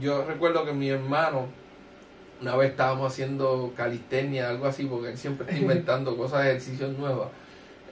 Yo 0.00 0.24
recuerdo 0.24 0.64
que 0.64 0.72
mi 0.72 0.88
hermano, 0.88 1.48
una 2.40 2.56
vez 2.56 2.70
estábamos 2.70 3.12
haciendo 3.12 3.74
calistenia, 3.76 4.48
algo 4.48 4.64
así, 4.64 4.86
porque 4.86 5.10
él 5.10 5.18
siempre 5.18 5.46
está 5.46 5.58
inventando 5.62 6.16
cosas 6.16 6.44
de 6.44 6.50
ejercicios 6.52 6.96
nuevas. 6.96 7.28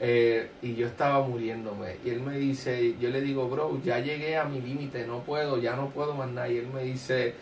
Eh, 0.01 0.49
y 0.63 0.77
yo 0.77 0.87
estaba 0.87 1.21
muriéndome. 1.27 1.97
Y 2.03 2.09
él 2.09 2.23
me 2.23 2.39
dice, 2.39 2.97
yo 2.99 3.11
le 3.11 3.21
digo, 3.21 3.51
bro, 3.51 3.79
ya 3.85 3.99
llegué 3.99 4.39
a 4.39 4.45
mi 4.47 4.63
límite, 4.63 5.07
no 5.07 5.21
puedo, 5.25 5.59
ya 5.59 5.77
no 5.77 5.91
puedo 5.91 6.15
más 6.15 6.31
nada. 6.31 6.49
Y 6.49 6.57
él 6.57 6.69
me 6.69 6.85
dice, 6.85 7.35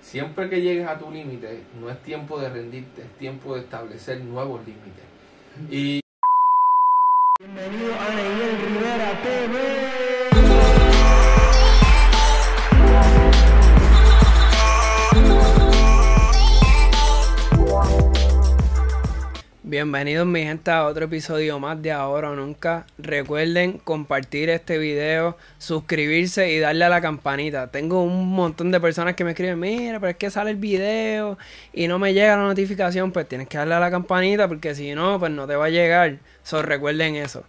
siempre 0.00 0.48
que 0.48 0.62
llegues 0.62 0.88
a 0.88 0.98
tu 0.98 1.10
límite, 1.10 1.64
no 1.78 1.90
es 1.90 2.02
tiempo 2.02 2.40
de 2.40 2.48
rendirte, 2.48 3.02
es 3.02 3.18
tiempo 3.18 3.54
de 3.54 3.60
establecer 3.60 4.22
nuevos 4.22 4.62
límites. 4.66 5.04
Y 5.70 6.00
Bienvenidos 19.76 20.26
mi 20.26 20.42
gente 20.42 20.70
a 20.70 20.86
otro 20.86 21.04
episodio 21.04 21.58
más 21.58 21.82
de 21.82 21.92
Ahora 21.92 22.30
o 22.30 22.34
Nunca. 22.34 22.86
Recuerden 22.96 23.76
compartir 23.76 24.48
este 24.48 24.78
video, 24.78 25.36
suscribirse 25.58 26.50
y 26.50 26.60
darle 26.60 26.86
a 26.86 26.88
la 26.88 27.02
campanita. 27.02 27.70
Tengo 27.70 28.02
un 28.02 28.26
montón 28.30 28.70
de 28.70 28.80
personas 28.80 29.16
que 29.16 29.22
me 29.22 29.32
escriben, 29.32 29.60
mira, 29.60 30.00
pero 30.00 30.12
es 30.12 30.16
que 30.16 30.30
sale 30.30 30.52
el 30.52 30.56
video 30.56 31.36
y 31.74 31.88
no 31.88 31.98
me 31.98 32.14
llega 32.14 32.38
la 32.38 32.44
notificación, 32.44 33.12
pues 33.12 33.28
tienes 33.28 33.48
que 33.48 33.58
darle 33.58 33.74
a 33.74 33.80
la 33.80 33.90
campanita 33.90 34.48
porque 34.48 34.74
si 34.74 34.94
no, 34.94 35.18
pues 35.18 35.30
no 35.30 35.46
te 35.46 35.56
va 35.56 35.66
a 35.66 35.68
llegar. 35.68 36.20
So, 36.42 36.62
recuerden 36.62 37.16
eso. 37.16 37.44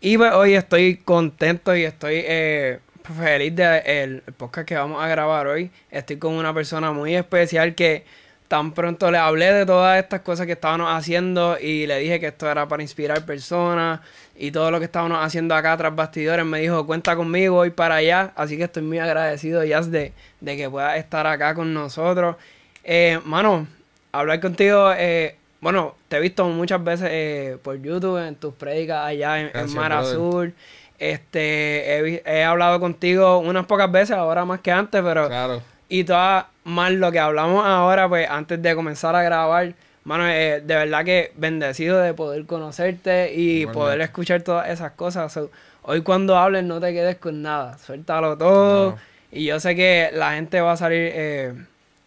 Y 0.00 0.16
pues, 0.16 0.32
hoy 0.32 0.54
estoy 0.54 0.96
contento 0.96 1.76
y 1.76 1.84
estoy 1.84 2.22
eh, 2.24 2.78
feliz 3.14 3.54
del 3.54 3.82
el 3.84 4.22
podcast 4.38 4.66
que 4.66 4.74
vamos 4.74 5.04
a 5.04 5.08
grabar 5.08 5.46
hoy. 5.46 5.70
Estoy 5.90 6.16
con 6.16 6.32
una 6.32 6.54
persona 6.54 6.92
muy 6.92 7.14
especial 7.14 7.74
que 7.74 8.06
tan 8.48 8.72
pronto 8.72 9.10
le 9.10 9.18
hablé 9.18 9.52
de 9.52 9.66
todas 9.66 10.02
estas 10.02 10.22
cosas 10.22 10.46
que 10.46 10.52
estábamos 10.52 10.88
haciendo 10.90 11.58
y 11.60 11.86
le 11.86 11.98
dije 11.98 12.18
que 12.18 12.28
esto 12.28 12.50
era 12.50 12.66
para 12.66 12.82
inspirar 12.82 13.24
personas 13.26 14.00
y 14.34 14.50
todo 14.50 14.70
lo 14.70 14.78
que 14.78 14.86
estábamos 14.86 15.18
haciendo 15.22 15.54
acá 15.54 15.76
tras 15.76 15.94
bastidores. 15.94 16.46
Me 16.46 16.60
dijo, 16.60 16.86
cuenta 16.86 17.14
conmigo, 17.14 17.56
voy 17.56 17.70
para 17.70 17.96
allá. 17.96 18.32
Así 18.36 18.56
que 18.56 18.64
estoy 18.64 18.82
muy 18.82 18.98
agradecido, 18.98 19.62
Jazz, 19.64 19.90
de, 19.90 20.12
de 20.40 20.56
que 20.56 20.70
puedas 20.70 20.96
estar 20.96 21.26
acá 21.26 21.54
con 21.54 21.74
nosotros. 21.74 22.36
Eh, 22.84 23.20
mano, 23.24 23.66
hablar 24.12 24.40
contigo, 24.40 24.92
eh, 24.96 25.36
bueno, 25.60 25.94
te 26.08 26.16
he 26.16 26.20
visto 26.20 26.48
muchas 26.48 26.82
veces 26.82 27.08
eh, 27.10 27.58
por 27.62 27.80
YouTube, 27.82 28.16
en 28.26 28.34
tus 28.36 28.54
predicas 28.54 29.04
allá 29.04 29.40
en, 29.40 29.46
en 29.46 29.52
Gracias, 29.52 29.74
Mar 29.74 29.92
brother. 29.92 30.14
Azul. 30.14 30.54
Este, 30.98 32.16
he, 32.16 32.22
he 32.24 32.44
hablado 32.44 32.80
contigo 32.80 33.38
unas 33.38 33.66
pocas 33.66 33.90
veces, 33.92 34.16
ahora 34.16 34.44
más 34.44 34.60
que 34.60 34.72
antes, 34.72 35.02
pero... 35.02 35.28
claro, 35.28 35.62
Y 35.88 36.04
todas 36.04 36.46
más 36.68 36.92
lo 36.92 37.10
que 37.10 37.18
hablamos 37.18 37.64
ahora, 37.66 38.08
pues 38.08 38.28
antes 38.28 38.60
de 38.62 38.74
comenzar 38.74 39.16
a 39.16 39.22
grabar, 39.22 39.72
mano, 40.04 40.26
eh, 40.28 40.62
de 40.64 40.74
verdad 40.76 41.04
que 41.04 41.32
bendecido 41.36 41.98
de 41.98 42.14
poder 42.14 42.44
conocerte 42.46 43.32
y 43.34 43.60
Igualmente. 43.60 43.72
poder 43.74 44.00
escuchar 44.02 44.42
todas 44.42 44.68
esas 44.68 44.92
cosas. 44.92 45.38
Hoy 45.82 46.02
cuando 46.02 46.36
hables 46.36 46.64
no 46.64 46.78
te 46.80 46.92
quedes 46.92 47.16
con 47.16 47.42
nada, 47.42 47.78
suéltalo 47.78 48.36
todo. 48.36 48.90
No. 48.90 48.98
Y 49.32 49.44
yo 49.46 49.58
sé 49.60 49.74
que 49.74 50.10
la 50.12 50.32
gente 50.32 50.60
va 50.60 50.72
a 50.72 50.76
salir 50.76 51.10
eh, 51.14 51.54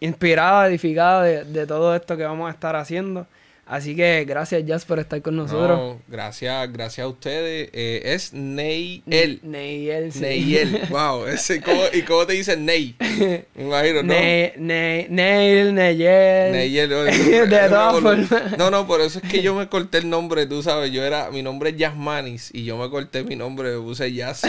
inspirada, 0.00 0.66
edificada 0.68 1.22
de, 1.22 1.44
de 1.44 1.66
todo 1.66 1.94
esto 1.94 2.16
que 2.16 2.24
vamos 2.24 2.48
a 2.48 2.52
estar 2.52 2.74
haciendo. 2.76 3.26
Así 3.64 3.94
que 3.94 4.24
gracias 4.26 4.66
Jazz 4.66 4.84
por 4.84 4.98
estar 4.98 5.22
con 5.22 5.36
nosotros. 5.36 5.78
no, 5.78 6.00
gracias, 6.08 6.70
gracias 6.72 7.04
a 7.04 7.08
ustedes. 7.08 7.70
Eh, 7.72 8.02
es 8.04 8.32
Neyel. 8.34 9.38
Neyel, 9.42 10.12
sí. 10.12 10.20
Neyel, 10.20 10.80
wow, 10.90 11.26
ese, 11.26 11.62
¿cómo- 11.62 11.84
¿y 11.92 12.02
cómo 12.02 12.26
te 12.26 12.32
dicen 12.34 12.66
Ney? 12.66 12.96
Me 12.98 13.44
imagino, 13.64 14.02
¿no? 14.02 14.12
Ne- 14.12 14.52
Ne- 14.58 15.06
Neil, 15.08 15.74
Neyel. 15.74 16.52
Neyel, 16.52 16.92
oh, 16.92 17.02
De 17.04 17.46
todas 17.68 18.00
formas. 18.00 18.58
No, 18.58 18.70
no, 18.70 18.86
por 18.86 19.00
eso 19.00 19.20
es 19.22 19.30
que 19.30 19.42
yo 19.42 19.54
me 19.54 19.68
corté 19.70 19.98
el 19.98 20.10
nombre, 20.10 20.44
tú 20.46 20.62
sabes, 20.62 20.90
yo 20.90 21.04
era, 21.04 21.30
mi 21.30 21.42
nombre 21.42 21.70
es 21.70 21.76
Yasmanis 21.76 22.50
y 22.52 22.64
yo 22.64 22.76
me 22.76 22.90
corté 22.90 23.22
mi 23.22 23.36
nombre, 23.36 23.70
me 23.70 23.80
puse 23.80 24.12
Jazz. 24.12 24.42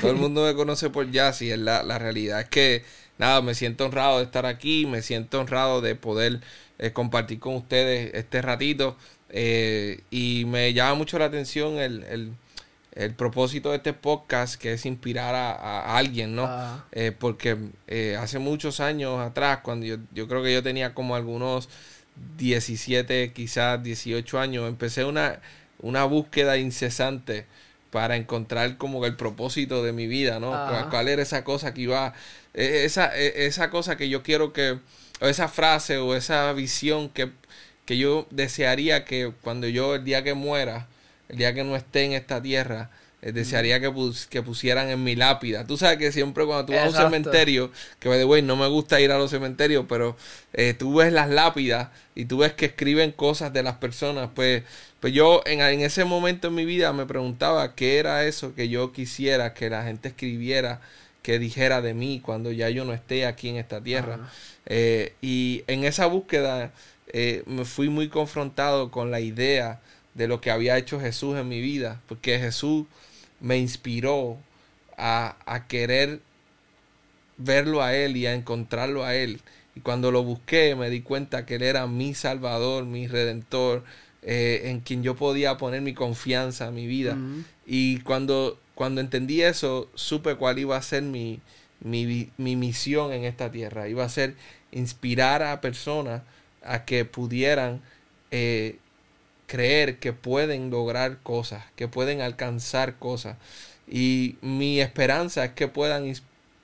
Todo 0.00 0.12
el 0.12 0.16
mundo 0.16 0.46
me 0.46 0.54
conoce 0.54 0.90
por 0.90 1.10
Jazz 1.10 1.42
y 1.42 1.50
es 1.50 1.58
la, 1.58 1.82
la 1.82 1.98
realidad 1.98 2.40
es 2.42 2.48
que, 2.48 2.84
nada, 3.18 3.42
me 3.42 3.54
siento 3.54 3.84
honrado 3.84 4.18
de 4.18 4.24
estar 4.24 4.46
aquí, 4.46 4.86
me 4.86 5.02
siento 5.02 5.40
honrado 5.40 5.80
de 5.80 5.96
poder 5.96 6.40
eh, 6.80 6.92
compartir 6.92 7.38
con 7.38 7.54
ustedes 7.54 8.12
este 8.14 8.42
ratito 8.42 8.96
eh, 9.28 10.00
y 10.10 10.44
me 10.46 10.72
llama 10.72 10.94
mucho 10.94 11.18
la 11.18 11.26
atención 11.26 11.78
el, 11.78 12.02
el, 12.04 12.32
el 12.92 13.14
propósito 13.14 13.70
de 13.70 13.76
este 13.76 13.92
podcast 13.92 14.60
que 14.60 14.72
es 14.72 14.84
inspirar 14.86 15.34
a, 15.36 15.52
a 15.52 15.96
alguien, 15.96 16.34
¿no? 16.34 16.46
Ah. 16.48 16.84
Eh, 16.90 17.12
porque 17.16 17.56
hace 18.18 18.40
muchos 18.40 18.80
años 18.80 19.20
atrás, 19.20 19.60
cuando 19.62 19.86
yo, 19.86 19.98
yo 20.12 20.26
creo 20.26 20.42
que 20.42 20.52
yo 20.52 20.62
tenía 20.62 20.94
como 20.94 21.14
algunos 21.14 21.68
17, 22.38 23.32
quizás 23.32 23.82
18 23.82 24.40
años, 24.40 24.68
empecé 24.68 25.04
una, 25.04 25.38
una 25.80 26.04
búsqueda 26.04 26.58
incesante 26.58 27.46
para 27.90 28.16
encontrar 28.16 28.76
como 28.76 29.04
el 29.04 29.16
propósito 29.16 29.82
de 29.82 29.92
mi 29.92 30.06
vida, 30.06 30.38
¿no? 30.38 30.54
Ajá. 30.54 30.88
¿Cuál, 30.90 31.08
era 31.08 31.22
esa 31.22 31.44
cosa 31.44 31.74
que 31.74 31.82
iba, 31.82 32.14
eh, 32.54 32.82
esa, 32.84 33.16
eh, 33.18 33.46
esa 33.46 33.70
cosa 33.70 33.96
que 33.96 34.08
yo 34.08 34.22
quiero 34.22 34.52
que, 34.52 34.78
o 35.20 35.26
esa 35.26 35.48
frase 35.48 35.98
o 35.98 36.14
esa 36.14 36.52
visión 36.52 37.08
que, 37.10 37.30
que 37.84 37.98
yo 37.98 38.26
desearía 38.30 39.04
que 39.04 39.32
cuando 39.42 39.66
yo 39.68 39.96
el 39.96 40.04
día 40.04 40.22
que 40.24 40.34
muera, 40.34 40.88
el 41.28 41.38
día 41.38 41.54
que 41.54 41.64
no 41.64 41.76
esté 41.76 42.04
en 42.04 42.12
esta 42.12 42.40
tierra, 42.42 42.90
eh, 43.22 43.32
desearía 43.32 43.80
que, 43.80 43.90
pus- 43.90 44.26
que 44.26 44.42
pusieran 44.42 44.88
en 44.88 45.04
mi 45.04 45.14
lápida. 45.16 45.66
Tú 45.66 45.76
sabes 45.76 45.98
que 45.98 46.12
siempre 46.12 46.44
cuando 46.46 46.66
tú 46.66 46.74
vas 46.74 46.84
a 46.84 46.88
un 46.88 46.94
cementerio, 46.94 47.70
que 47.98 48.08
by 48.08 48.18
the 48.18 48.24
way, 48.24 48.42
no 48.42 48.56
me 48.56 48.66
gusta 48.68 49.00
ir 49.00 49.12
a 49.12 49.18
los 49.18 49.30
cementerios, 49.30 49.84
pero 49.88 50.16
eh, 50.52 50.74
tú 50.74 50.94
ves 50.94 51.12
las 51.12 51.28
lápidas 51.28 51.88
y 52.14 52.24
tú 52.24 52.38
ves 52.38 52.52
que 52.54 52.66
escriben 52.66 53.12
cosas 53.12 53.52
de 53.52 53.62
las 53.62 53.76
personas, 53.76 54.30
pues, 54.34 54.62
pues 55.00 55.12
yo 55.12 55.42
en, 55.46 55.60
en 55.60 55.80
ese 55.80 56.04
momento 56.04 56.48
en 56.48 56.54
mi 56.54 56.64
vida 56.64 56.92
me 56.92 57.06
preguntaba 57.06 57.74
qué 57.74 57.98
era 57.98 58.24
eso 58.24 58.54
que 58.54 58.68
yo 58.68 58.92
quisiera 58.92 59.54
que 59.54 59.68
la 59.70 59.84
gente 59.84 60.08
escribiera, 60.08 60.80
que 61.22 61.38
dijera 61.38 61.82
de 61.82 61.94
mí 61.94 62.20
cuando 62.24 62.50
ya 62.52 62.70
yo 62.70 62.84
no 62.84 62.94
esté 62.94 63.26
aquí 63.26 63.48
en 63.50 63.56
esta 63.56 63.82
tierra. 63.82 64.14
Ajá. 64.14 64.30
Eh, 64.72 65.14
y 65.20 65.64
en 65.66 65.84
esa 65.84 66.06
búsqueda 66.06 66.72
eh, 67.12 67.42
me 67.46 67.64
fui 67.64 67.88
muy 67.88 68.08
confrontado 68.08 68.92
con 68.92 69.10
la 69.10 69.20
idea 69.20 69.80
de 70.14 70.28
lo 70.28 70.40
que 70.40 70.52
había 70.52 70.78
hecho 70.78 71.00
Jesús 71.00 71.36
en 71.36 71.48
mi 71.48 71.60
vida, 71.60 72.00
porque 72.08 72.38
Jesús 72.38 72.86
me 73.40 73.58
inspiró 73.58 74.38
a, 74.96 75.36
a 75.44 75.66
querer 75.66 76.20
verlo 77.36 77.82
a 77.82 77.96
Él 77.96 78.16
y 78.16 78.26
a 78.26 78.34
encontrarlo 78.34 79.04
a 79.04 79.14
Él. 79.16 79.40
Y 79.74 79.80
cuando 79.80 80.12
lo 80.12 80.22
busqué 80.22 80.76
me 80.76 80.88
di 80.88 81.00
cuenta 81.00 81.46
que 81.46 81.56
Él 81.56 81.62
era 81.62 81.86
mi 81.88 82.14
Salvador, 82.14 82.84
mi 82.84 83.08
Redentor, 83.08 83.82
eh, 84.22 84.62
en 84.66 84.80
quien 84.80 85.02
yo 85.02 85.16
podía 85.16 85.56
poner 85.56 85.80
mi 85.80 85.94
confianza, 85.94 86.70
mi 86.70 86.86
vida. 86.86 87.16
Y 87.66 88.00
cuando, 88.00 88.58
cuando 88.74 89.00
entendí 89.00 89.42
eso, 89.42 89.88
supe 89.94 90.36
cuál 90.36 90.58
iba 90.58 90.76
a 90.76 90.82
ser 90.82 91.02
mi, 91.02 91.40
mi, 91.80 92.30
mi 92.36 92.56
misión 92.56 93.12
en 93.12 93.24
esta 93.24 93.50
tierra. 93.50 93.88
Iba 93.88 94.04
a 94.04 94.08
ser 94.08 94.34
inspirar 94.72 95.42
a 95.42 95.60
personas 95.60 96.22
a 96.62 96.84
que 96.84 97.04
pudieran 97.04 97.80
eh, 98.30 98.78
creer 99.46 99.98
que 99.98 100.12
pueden 100.12 100.70
lograr 100.70 101.18
cosas, 101.22 101.64
que 101.76 101.88
pueden 101.88 102.20
alcanzar 102.20 102.98
cosas. 102.98 103.36
Y 103.88 104.36
mi 104.42 104.80
esperanza 104.80 105.44
es 105.44 105.52
que 105.52 105.68
puedan, 105.68 106.12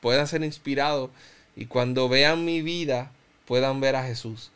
puedan 0.00 0.26
ser 0.26 0.44
inspirados 0.44 1.10
y 1.56 1.66
cuando 1.66 2.08
vean 2.08 2.44
mi 2.44 2.62
vida 2.62 3.10
puedan 3.46 3.80
ver 3.80 3.96
a 3.96 4.04
Jesús 4.04 4.50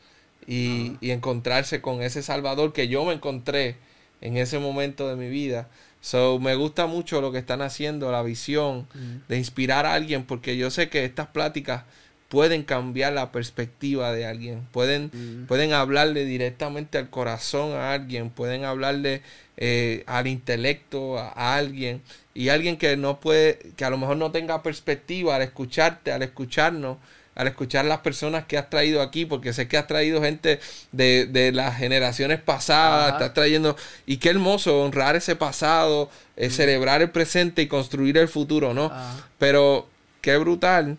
y, 0.47 0.97
y 1.00 1.10
encontrarse 1.10 1.81
con 1.81 2.03
ese 2.03 2.22
Salvador 2.22 2.72
que 2.72 2.89
yo 2.89 3.05
me 3.05 3.15
encontré 3.15 3.77
en 4.21 4.37
ese 4.37 4.59
momento 4.59 5.09
de 5.09 5.16
mi 5.16 5.28
vida. 5.28 5.69
So, 6.00 6.39
me 6.39 6.55
gusta 6.55 6.87
mucho 6.87 7.21
lo 7.21 7.31
que 7.31 7.39
están 7.39 7.60
haciendo, 7.60 8.10
la 8.10 8.22
visión 8.22 8.87
de 9.28 9.37
inspirar 9.37 9.84
a 9.84 9.94
alguien, 9.94 10.25
porque 10.25 10.56
yo 10.56 10.71
sé 10.71 10.89
que 10.89 11.05
estas 11.05 11.28
pláticas 11.28 11.84
pueden 12.31 12.63
cambiar 12.63 13.13
la 13.13 13.33
perspectiva 13.33 14.13
de 14.13 14.25
alguien, 14.25 14.65
pueden, 14.71 15.10
pueden 15.49 15.72
hablarle 15.72 16.25
directamente 16.25 16.97
al 16.97 17.10
corazón 17.10 17.72
a 17.72 17.93
alguien, 17.93 18.31
pueden 18.31 18.65
hablarle 18.65 19.22
eh, 19.57 20.04
al 20.07 20.28
intelecto 20.28 21.19
a, 21.19 21.31
a 21.31 21.57
alguien 21.57 22.03
y 22.33 22.51
alguien 22.51 22.77
que 22.77 22.97
no 22.97 23.19
puede, 23.19 23.59
que 23.77 23.84
a 23.84 23.91
lo 23.91 23.99
mejor 23.99 24.16
no 24.16 24.31
tenga 24.31 24.63
perspectiva 24.63 25.34
al 25.34 25.43
escucharte, 25.43 26.13
al 26.13 26.22
escucharnos, 26.22 26.99
al 27.34 27.49
escuchar 27.49 27.84
las 27.84 27.99
personas 27.99 28.45
que 28.45 28.57
has 28.57 28.71
traído 28.71 29.03
aquí, 29.03 29.27
porque 29.27 29.53
sé 29.53 29.66
que 29.66 29.77
has 29.77 29.89
traído 29.89 30.22
gente 30.22 30.60
de, 30.93 31.27
de 31.27 31.51
las 31.51 31.78
generaciones 31.78 32.41
pasadas, 32.41 33.09
Ajá. 33.09 33.16
estás 33.16 33.34
trayendo, 33.34 33.77
y 34.07 34.19
qué 34.19 34.28
hermoso 34.31 34.81
honrar 34.84 35.16
ese 35.16 35.34
pasado, 35.34 36.10
eh, 36.37 36.49
celebrar 36.49 37.03
el 37.03 37.10
presente 37.10 37.63
y 37.63 37.66
construir 37.66 38.19
el 38.19 38.28
futuro, 38.28 38.72
¿no? 38.72 38.93
Pero 39.39 39.89
qué 40.21 40.37
brutal 40.37 40.97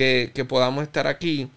que, 0.00 0.30
que 0.34 0.46
podamos 0.46 0.82
estar 0.82 1.06
aquí 1.06 1.50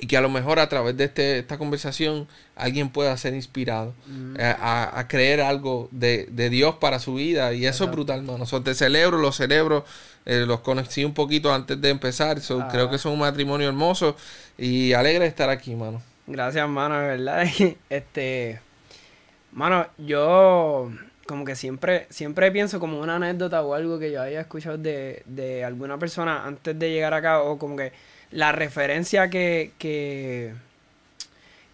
y 0.00 0.06
que 0.06 0.16
a 0.16 0.20
lo 0.22 0.30
mejor 0.30 0.60
a 0.60 0.68
través 0.70 0.96
de 0.96 1.04
este, 1.04 1.40
esta 1.40 1.58
conversación 1.58 2.26
alguien 2.56 2.88
pueda 2.90 3.14
ser 3.18 3.34
inspirado 3.34 3.92
Mm. 4.06 4.36
eh, 4.38 4.56
a, 4.58 4.98
a 4.98 5.08
creer 5.08 5.40
algo 5.42 5.88
de, 5.90 6.26
de 6.30 6.48
Dios 6.48 6.76
para 6.76 6.98
su 7.00 7.14
vida. 7.14 7.52
Y 7.52 7.66
eso 7.66 7.84
es 7.84 7.90
brutal, 7.90 8.20
hermano. 8.20 8.46
So, 8.46 8.62
te 8.62 8.74
celebro, 8.74 9.18
los 9.18 9.36
celebro, 9.36 9.84
eh, 10.24 10.44
los 10.46 10.60
conocí 10.60 11.04
un 11.04 11.12
poquito 11.12 11.52
antes 11.52 11.78
de 11.80 11.90
empezar. 11.90 12.40
So, 12.40 12.60
Ah. 12.62 12.68
Creo 12.72 12.88
que 12.88 12.96
son 12.98 13.12
un 13.12 13.18
matrimonio 13.18 13.68
hermoso 13.68 14.16
y 14.56 14.94
alegre 14.94 15.24
de 15.24 15.28
estar 15.28 15.50
aquí, 15.50 15.74
mano. 15.74 16.00
Gracias, 16.26 16.66
mano, 16.68 16.98
de 16.98 17.06
verdad. 17.08 17.44
Este, 17.90 18.60
mano, 19.52 19.86
yo 19.98 20.90
como 21.30 21.44
que 21.44 21.54
siempre, 21.54 22.06
siempre 22.10 22.50
pienso 22.50 22.80
como 22.80 22.98
una 22.98 23.14
anécdota 23.14 23.62
o 23.62 23.72
algo 23.74 24.00
que 24.00 24.10
yo 24.10 24.20
haya 24.20 24.40
escuchado 24.40 24.76
de, 24.78 25.22
de 25.26 25.64
alguna 25.64 25.96
persona 25.96 26.44
antes 26.44 26.76
de 26.76 26.90
llegar 26.90 27.14
acá, 27.14 27.40
o 27.40 27.56
como 27.56 27.76
que 27.76 27.92
la 28.32 28.50
referencia 28.50 29.30
que, 29.30 29.70
que, 29.78 30.52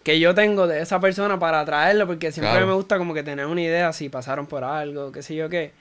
que 0.03 0.19
yo 0.19 0.35
tengo 0.35 0.67
de 0.67 0.81
esa 0.81 0.99
persona 0.99 1.39
para 1.39 1.65
traerlo, 1.65 2.05
porque 2.05 2.31
siempre 2.31 2.51
Claro. 2.51 2.67
me 2.67 2.73
gusta 2.73 2.99
como 2.99 3.15
que 3.15 3.23
tener 3.23 3.47
una 3.47 3.61
idea 3.61 3.91
si 3.93 4.09
pasaron 4.09 4.45
por 4.45 4.63
algo, 4.63 5.11
qué 5.11 5.23
sé 5.23 5.33
yo 5.33 5.49
qué. 5.49 5.71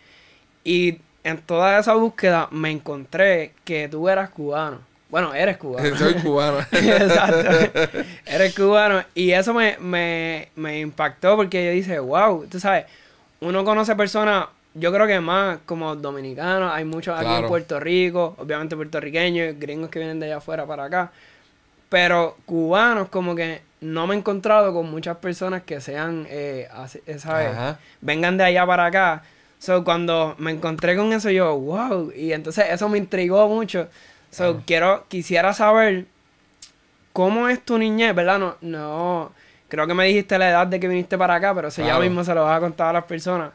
Y 0.65 0.99
en 1.23 1.37
toda 1.43 1.79
esa 1.79 1.93
búsqueda 1.95 2.49
me 2.51 2.71
encontré 2.71 3.53
que 3.65 3.89
tú 3.89 4.09
eras 4.09 4.31
cubano. 4.31 4.81
Bueno, 5.11 5.35
eres 5.35 5.59
cubano. 5.59 5.95
Soy 5.99 6.15
cubano. 6.15 6.59
Exacto. 6.73 8.01
Eres 8.25 8.55
cubano. 8.55 9.05
Y 9.15 9.33
eso 9.33 9.53
me, 9.53 9.77
me, 9.81 10.49
me 10.57 10.81
impactó 10.81 11.37
porque 11.37 11.65
yo 11.67 11.71
dije, 11.73 11.99
wow, 12.01 12.47
tú 12.47 12.59
sabes, 12.59 12.87
uno 13.41 13.65
conoce 13.65 13.95
personas, 13.97 14.47
yo 14.75 14.93
creo 14.93 15.07
que 15.07 15.21
más 15.21 15.59
como 15.67 15.95
dominicanos, 15.97 16.73
hay 16.73 16.85
muchos 16.85 17.19
aquí 17.19 17.29
en. 17.43 17.49
Puerto 17.49 17.81
Rico, 17.81 18.35
obviamente 18.39 18.77
puertorriqueños, 18.77 19.59
gringos 19.59 19.91
que 19.91 19.99
vienen 19.99 20.21
de 20.21 20.27
allá 20.27 20.37
afuera 20.39 20.67
para 20.67 20.85
acá. 20.85 21.13
Pero 21.89 22.37
cubanos, 22.47 23.09
como 23.09 23.35
que 23.35 23.63
no 23.81 24.07
me 24.07 24.15
he 24.15 24.19
encontrado 24.19 24.73
con 24.75 24.91
muchas 24.91 25.17
personas 25.19 25.63
que 25.63 25.81
sean, 25.81 26.27
eh, 26.29 26.69
así- 26.73 27.01
eh, 27.07 27.19
¿sabes? 27.19 27.53
Ajá. 27.53 27.79
vengan 28.01 28.37
de 28.37 28.45
allá 28.45 28.67
para 28.67 28.87
acá. 28.87 29.23
So, 29.59 29.85
cuando 29.85 30.35
me 30.39 30.51
encontré 30.51 30.97
con 30.97 31.13
eso, 31.13 31.31
yo, 31.31 31.57
wow. 31.59 32.13
Y 32.15 32.33
entonces 32.33 32.67
eso 32.71 32.89
me 32.89 32.99
intrigó 32.99 33.49
mucho. 33.49 33.89
So, 34.31 34.61
quiero, 34.67 35.05
quisiera 35.09 35.53
saber 35.55 36.07
cómo 37.13 37.49
es 37.49 37.63
tu 37.65 37.79
niñez, 37.79 38.15
¿verdad? 38.15 38.39
No, 38.39 38.57
no, 38.61 39.33
creo 39.69 39.87
que 39.87 39.95
me 39.95 40.07
dijiste 40.07 40.39
la 40.39 40.51
edad 40.51 40.67
de 40.67 40.79
que 40.81 40.89
viniste 40.89 41.17
para 41.19 41.35
acá, 41.37 41.55
pero 41.55 41.69
eso 41.69 41.83
Claro. 41.83 41.99
ya 41.99 42.09
mismo 42.09 42.25
se 42.25 42.35
lo 42.35 42.45
vas 42.45 42.57
a 42.57 42.61
contar 42.61 42.89
a 42.89 42.93
las 42.95 43.05
personas. 43.05 43.51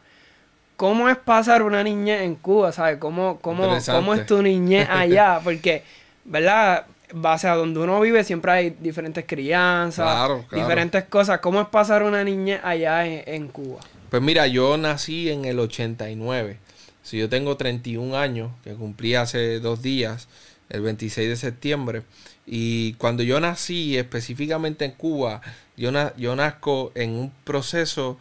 ¿Cómo 0.78 1.10
es 1.10 1.18
pasar 1.18 1.62
una 1.62 1.84
niñez 1.84 2.22
en 2.22 2.36
Cuba, 2.36 2.72
sabes? 2.72 2.98
¿Cómo, 2.98 3.38
cómo, 3.40 3.78
cómo 3.86 4.14
es 4.16 4.26
tu 4.26 4.42
niñez 4.42 4.88
allá? 4.92 5.40
Porque, 5.44 5.84
¿verdad? 6.26 6.86
Base 7.14 7.48
a 7.48 7.56
donde 7.56 7.80
uno 7.80 8.00
vive 8.00 8.24
siempre 8.24 8.52
hay 8.52 8.70
diferentes 8.80 9.26
crianzas, 9.28 10.06
Claro, 10.12 10.46
claro. 10.48 10.64
diferentes 10.64 11.04
cosas. 11.04 11.40
¿Cómo 11.40 11.62
es 11.62 11.68
pasar 11.68 12.04
una 12.04 12.24
niñez 12.24 12.62
allá 12.64 13.06
en, 13.06 13.24
en 13.28 13.48
Cuba? 13.50 13.80
Pues 14.10 14.22
mira, 14.24 14.48
yo 14.48 14.76
nací 14.78 15.30
en 15.30 15.46
el 15.46 15.60
89. 15.60 16.58
Si 17.04 17.18
yo 17.18 17.30
tengo 17.30 17.58
31 17.58 18.18
años, 18.18 18.52
que 18.64 18.74
cumplí 18.74 19.16
hace 19.16 19.60
dos 19.60 19.82
días, 19.82 20.28
el 20.70 20.82
26 20.82 21.30
de 21.30 21.36
septiembre. 21.36 22.04
Y 22.46 22.94
cuando 22.94 23.24
yo 23.24 23.40
nací, 23.40 23.98
específicamente 23.98 24.86
en 24.86 24.92
Cuba, 24.92 25.42
yo, 25.82 25.92
na- 25.92 26.14
yo 26.18 26.36
nazco 26.36 26.92
en 26.96 27.10
un 27.12 27.32
proceso 27.44 28.18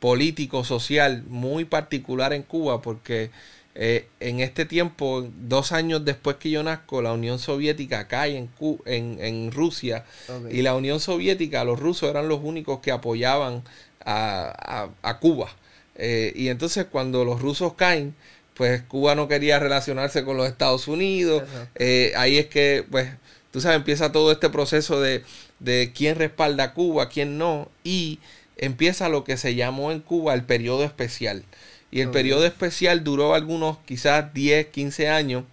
político, 0.00 0.64
social 0.64 1.22
muy 1.28 1.64
particular 1.64 2.32
en 2.32 2.42
Cuba, 2.42 2.82
porque 2.82 3.30
eh, 3.74 4.06
en 4.20 4.40
este 4.40 4.64
tiempo, 4.64 5.26
dos 5.48 5.72
años 5.72 6.04
después 6.04 6.36
que 6.36 6.50
yo 6.50 6.62
nazco, 6.62 7.02
la 7.02 7.12
Unión 7.12 7.38
Soviética 7.38 8.08
cae 8.08 8.36
en, 8.36 8.48
en, 8.86 9.18
en 9.20 9.52
Rusia. 9.52 10.04
Y 10.50 10.62
la 10.62 10.74
Unión 10.74 10.98
Soviética, 11.00 11.64
los 11.64 11.78
rusos 11.78 12.08
eran 12.10 12.28
los 12.28 12.40
únicos 12.42 12.80
que 12.80 12.90
apoyaban 12.92 13.62
a, 14.04 14.88
a- 15.02 15.10
a 15.10 15.18
Cuba. 15.18 15.48
Eh, 15.96 16.32
y 16.36 16.48
entonces 16.48 16.86
cuando 16.90 17.24
los 17.24 17.40
rusos 17.40 17.74
caen, 17.74 18.14
pues 18.54 18.82
Cuba 18.82 19.14
no 19.14 19.28
quería 19.28 19.58
relacionarse 19.58 20.24
con 20.24 20.36
los 20.38 20.46
Estados 20.48 20.88
Unidos. 20.88 21.42
Eh, 21.74 22.12
ahí 22.16 22.38
es 22.38 22.46
que, 22.46 22.84
pues, 22.90 23.08
tú 23.56 23.62
sabes, 23.62 23.76
empieza 23.78 24.12
todo 24.12 24.32
este 24.32 24.50
proceso 24.50 25.00
de, 25.00 25.24
de 25.60 25.90
quién 25.96 26.16
respalda 26.16 26.64
a 26.64 26.74
Cuba, 26.74 27.08
quién 27.08 27.38
no. 27.38 27.70
Y 27.84 28.18
empieza 28.58 29.08
lo 29.08 29.24
que 29.24 29.38
se 29.38 29.54
llamó 29.54 29.92
en 29.92 30.00
Cuba 30.00 30.34
el 30.34 30.42
periodo 30.44 30.84
especial. 30.84 31.42
Y 31.90 32.02
el 32.02 32.10
periodo 32.10 32.44
especial 32.44 33.02
duró 33.02 33.34
algunos, 33.34 33.78
quizás 33.86 34.34
10, 34.34 34.66
15 34.66 35.08
años. 35.08 35.44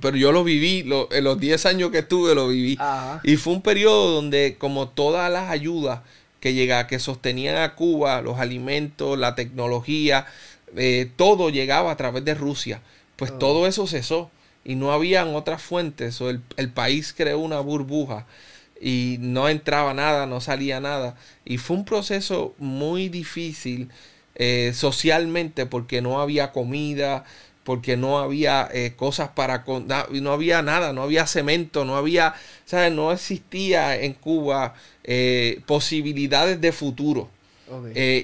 Pero 0.00 0.16
yo 0.16 0.32
lo 0.32 0.44
viví, 0.44 0.82
lo- 0.82 1.12
en 1.12 1.24
los 1.24 1.38
10 1.38 1.66
años 1.66 1.90
que 1.90 1.98
estuve 1.98 2.34
lo 2.34 2.48
viví. 2.48 2.78
Ajá. 2.80 3.20
Y 3.22 3.36
fue 3.36 3.52
un 3.52 3.60
periodo 3.60 4.10
donde 4.12 4.56
como 4.58 4.88
todas 4.88 5.30
las 5.30 5.50
ayudas 5.50 6.00
que 6.40 6.54
llega, 6.54 6.86
que 6.86 6.98
sostenían 6.98 7.56
a 7.58 7.74
Cuba, 7.74 8.22
los 8.22 8.38
alimentos, 8.38 9.18
la 9.18 9.34
tecnología, 9.34 10.24
eh, 10.74 11.10
todo 11.16 11.50
llegaba 11.50 11.90
a 11.92 11.96
través 11.98 12.24
de 12.24 12.32
Rusia. 12.34 12.80
Pues 13.16 13.30
Oh. 13.32 13.34
todo 13.34 13.66
eso 13.66 13.86
cesó 13.86 14.30
y 14.64 14.74
no 14.76 14.92
habían 14.92 15.34
otras 15.34 15.62
fuentes. 15.62 16.20
O 16.20 16.30
el, 16.30 16.40
el 16.56 16.70
país 16.70 17.12
creó 17.16 17.38
una 17.38 17.60
burbuja 17.60 18.26
y 18.80 19.16
no 19.20 19.48
entraba 19.48 19.94
nada, 19.94 20.26
no 20.26 20.40
salía 20.40 20.80
nada. 20.80 21.16
Y 21.44 21.58
fue 21.58 21.76
un 21.76 21.84
proceso 21.84 22.54
muy 22.58 23.08
difícil 23.08 23.90
eh, 24.34 24.72
socialmente 24.74 25.66
porque 25.66 26.02
no 26.02 26.20
había 26.20 26.52
comida, 26.52 27.24
porque 27.64 27.96
no 27.96 28.18
había 28.18 28.68
eh, 28.72 28.92
cosas 28.96 29.30
para... 29.30 29.64
con- 29.64 29.86
no 30.10 30.32
había 30.32 30.62
nada, 30.62 30.92
no 30.92 31.02
había 31.02 31.26
cemento, 31.26 31.84
no 31.84 31.96
había... 31.96 32.34
¿sabes? 32.66 32.92
No 32.92 33.12
existía 33.12 33.96
en 34.00 34.14
Cuba 34.14 34.74
eh, 35.04 35.60
posibilidades 35.66 36.60
de 36.60 36.72
futuro. 36.72 37.30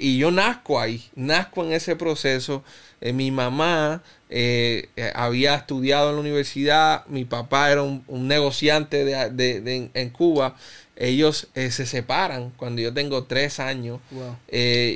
Y 0.02 0.19
yo 0.19 0.31
nazco 0.31 0.81
ahí, 0.81 1.04
nazco 1.14 1.64
en 1.64 1.72
ese 1.72 1.96
proceso. 1.96 2.62
Eh, 3.00 3.12
mi 3.12 3.31
mamá 3.31 4.02
eh, 4.29 4.88
eh, 4.97 5.11
había 5.14 5.55
estudiado 5.55 6.11
en 6.11 6.17
la 6.17 6.20
universidad, 6.20 7.06
mi 7.06 7.25
papá 7.25 7.70
era 7.70 7.82
un, 7.82 8.05
un 8.08 8.29
negociante 8.29 9.05
de, 9.05 9.31
de- 9.31 9.61
de- 9.61 9.91
en, 9.94 10.11
Cuba. 10.11 10.56
Ellos 10.97 11.49
se 11.55 11.87
separan 11.87 12.50
cuando 12.56 12.82
yo 12.82 12.93
tengo 12.93 13.25
tres 13.25 13.58
años. 13.58 14.00
Wow. 14.11 14.37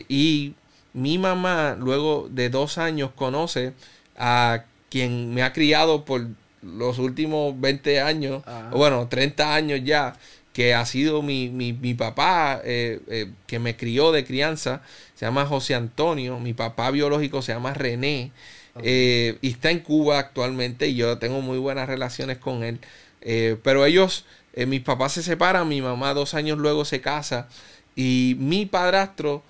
Y 0.08 0.54
mi 0.92 1.16
mamá, 1.18 1.76
luego 1.80 2.28
de 2.30 2.50
dos 2.50 2.76
años, 2.78 3.10
conoce 3.16 3.72
a 4.16 4.64
quien 4.90 5.32
me 5.32 5.42
ha 5.42 5.52
criado 5.54 6.04
por 6.04 6.26
los 6.62 6.98
últimos 6.98 7.58
20 7.60 8.00
años, 8.00 8.42
o 8.72 8.78
bueno, 8.78 9.08
30 9.08 9.54
años 9.54 9.80
ya, 9.82 10.14
que 10.54 10.72
ha 10.72 10.86
sido 10.86 11.20
mi, 11.20 11.50
mi, 11.50 11.74
mi 11.74 11.92
papá, 11.94 12.62
eh, 12.64 13.00
eh, 13.08 13.26
que 13.46 13.58
me 13.58 13.76
crió 13.76 14.12
de 14.12 14.24
crianza, 14.24 14.80
se 15.16 15.26
llama 15.26 15.44
José 15.46 15.74
Antonio, 15.74 16.38
mi 16.40 16.54
papá 16.54 16.90
biológico 16.90 17.42
se 17.42 17.52
llama 17.52 17.74
René, 17.74 18.30
eh, 18.82 19.36
y 19.42 19.50
está 19.50 19.70
en 19.70 19.80
Cuba 19.80 20.18
actualmente, 20.18 20.88
y 20.88 20.94
yo 20.94 21.18
tengo 21.18 21.40
muy 21.42 21.58
buenas 21.58 21.88
relaciones 21.88 22.38
con 22.38 22.62
él, 22.62 22.78
pero 23.62 23.84
ellos, 23.84 24.24
mis 24.56 24.80
papás 24.80 25.12
se 25.12 25.22
separan, 25.24 25.68
mi 25.68 25.82
mamá 25.82 26.14
dos 26.14 26.34
años 26.34 26.56
luego 26.58 26.84
se 26.84 27.00
casa, 27.00 27.48
y 27.96 28.36
mi 28.38 28.64
padrastro 28.64 29.42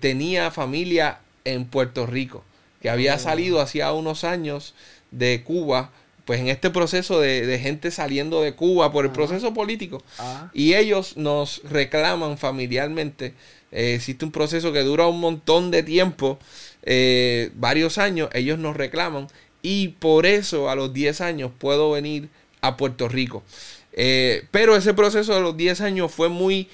tenía 0.00 0.50
familia 0.50 1.18
en 1.44 1.66
Puerto 1.66 2.06
Rico, 2.06 2.44
que 2.80 2.88
había 2.88 3.16
Oh. 3.16 3.18
salido 3.18 3.60
hacía 3.60 3.92
unos 3.92 4.24
años 4.24 4.74
de 5.10 5.42
Cuba, 5.44 5.90
pues 6.26 6.40
en 6.40 6.48
este 6.48 6.70
proceso 6.70 7.20
de, 7.20 7.46
de 7.46 7.58
gente 7.60 7.90
saliendo 7.92 8.42
de 8.42 8.52
Cuba 8.52 8.92
por 8.92 9.04
el 9.04 9.12
proceso 9.12 9.54
político. 9.54 10.02
Ah, 10.18 10.50
Y 10.52 10.74
ellos 10.74 11.16
nos 11.16 11.62
reclaman 11.62 12.36
familiarmente. 12.36 13.32
Eh, 13.70 13.94
existe 13.94 14.24
un 14.24 14.32
proceso 14.32 14.72
que 14.72 14.80
dura 14.80 15.06
un 15.06 15.20
montón 15.20 15.70
de 15.70 15.84
tiempo, 15.84 16.38
eh, 16.82 17.50
varios 17.54 17.96
años. 17.98 18.28
Ellos 18.32 18.58
nos 18.58 18.76
reclaman. 18.76 19.28
Y 19.62 19.88
por 20.00 20.26
eso 20.26 20.68
a 20.68 20.74
los 20.74 20.92
10 20.92 21.20
años 21.20 21.52
puedo 21.56 21.92
venir 21.92 22.28
a 22.60 22.76
Puerto 22.76 23.08
Rico. 23.08 23.44
Eh, 23.92 24.44
pero 24.50 24.76
ese 24.76 24.94
proceso 24.94 25.32
de 25.32 25.40
los 25.40 25.56
10 25.56 25.80
años 25.80 26.12
fue 26.12 26.28
muy, 26.28 26.68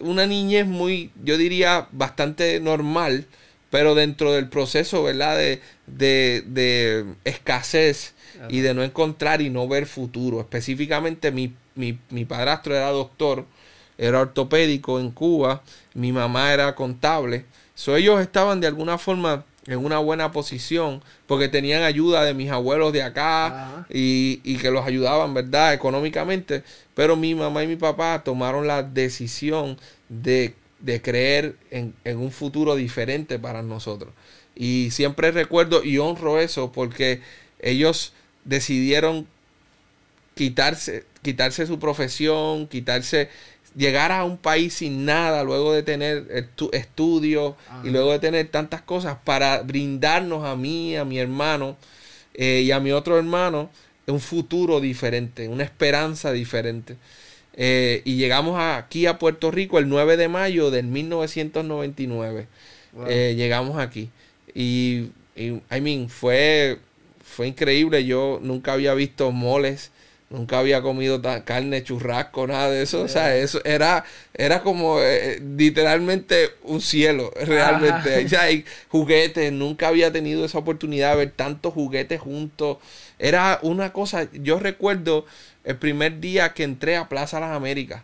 una 0.00 0.26
niñez 0.26 0.66
muy, 0.66 1.10
yo 1.24 1.36
diría, 1.36 1.88
bastante 1.90 2.60
normal, 2.60 3.26
pero 3.70 3.96
dentro 3.96 4.32
del 4.32 4.48
proceso, 4.48 5.02
¿verdad? 5.02 5.36
De, 5.36 5.60
de, 5.88 6.44
de 6.46 7.04
escasez 7.24 8.14
y 8.48 8.60
de 8.60 8.74
no 8.74 8.82
encontrar 8.82 9.40
y 9.42 9.50
no 9.50 9.68
ver 9.68 9.86
futuro. 9.86 10.40
Específicamente 10.40 11.30
mi, 11.30 11.54
mi, 11.74 11.98
mi 12.10 12.24
padrastro 12.24 12.74
era 12.74 12.90
doctor, 12.90 13.44
era 13.98 14.20
ortopédico 14.20 15.00
en 15.00 15.10
Cuba, 15.10 15.62
mi 15.94 16.12
mamá 16.12 16.52
era 16.52 16.74
contable. 16.74 17.44
So, 17.74 17.96
ellos 17.96 18.20
estaban 18.20 18.60
de 18.60 18.66
alguna 18.66 18.98
forma 18.98 19.44
en 19.66 19.84
una 19.84 19.98
buena 19.98 20.30
posición 20.30 21.02
porque 21.26 21.48
tenían 21.48 21.82
ayuda 21.82 22.24
de 22.24 22.34
mis 22.34 22.50
abuelos 22.50 22.92
de 22.92 23.02
acá 23.02 23.86
y, 23.88 24.40
y 24.44 24.58
que 24.58 24.70
los 24.70 24.86
ayudaban, 24.86 25.34
¿verdad? 25.34 25.72
Económicamente. 25.72 26.62
Pero 26.94 27.16
mi 27.16 27.34
mamá 27.34 27.62
y 27.62 27.66
mi 27.66 27.76
papá 27.76 28.22
tomaron 28.24 28.66
la 28.66 28.82
decisión 28.82 29.78
de, 30.08 30.54
de 30.80 31.00
creer 31.00 31.56
en, 31.70 31.94
en 32.04 32.18
un 32.18 32.30
futuro 32.30 32.76
diferente 32.76 33.38
para 33.38 33.62
nosotros. 33.62 34.12
Y 34.54 34.90
siempre 34.90 35.32
recuerdo 35.32 35.82
y 35.82 35.98
honro 35.98 36.38
eso 36.38 36.70
porque 36.70 37.22
ellos 37.58 38.12
decidieron 38.44 39.26
quitarse, 40.34 41.04
quitarse 41.22 41.66
su 41.66 41.78
profesión, 41.78 42.66
quitarse, 42.66 43.28
llegar 43.76 44.12
a 44.12 44.24
un 44.24 44.36
país 44.36 44.74
sin 44.74 45.04
nada, 45.04 45.44
luego 45.44 45.72
de 45.72 45.82
tener 45.82 46.46
estudios 46.72 47.54
y 47.82 47.90
luego 47.90 48.12
de 48.12 48.18
tener 48.18 48.48
tantas 48.48 48.82
cosas 48.82 49.18
para 49.24 49.62
brindarnos 49.62 50.44
a 50.44 50.56
mí, 50.56 50.96
a 50.96 51.04
mi 51.04 51.18
hermano 51.18 51.76
eh, 52.34 52.62
y 52.64 52.70
a 52.70 52.80
mi 52.80 52.92
otro 52.92 53.18
hermano 53.18 53.70
un 54.06 54.20
futuro 54.20 54.80
diferente, 54.80 55.48
una 55.48 55.64
esperanza 55.64 56.32
diferente. 56.32 56.96
Eh, 57.56 58.02
y 58.04 58.16
llegamos 58.16 58.60
aquí 58.60 59.06
a 59.06 59.18
Puerto 59.18 59.50
Rico 59.50 59.78
el 59.78 59.88
9 59.88 60.16
de 60.16 60.28
mayo 60.28 60.70
del 60.70 60.86
1999. 60.86 62.46
Eh, 63.08 63.34
llegamos 63.36 63.78
aquí. 63.78 64.10
Y, 64.54 65.10
y, 65.36 65.60
I 65.70 65.80
mean, 65.80 66.08
fue, 66.08 66.78
fue 67.34 67.48
increíble. 67.48 68.04
Yo 68.04 68.38
nunca 68.42 68.72
había 68.72 68.94
visto 68.94 69.30
moles. 69.32 69.90
Nunca 70.30 70.58
había 70.58 70.82
comido 70.82 71.22
carne, 71.44 71.84
churrasco, 71.84 72.46
nada 72.46 72.70
de 72.70 72.82
eso. 72.82 73.02
O 73.02 73.08
sea, 73.08 73.36
eso 73.36 73.60
era, 73.64 74.04
era 74.32 74.62
como 74.62 75.00
eh, 75.00 75.40
literalmente 75.56 76.50
un 76.62 76.80
cielo, 76.80 77.30
realmente. 77.40 78.24
O 78.24 78.28
sea, 78.28 78.42
hay 78.42 78.64
juguetes. 78.88 79.52
Nunca 79.52 79.88
había 79.88 80.10
tenido 80.12 80.44
esa 80.44 80.58
oportunidad 80.58 81.12
de 81.12 81.18
ver 81.18 81.30
tantos 81.32 81.72
juguetes 81.74 82.20
juntos. 82.20 82.78
Era 83.18 83.60
una 83.62 83.92
cosa, 83.92 84.28
yo 84.32 84.58
recuerdo 84.58 85.24
el 85.62 85.76
primer 85.76 86.20
día 86.20 86.52
que 86.52 86.64
entré 86.64 86.96
a 86.96 87.08
Plaza 87.08 87.38
Las 87.38 87.52
Américas. 87.52 88.02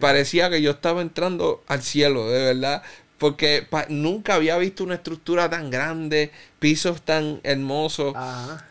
Parecía 0.00 0.48
que 0.50 0.62
yo 0.62 0.72
estaba 0.72 1.02
entrando 1.02 1.62
al 1.68 1.82
cielo, 1.82 2.30
de 2.30 2.42
verdad. 2.42 2.82
Porque 3.18 3.66
nunca 3.88 4.34
había 4.34 4.58
visto 4.58 4.84
una 4.84 4.96
estructura 4.96 5.48
tan 5.48 5.70
grande, 5.70 6.30
pisos 6.58 7.02
tan 7.02 7.40
hermosos. 7.44 8.14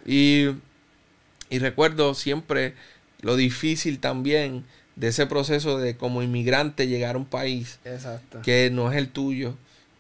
Y, 0.06 0.50
y 1.50 1.60
recuerdo 1.60 2.14
siempre 2.14 2.76
lo 3.22 3.36
difícil 3.36 4.00
también 4.00 4.66
de 4.96 5.08
ese 5.08 5.26
proceso 5.26 5.78
de 5.78 5.98
como 5.98 6.22
inmigrante 6.22 6.88
llegar 6.88 7.16
a 7.16 7.18
un 7.18 7.26
país 7.26 7.80
que 8.44 8.70
no 8.72 8.92
es 8.92 8.98
el 8.98 9.10
tuyo 9.10 9.56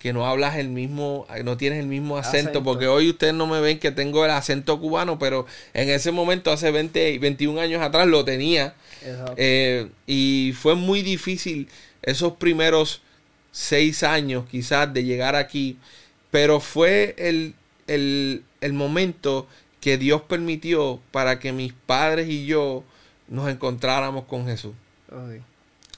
que 0.06 0.14
no 0.14 0.28
hablas 0.28 0.58
el 0.58 0.70
mismo, 0.70 1.26
no 1.44 1.58
tienes 1.58 1.80
el 1.80 1.88
mismo 1.88 2.20
acento, 2.20 2.62
porque 2.62 2.86
hoy 2.86 3.10
ustedes 3.10 3.34
no 3.34 3.48
me 3.48 3.60
ven 3.60 3.80
que 3.80 3.90
tengo 3.90 4.24
el 4.24 4.30
acento 4.30 4.80
cubano, 4.80 5.18
pero 5.18 5.48
en 5.74 5.90
ese 5.90 6.12
momento, 6.12 6.52
hace 6.52 6.70
20, 6.70 7.18
21 7.18 7.60
años 7.60 7.82
atrás, 7.82 8.06
lo 8.06 8.24
tenía. 8.24 8.76
Eh, 9.36 9.90
y 10.06 10.54
fue 10.62 10.76
muy 10.76 11.02
difícil 11.02 11.70
esos 12.04 12.34
primeros 12.34 13.02
seis 13.56 14.04
años 14.04 14.44
quizás 14.52 14.94
de 14.94 15.06
llegar 15.06 15.38
aquí, 15.38 15.78
pero 16.30 16.60
fue 16.60 17.16
el, 17.18 17.56
el, 17.88 18.74
momento 18.74 19.48
que 19.80 19.98
Dios 19.98 20.24
permitió 20.24 21.00
para 21.12 21.40
que 21.40 21.54
mis 21.54 21.72
padres 21.72 22.28
y 22.28 22.46
yo 22.46 22.84
nos 23.30 23.50
encontráramos 23.50 24.26
con 24.26 24.46
Jesús. 24.46 24.74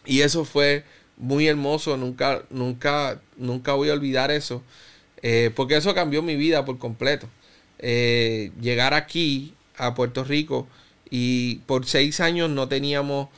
Y 0.06 0.22
eso 0.22 0.46
fue 0.46 0.84
muy 1.18 1.48
hermoso, 1.48 1.98
nunca, 1.98 2.44
nunca, 2.52 3.20
nunca 3.38 3.74
voy 3.74 3.90
a 3.90 3.94
olvidar 3.94 4.30
eso, 4.30 4.62
eh, 5.24 5.50
porque 5.56 5.78
eso 5.78 5.96
cambió 5.96 6.22
mi 6.22 6.36
vida 6.36 6.64
por 6.64 6.78
completo. 6.78 7.28
Eh, 7.80 8.52
llegar 8.62 8.94
aquí 8.94 9.56
a 9.78 9.96
Puerto 9.96 10.24
Rico 10.24 10.68
y 11.10 11.56
por 11.66 11.88
seis 11.88 12.20
años 12.20 12.52
no 12.52 12.68
teníamos, 12.68 13.30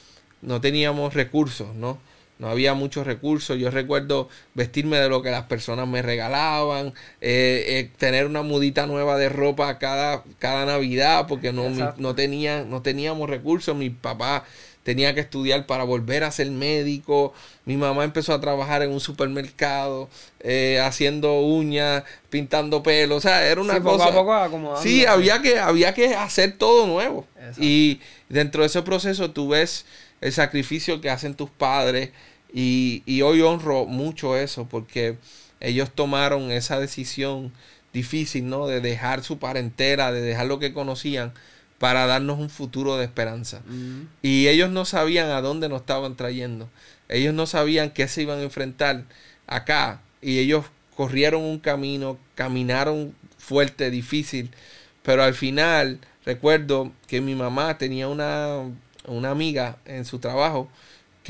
no 0.41 0.59
teníamos 0.59 1.13
recursos, 1.13 1.73
¿no? 1.73 2.08
No 2.39 2.47
había 2.47 2.73
muchos 2.73 3.05
recursos. 3.05 3.59
Yo 3.59 3.69
recuerdo 3.69 4.29
vestirme 4.53 4.97
de 4.97 5.09
lo 5.09 5.21
que 5.21 5.29
las 5.29 5.43
personas 5.43 5.87
me 5.87 6.01
regalaban, 6.01 6.93
eh, 7.19 7.91
tener 7.97 8.25
una 8.25 8.43
mudita 8.43 8.87
nueva 8.87 9.17
de 9.17 9.27
ropa 9.27 9.77
cada, 9.77 10.23
cada 10.39 10.65
Navidad, 10.65 11.25
porque 11.27 11.51
no, 11.51 11.69
no, 11.97 12.15
tenía, 12.15 12.63
no 12.63 12.81
teníamos 12.81 13.29
recursos. 13.29 13.75
Mi 13.75 13.89
papá 13.89 14.45
tenía 14.83 15.13
que 15.13 15.19
estudiar 15.19 15.65
para 15.65 15.83
volver 15.83 16.23
a 16.23 16.31
ser 16.31 16.49
médico. 16.49 17.33
Mi 17.65 17.77
mamá 17.77 18.05
empezó 18.05 18.33
a 18.33 18.41
trabajar 18.41 18.81
en 18.83 18.91
un 18.91 18.99
supermercado, 18.99 20.09
eh, 20.39 20.79
haciendo 20.81 21.41
uñas, 21.41 22.03
pintando 22.29 22.81
pelo. 22.81 23.17
O 23.17 23.21
sea, 23.21 23.45
era 23.45 23.61
una 23.61 23.75
sí, 23.75 23.81
cosa. 23.81 24.11
Poco 24.11 24.33
a 24.33 24.49
poco 24.49 24.77
sí, 24.81 25.05
había 25.05 25.41
que, 25.41 25.59
había 25.59 25.93
que 25.93 26.15
hacer 26.15 26.57
todo 26.57 26.87
nuevo. 26.87 27.27
Y 27.57 27.99
dentro 28.29 28.61
de 28.61 28.67
ese 28.67 28.81
proceso 28.81 29.31
tú 29.31 29.49
ves 29.49 29.85
el 30.21 30.33
sacrificio 30.33 31.01
que 31.01 31.09
hacen 31.09 31.35
tus 31.35 31.49
padres. 31.49 32.09
Y, 32.53 33.03
y 33.05 33.21
hoy 33.21 33.41
honro 33.41 33.85
mucho 33.85 34.35
eso 34.35 34.67
porque 34.67 35.17
ellos 35.59 35.91
tomaron 35.93 36.51
esa 36.51 36.79
decisión 36.79 37.51
difícil, 37.93 38.47
¿no? 38.47 38.67
De 38.67 38.81
dejar 38.81 39.23
su 39.23 39.39
parentela, 39.39 40.11
de 40.11 40.21
dejar 40.21 40.47
lo 40.47 40.59
que 40.59 40.73
conocían 40.73 41.33
para 41.79 42.05
darnos 42.05 42.39
un 42.39 42.49
futuro 42.49 42.97
de 42.97 43.05
esperanza. 43.05 43.61
Y 44.21 44.47
ellos 44.47 44.69
no 44.69 44.85
sabían 44.85 45.29
a 45.29 45.41
dónde 45.41 45.69
nos 45.69 45.81
estaban 45.81 46.15
trayendo. 46.15 46.69
Ellos 47.07 47.33
no 47.33 47.45
sabían 47.47 47.91
qué 47.91 48.07
se 48.07 48.21
iban 48.21 48.39
a 48.39 48.43
enfrentar 48.43 49.05
acá. 49.47 50.01
Y 50.21 50.39
ellos 50.39 50.65
corrieron 50.95 51.41
un 51.41 51.59
camino, 51.59 52.17
caminaron 52.35 53.15
fuerte, 53.37 53.89
difícil. 53.89 54.51
Pero 55.03 55.23
al 55.23 55.33
final, 55.33 55.99
recuerdo 56.25 56.91
que 57.07 57.21
mi 57.21 57.33
mamá 57.33 57.77
tenía 57.77 58.09
una, 58.09 58.57
una 59.07 59.31
amiga 59.31 59.77
en 59.85 60.03
su 60.03 60.19
trabajo 60.19 60.69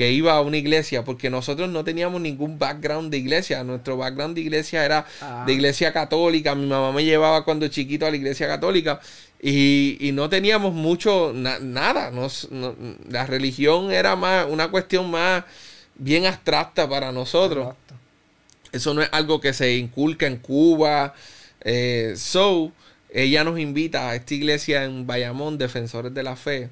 que 0.00 0.10
iba 0.12 0.32
a 0.32 0.40
una 0.40 0.56
iglesia, 0.56 1.04
porque 1.04 1.28
nosotros 1.28 1.68
no 1.68 1.84
teníamos 1.84 2.22
ningún 2.22 2.58
background 2.58 3.10
de 3.10 3.18
iglesia. 3.18 3.62
Nuestro 3.64 3.98
background 3.98 4.34
de 4.34 4.40
iglesia 4.40 4.82
era 4.82 5.04
ah. 5.20 5.44
de 5.46 5.52
iglesia 5.52 5.92
católica. 5.92 6.54
Mi 6.54 6.66
mamá 6.66 6.90
me 6.90 7.04
llevaba 7.04 7.44
cuando 7.44 7.68
chiquito 7.68 8.06
a 8.06 8.10
la 8.10 8.16
iglesia 8.16 8.48
católica 8.48 8.98
y, 9.42 10.10
no 10.14 10.30
teníamos 10.30 10.72
mucho, 10.72 11.34
nada. 11.34 12.10
la 13.10 13.26
religión 13.26 13.92
era 13.92 14.16
más 14.16 14.46
una 14.48 14.70
cuestión 14.70 15.10
más 15.10 15.44
bien 15.96 16.24
abstracta 16.24 16.88
para 16.88 17.12
nosotros. 17.12 17.74
Eso 18.72 18.94
no 18.94 19.02
es 19.02 19.08
algo 19.12 19.38
que 19.38 19.52
se 19.52 19.76
inculca 19.76 20.26
en 20.26 20.38
Cuba. 20.38 21.12
Eh, 21.60 22.14
so, 22.16 22.72
ella 23.10 23.44
nos 23.44 23.58
invita 23.58 24.08
a 24.08 24.14
esta 24.14 24.32
iglesia 24.32 24.84
en 24.84 25.06
Bayamón, 25.06 25.58
Defensores 25.58 26.14
de 26.14 26.22
la 26.22 26.36
Fe. 26.36 26.70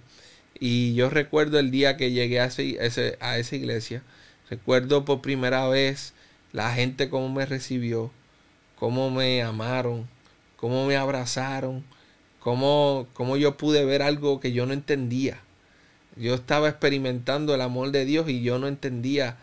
Y 0.60 0.94
yo 0.94 1.10
recuerdo 1.10 1.58
el 1.58 1.70
día 1.70 1.96
que 1.96 2.10
llegué 2.10 2.40
a, 2.40 2.46
ese, 2.46 3.16
a 3.20 3.38
esa 3.38 3.56
iglesia. 3.56 4.02
Recuerdo 4.50 5.04
por 5.04 5.20
primera 5.20 5.68
vez 5.68 6.14
la 6.52 6.72
gente 6.72 7.08
cómo 7.08 7.28
me 7.28 7.46
recibió, 7.46 8.10
cómo 8.76 9.10
me 9.10 9.42
amaron, 9.42 10.08
cómo 10.56 10.86
me 10.86 10.96
abrazaron 10.96 11.84
cómo, 12.48 13.06
cómo 13.12 13.36
yo 13.36 13.56
pude 13.56 13.84
ver 13.84 14.02
algo 14.02 14.40
que 14.40 14.52
yo 14.52 14.66
no 14.66 14.72
entendía. 14.72 15.40
Yo 16.16 16.34
estaba 16.34 16.68
experimentando 16.68 17.54
el 17.54 17.60
amor 17.60 17.90
de 17.90 18.04
Dios 18.04 18.28
y 18.28 18.42
yo 18.42 18.58
no 18.58 18.66
entendía 18.66 19.36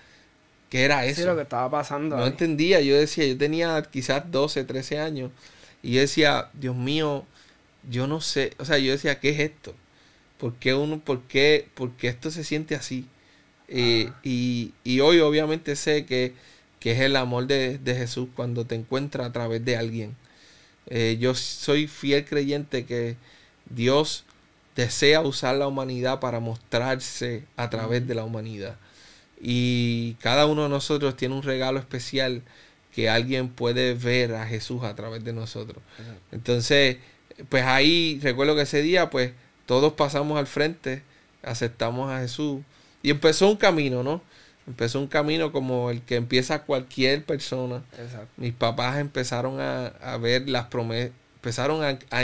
qué 0.70 0.84
era 0.86 1.06
eso. 1.06 1.22
Sí, 1.22 1.28
lo 1.28 1.36
que 1.36 1.44
estaba 1.44 1.70
pasando. 1.70 2.18
No 2.18 2.26
entendía. 2.26 2.82
Yo 2.82 2.98
decía, 2.98 3.26
yo 3.26 3.38
tenía 3.38 3.82
quizás 3.84 4.32
12, 4.32 4.64
13 4.64 5.00
años. 5.00 5.32
Y 5.84 5.94
yo 5.94 6.02
decía, 6.02 6.50
Dios 6.54 6.76
mío, 6.76 7.26
yo 7.90 8.08
no 8.08 8.20
sé. 8.22 8.54
O 8.58 8.66
sea, 8.66 8.78
yo 8.80 8.92
decía, 8.92 9.20
¿qué 9.20 9.30
es 9.30 9.40
esto? 9.40 9.76
¿Por 10.38 10.56
qué 10.56 10.74
uno, 10.74 11.00
por 11.00 11.22
qué, 11.24 11.68
por 11.76 11.92
esto 12.02 12.32
se 12.32 12.44
siente 12.44 12.76
así? 12.76 13.06
Eh, 13.68 14.12
y, 14.24 14.74
y, 14.84 15.00
hoy 15.00 15.20
obviamente 15.20 15.76
sé 15.76 16.06
que, 16.06 16.34
que 16.80 16.92
es 16.92 17.00
el 17.00 17.16
amor 17.16 17.48
de, 17.48 17.80
de, 17.80 17.96
Jesús 17.96 18.30
cuando 18.36 18.66
te 18.66 18.76
encuentra 18.76 19.26
a 19.26 19.32
través 19.32 19.66
de 19.66 19.78
alguien. 19.78 20.16
Eh, 20.88 21.18
yo 21.20 21.34
soy 21.34 21.88
fiel 21.88 22.26
creyente 22.26 22.86
que 22.86 23.18
Dios 23.70 24.24
desea 24.76 25.22
usar 25.22 25.56
la 25.56 25.68
humanidad 25.68 26.20
para 26.20 26.40
mostrarse 26.40 27.44
a 27.56 27.70
través 27.70 28.08
de 28.08 28.16
la 28.16 28.24
humanidad. 28.24 28.76
Y 29.42 30.14
cada 30.16 30.46
uno 30.46 30.64
de 30.64 30.70
nosotros 30.70 31.18
tiene 31.18 31.36
un 31.36 31.44
regalo 31.44 31.80
especial 31.80 32.44
que 32.94 33.10
alguien 33.10 33.50
puede 33.50 33.94
ver 33.94 34.36
a 34.36 34.46
Jesús 34.48 34.84
a 34.84 34.96
través 34.96 35.24
de 35.24 35.34
nosotros. 35.34 35.84
Entonces, 36.32 36.98
pues 37.50 37.64
ahí 37.64 38.20
recuerdo 38.22 38.56
que 38.56 38.62
ese 38.62 38.82
día, 38.82 39.10
pues 39.10 39.32
todos 39.66 39.94
pasamos 39.94 40.38
al 40.38 40.48
frente, 40.48 41.04
aceptamos 41.44 42.12
a 42.12 42.20
Jesús 42.20 42.62
y 43.02 43.12
empezó 43.12 43.50
un 43.50 43.58
camino, 43.58 44.04
¿no? 44.04 44.22
Empezó 44.68 45.00
un 45.00 45.08
camino 45.08 45.52
como 45.52 45.92
el 45.92 46.02
que 46.02 46.16
empieza 46.16 46.64
cualquier 46.64 47.24
persona. 47.24 47.84
Mis 48.38 48.54
papás 48.54 48.98
empezaron 48.98 49.60
a, 49.60 50.18
ver 50.18 50.50
las 50.50 50.66
promesas, 50.66 51.12
empezaron 51.36 51.84
a, 51.84 52.24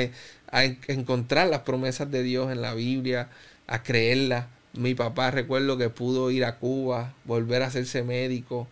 encontrar 0.87 1.49
las 1.49 1.61
promesas 1.61 2.09
de 2.09 2.23
Dios 2.23 2.51
en 2.51 2.61
la 2.61 2.73
Biblia, 2.73 3.29
a 3.67 3.83
creerlas. 3.83 4.47
Mi 4.73 4.95
papá 4.95 5.29
recuerdo 5.29 5.77
que 5.77 5.89
pudo 5.89 6.31
ir 6.31 6.43
a 6.45 6.57
Cuba, 6.57 7.13
volver 7.25 7.61
a 7.61 7.67
hacerse 7.67 8.01
médico. 8.01 8.67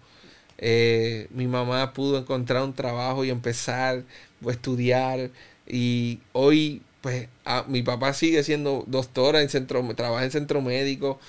Eh, 0.58 1.28
mi 1.30 1.46
mamá 1.46 1.94
pudo 1.94 2.18
encontrar 2.18 2.64
un 2.64 2.74
trabajo 2.74 3.24
y 3.24 3.30
empezar 3.30 4.04
a 4.46 4.52
estudiar. 4.52 5.30
Y 5.68 6.22
hoy, 6.34 6.82
pues, 7.02 7.28
mi 7.68 7.84
papá 7.84 8.14
sigue 8.14 8.44
siendo 8.44 8.84
doctora 8.88 9.42
en 9.42 9.50
centro, 9.50 9.84
trabaja 9.96 10.26
en 10.26 10.32
centro 10.32 10.62
médico 10.62 11.20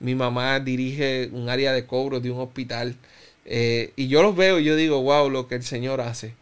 mi 0.00 0.14
mamá 0.14 0.60
dirige 0.60 1.28
un 1.32 1.48
área 1.48 1.72
de 1.72 1.86
cobros 1.86 2.22
de 2.22 2.30
un 2.30 2.40
hospital. 2.40 2.96
Eh, 3.44 3.92
y 3.96 4.08
yo 4.08 4.22
los 4.22 4.36
veo 4.36 4.58
y 4.60 4.64
yo 4.64 4.76
digo, 4.76 5.02
wow, 5.02 5.30
lo 5.30 5.48
que 5.48 5.56
el 5.56 5.62
Señor 5.62 6.00
hace. 6.00 6.34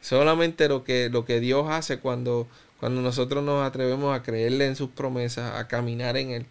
Solamente 0.00 0.68
lo 0.68 0.84
que, 0.84 1.08
lo 1.10 1.24
que 1.24 1.40
Dios 1.40 1.66
hace 1.70 1.98
cuando, 1.98 2.48
cuando 2.80 3.02
nosotros 3.02 3.44
nos 3.44 3.66
atrevemos 3.66 4.16
a 4.16 4.22
creerle 4.22 4.66
en 4.66 4.76
sus 4.76 4.90
promesas, 4.90 5.54
a 5.54 5.68
caminar 5.68 6.16
en 6.16 6.30
Él. 6.30 6.46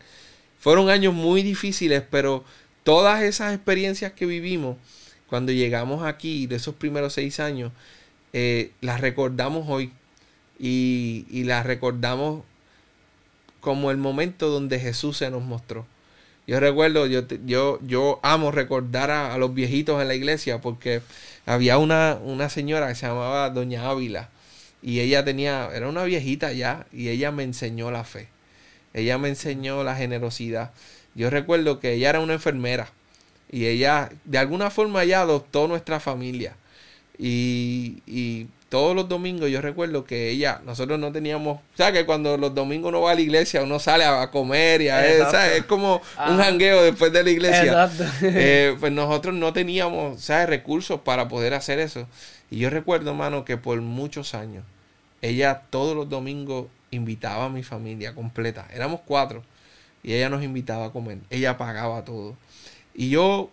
fueron 0.59 0.89
años 0.89 1.13
muy 1.13 1.43
difíciles, 1.43 2.03
pero 2.09 2.43
todas 2.83 3.23
esas 3.23 3.53
experiencias 3.53 4.13
que 4.13 4.25
vivimos 4.25 4.77
cuando 5.27 5.51
llegamos 5.51 6.03
aquí, 6.05 6.47
de 6.47 6.57
esos 6.57 6.75
primeros 6.75 7.13
seis 7.13 7.39
años, 7.39 7.71
eh, 8.33 8.71
las 8.81 9.01
recordamos 9.01 9.65
hoy 9.69 9.91
y, 10.59 11.25
y 11.29 11.43
las 11.43 11.65
recordamos 11.65 12.43
como 13.59 13.91
el 13.91 13.97
momento 13.97 14.49
donde 14.49 14.79
Jesús 14.79 15.17
se 15.17 15.31
nos 15.31 15.43
mostró. 15.43 15.85
Yo 16.47 16.59
recuerdo, 16.59 17.07
yo, 17.07 17.23
yo, 17.45 17.79
yo 17.81 18.19
amo 18.21 18.51
recordar 18.51 19.09
a, 19.09 19.35
los 19.39 19.53
viejitos 19.55 19.99
en 19.99 20.07
la 20.07 20.13
iglesia 20.13 20.61
porque 20.61 21.01
había 21.47 21.79
una, 21.79 22.19
una 22.23 22.49
señora 22.49 22.87
que 22.87 22.95
se 22.95 23.07
llamaba 23.07 23.49
Doña 23.49 23.89
Ávila 23.89 24.29
y 24.83 24.99
ella 24.99 25.25
tenía, 25.25 25.69
era 25.73 25.89
una 25.89 26.03
viejita 26.03 26.53
ya 26.53 26.85
y 26.93 27.09
ella 27.09 27.31
me 27.31 27.41
enseñó 27.41 27.89
la 27.89 28.03
fe. 28.03 28.27
Ella 28.93 29.17
me 29.17 29.29
enseñó 29.29 29.83
la 29.83 29.95
generosidad. 29.95 30.71
Yo 31.15 31.31
recuerdo 31.31 31.79
que 31.79 31.93
ella 31.93 32.11
era 32.11 32.19
una 32.19 32.33
enfermera 32.33 32.89
y 33.51 33.65
ella 33.65 34.11
de 34.25 34.37
alguna 34.37 34.69
forma 34.69 35.03
ya 35.03 35.21
adoptó 35.21 35.67
nuestra 35.67 35.99
familia. 35.99 36.55
Y, 37.17 38.03
y 38.05 38.47
todos 38.69 38.95
los 38.95 39.07
domingos 39.07 39.49
yo 39.49 39.61
recuerdo 39.61 40.05
que 40.05 40.29
ella, 40.29 40.61
nosotros 40.65 40.99
no 40.99 41.11
teníamos, 41.11 41.59
o 41.59 41.77
sea, 41.77 41.91
que 41.91 42.05
cuando 42.05 42.37
los 42.37 42.53
domingos 42.55 42.89
uno 42.89 43.01
va 43.01 43.11
a 43.11 43.15
la 43.15 43.21
iglesia, 43.21 43.63
uno 43.63 43.79
sale 43.79 44.03
a, 44.03 44.29
comer 44.31 44.81
y 44.81 44.89
a 44.89 45.55
es 45.55 45.63
como 45.65 46.01
un 46.27 46.37
jangueo 46.37 46.83
después 46.83 47.13
de 47.13 47.23
la 47.23 47.29
iglesia. 47.29 47.89
Eh, 48.21 48.75
pues 48.79 48.91
nosotros 48.91 49.35
no 49.35 49.53
teníamos, 49.53 50.21
¿sabes? 50.21 50.49
Recursos 50.49 50.99
para 51.01 51.27
poder 51.27 51.53
hacer 51.53 51.79
eso. 51.79 52.07
Y 52.49 52.57
yo 52.57 52.69
recuerdo, 52.69 53.11
hermano, 53.11 53.45
que 53.45 53.57
por 53.57 53.79
muchos 53.81 54.33
años, 54.33 54.63
ella 55.21 55.63
todos 55.69 55.95
los 55.95 56.09
domingos 56.09 56.67
invitaba 56.91 57.45
a 57.45 57.49
mi 57.49 57.63
familia 57.63 58.13
completa. 58.13 58.67
Éramos 58.73 59.01
cuatro. 59.05 59.43
Y 60.03 60.13
ella 60.13 60.29
nos 60.29 60.43
invitaba 60.43 60.85
a 60.85 60.91
comer. 60.91 61.19
Ella 61.29 61.57
pagaba 61.57 62.03
todo. 62.03 62.35
Y 62.93 63.09
yo 63.09 63.49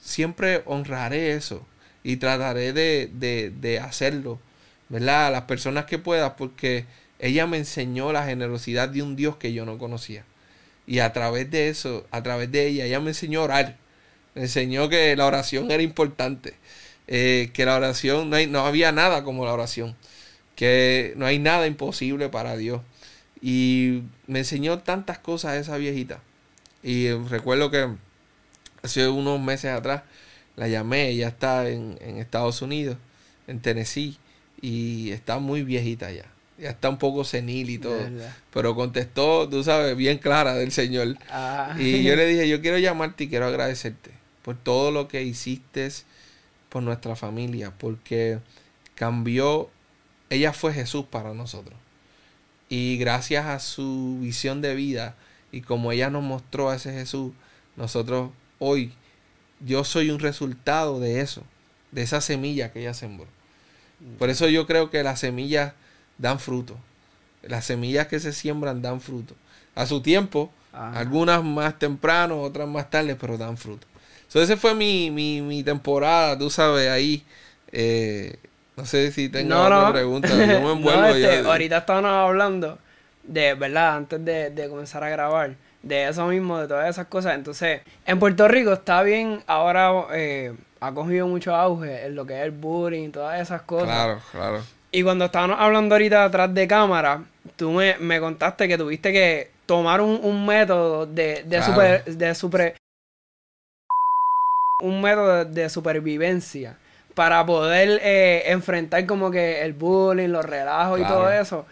siempre 0.00 0.62
honraré 0.66 1.32
eso. 1.32 1.64
Y 2.02 2.16
trataré 2.16 2.72
de, 2.72 3.10
de, 3.12 3.50
de 3.50 3.78
hacerlo 3.78 4.38
¿verdad? 4.92 5.28
A 5.28 5.30
las 5.30 5.42
personas 5.44 5.86
que 5.86 5.98
puedas, 5.98 6.34
porque 6.34 6.84
ella 7.18 7.46
me 7.46 7.56
enseñó 7.56 8.12
la 8.12 8.26
generosidad 8.26 8.90
de 8.90 9.02
un 9.02 9.16
Dios 9.16 9.36
que 9.36 9.54
yo 9.54 9.64
no 9.64 9.78
conocía. 9.78 10.24
Y 10.86 10.98
a 10.98 11.14
través 11.14 11.50
de 11.50 11.70
eso, 11.70 12.06
a 12.10 12.22
través 12.22 12.52
de 12.52 12.66
ella, 12.66 12.84
ella 12.84 13.00
me 13.00 13.10
enseñó 13.10 13.40
a 13.40 13.44
orar. 13.44 13.76
Me 14.34 14.42
enseñó 14.42 14.90
que 14.90 15.16
la 15.16 15.24
oración 15.24 15.70
era 15.70 15.82
importante. 15.82 16.54
Eh, 17.08 17.50
que 17.54 17.64
la 17.64 17.76
oración, 17.76 18.28
no, 18.28 18.36
hay, 18.36 18.46
no 18.46 18.66
había 18.66 18.92
nada 18.92 19.24
como 19.24 19.46
la 19.46 19.54
oración. 19.54 19.96
Que 20.56 21.14
no 21.16 21.24
hay 21.24 21.38
nada 21.38 21.66
imposible 21.66 22.28
para 22.28 22.54
Dios. 22.58 22.82
Y 23.40 24.02
me 24.26 24.40
enseñó 24.40 24.80
tantas 24.80 25.18
cosas 25.18 25.56
esa 25.56 25.78
viejita. 25.78 26.20
Y 26.82 27.10
recuerdo 27.12 27.70
que 27.70 27.88
hace 28.82 29.08
unos 29.08 29.40
meses 29.40 29.70
atrás 29.70 30.02
la 30.56 30.68
llamé, 30.68 31.08
ella 31.08 31.28
está 31.28 31.66
en, 31.70 31.98
en 32.02 32.18
Estados 32.18 32.60
Unidos, 32.60 32.98
en 33.46 33.60
Tennessee 33.60 34.18
y 34.62 35.10
está 35.10 35.38
muy 35.38 35.62
viejita 35.62 36.10
ya. 36.10 36.24
Ya 36.56 36.70
está 36.70 36.88
un 36.88 36.98
poco 36.98 37.24
senil 37.24 37.68
y 37.70 37.78
todo. 37.78 37.98
Pero 38.52 38.74
contestó, 38.74 39.48
tú 39.48 39.64
sabes, 39.64 39.96
bien 39.96 40.18
clara 40.18 40.54
del 40.54 40.70
Señor. 40.70 41.16
Ah. 41.28 41.74
Y 41.78 42.04
yo 42.04 42.14
le 42.14 42.24
dije, 42.28 42.48
yo 42.48 42.62
quiero 42.62 42.78
llamarte 42.78 43.24
y 43.24 43.28
quiero 43.28 43.46
agradecerte 43.46 44.12
por 44.42 44.56
todo 44.56 44.90
lo 44.90 45.08
que 45.08 45.22
hiciste 45.22 45.88
por 46.68 46.82
nuestra 46.82 47.16
familia, 47.16 47.72
porque 47.76 48.38
cambió, 48.94 49.70
ella 50.30 50.52
fue 50.52 50.72
Jesús 50.72 51.04
para 51.10 51.34
nosotros. 51.34 51.76
Y 52.68 52.96
gracias 52.96 53.46
a 53.46 53.58
su 53.58 54.18
visión 54.20 54.62
de 54.62 54.74
vida 54.74 55.16
y 55.50 55.60
como 55.60 55.92
ella 55.92 56.08
nos 56.08 56.22
mostró 56.22 56.70
a 56.70 56.76
ese 56.76 56.92
Jesús, 56.92 57.32
nosotros 57.76 58.30
hoy, 58.58 58.92
yo 59.60 59.84
soy 59.84 60.10
un 60.10 60.18
resultado 60.18 60.98
de 60.98 61.20
eso, 61.20 61.42
de 61.90 62.02
esa 62.02 62.20
semilla 62.20 62.72
que 62.72 62.80
ella 62.80 62.94
sembró. 62.94 63.26
Por 64.18 64.30
eso 64.30 64.48
yo 64.48 64.66
creo 64.66 64.90
que 64.90 65.02
las 65.02 65.20
semillas 65.20 65.72
dan 66.18 66.38
fruto. 66.38 66.76
Las 67.42 67.64
semillas 67.64 68.06
que 68.06 68.20
se 68.20 68.32
siembran 68.32 68.82
dan 68.82 69.00
fruto. 69.00 69.34
A 69.74 69.86
su 69.86 70.00
tiempo, 70.00 70.52
algunas 70.72 71.42
más 71.42 71.78
temprano, 71.78 72.40
otras 72.40 72.68
más 72.68 72.90
tarde, 72.90 73.16
pero 73.16 73.36
dan 73.38 73.56
fruto. 73.56 73.86
Entonces, 74.26 74.50
esa 74.50 74.60
fue 74.60 74.74
mi, 74.74 75.10
mi, 75.10 75.42
mi, 75.42 75.62
temporada, 75.62 76.38
tú 76.38 76.48
sabes, 76.50 76.88
ahí. 76.88 77.22
Eh, 77.70 78.36
no 78.76 78.86
sé 78.86 79.12
si 79.12 79.28
tengo 79.28 79.60
otra 79.60 79.92
pregunta. 79.92 80.28
Yo 80.28 80.36
me 80.36 80.72
envuelvo 80.72 81.06
este, 81.06 81.38
Ahorita 81.38 81.78
estábamos 81.78 82.10
hablando 82.10 82.78
de, 83.22 83.54
¿verdad? 83.54 83.96
Antes 83.96 84.24
de, 84.24 84.50
de 84.50 84.68
comenzar 84.68 85.04
a 85.04 85.10
grabar 85.10 85.56
de 85.82 86.08
eso 86.08 86.26
mismo, 86.26 86.58
de 86.58 86.68
todas 86.68 86.88
esas 86.88 87.06
cosas. 87.06 87.34
Entonces, 87.34 87.82
en 88.06 88.18
Puerto 88.18 88.48
Rico 88.48 88.72
está 88.72 89.02
bien 89.02 89.42
ahora 89.46 90.06
eh, 90.12 90.54
ha 90.82 90.92
cogido 90.92 91.28
mucho 91.28 91.54
auge 91.54 92.06
en 92.06 92.16
lo 92.16 92.26
que 92.26 92.34
es 92.34 92.44
el 92.44 92.50
bullying, 92.50 93.10
todas 93.10 93.40
esas 93.40 93.62
cosas. 93.62 93.86
Claro, 93.86 94.20
claro. 94.32 94.60
Y 94.90 95.04
cuando 95.04 95.26
estábamos 95.26 95.56
hablando 95.60 95.94
ahorita 95.94 96.24
atrás 96.24 96.52
de 96.52 96.66
cámara, 96.66 97.22
tú 97.54 97.70
me, 97.70 98.20
contaste 98.20 98.66
que 98.66 98.76
tuviste 98.76 99.12
que 99.12 99.52
tomar 99.64 100.00
un, 100.00 100.44
método 100.44 101.06
de, 101.06 101.44
de, 101.44 101.62
super, 101.62 102.04
de 102.04 102.34
super, 102.34 102.76
un 104.80 105.00
método 105.00 105.44
de 105.44 105.70
supervivencia 105.70 106.76
para 107.14 107.46
poder 107.46 108.00
eh, 108.02 108.42
enfrentar 108.46 109.06
como 109.06 109.30
que 109.30 109.62
el 109.62 109.74
bullying, 109.74 110.30
los 110.30 110.44
relajos 110.44 110.98
y 110.98 111.04
todo 111.04 111.30
eso. 111.30 111.64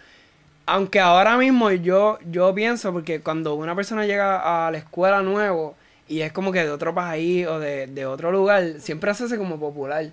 Aunque 0.65 1.01
ahora 1.01 1.35
mismo 1.35 1.69
yo, 1.69 2.17
yo 2.29 2.55
pienso, 2.55 2.93
porque 2.93 3.19
cuando 3.19 3.55
una 3.55 3.75
persona 3.75 4.05
llega 4.05 4.67
a 4.67 4.71
la 4.71 4.77
escuela 4.77 5.21
nuevo, 5.21 5.75
y 6.07 6.21
es 6.21 6.31
como 6.31 6.51
que 6.51 6.63
de 6.63 6.71
otro 6.71 6.93
país 6.93 7.47
o 7.47 7.59
de, 7.59 8.05
otro 8.05 8.31
lugar, 8.31 8.75
siempre 8.79 9.11
hace 9.11 9.37
como 9.37 9.59
popular. 9.59 10.05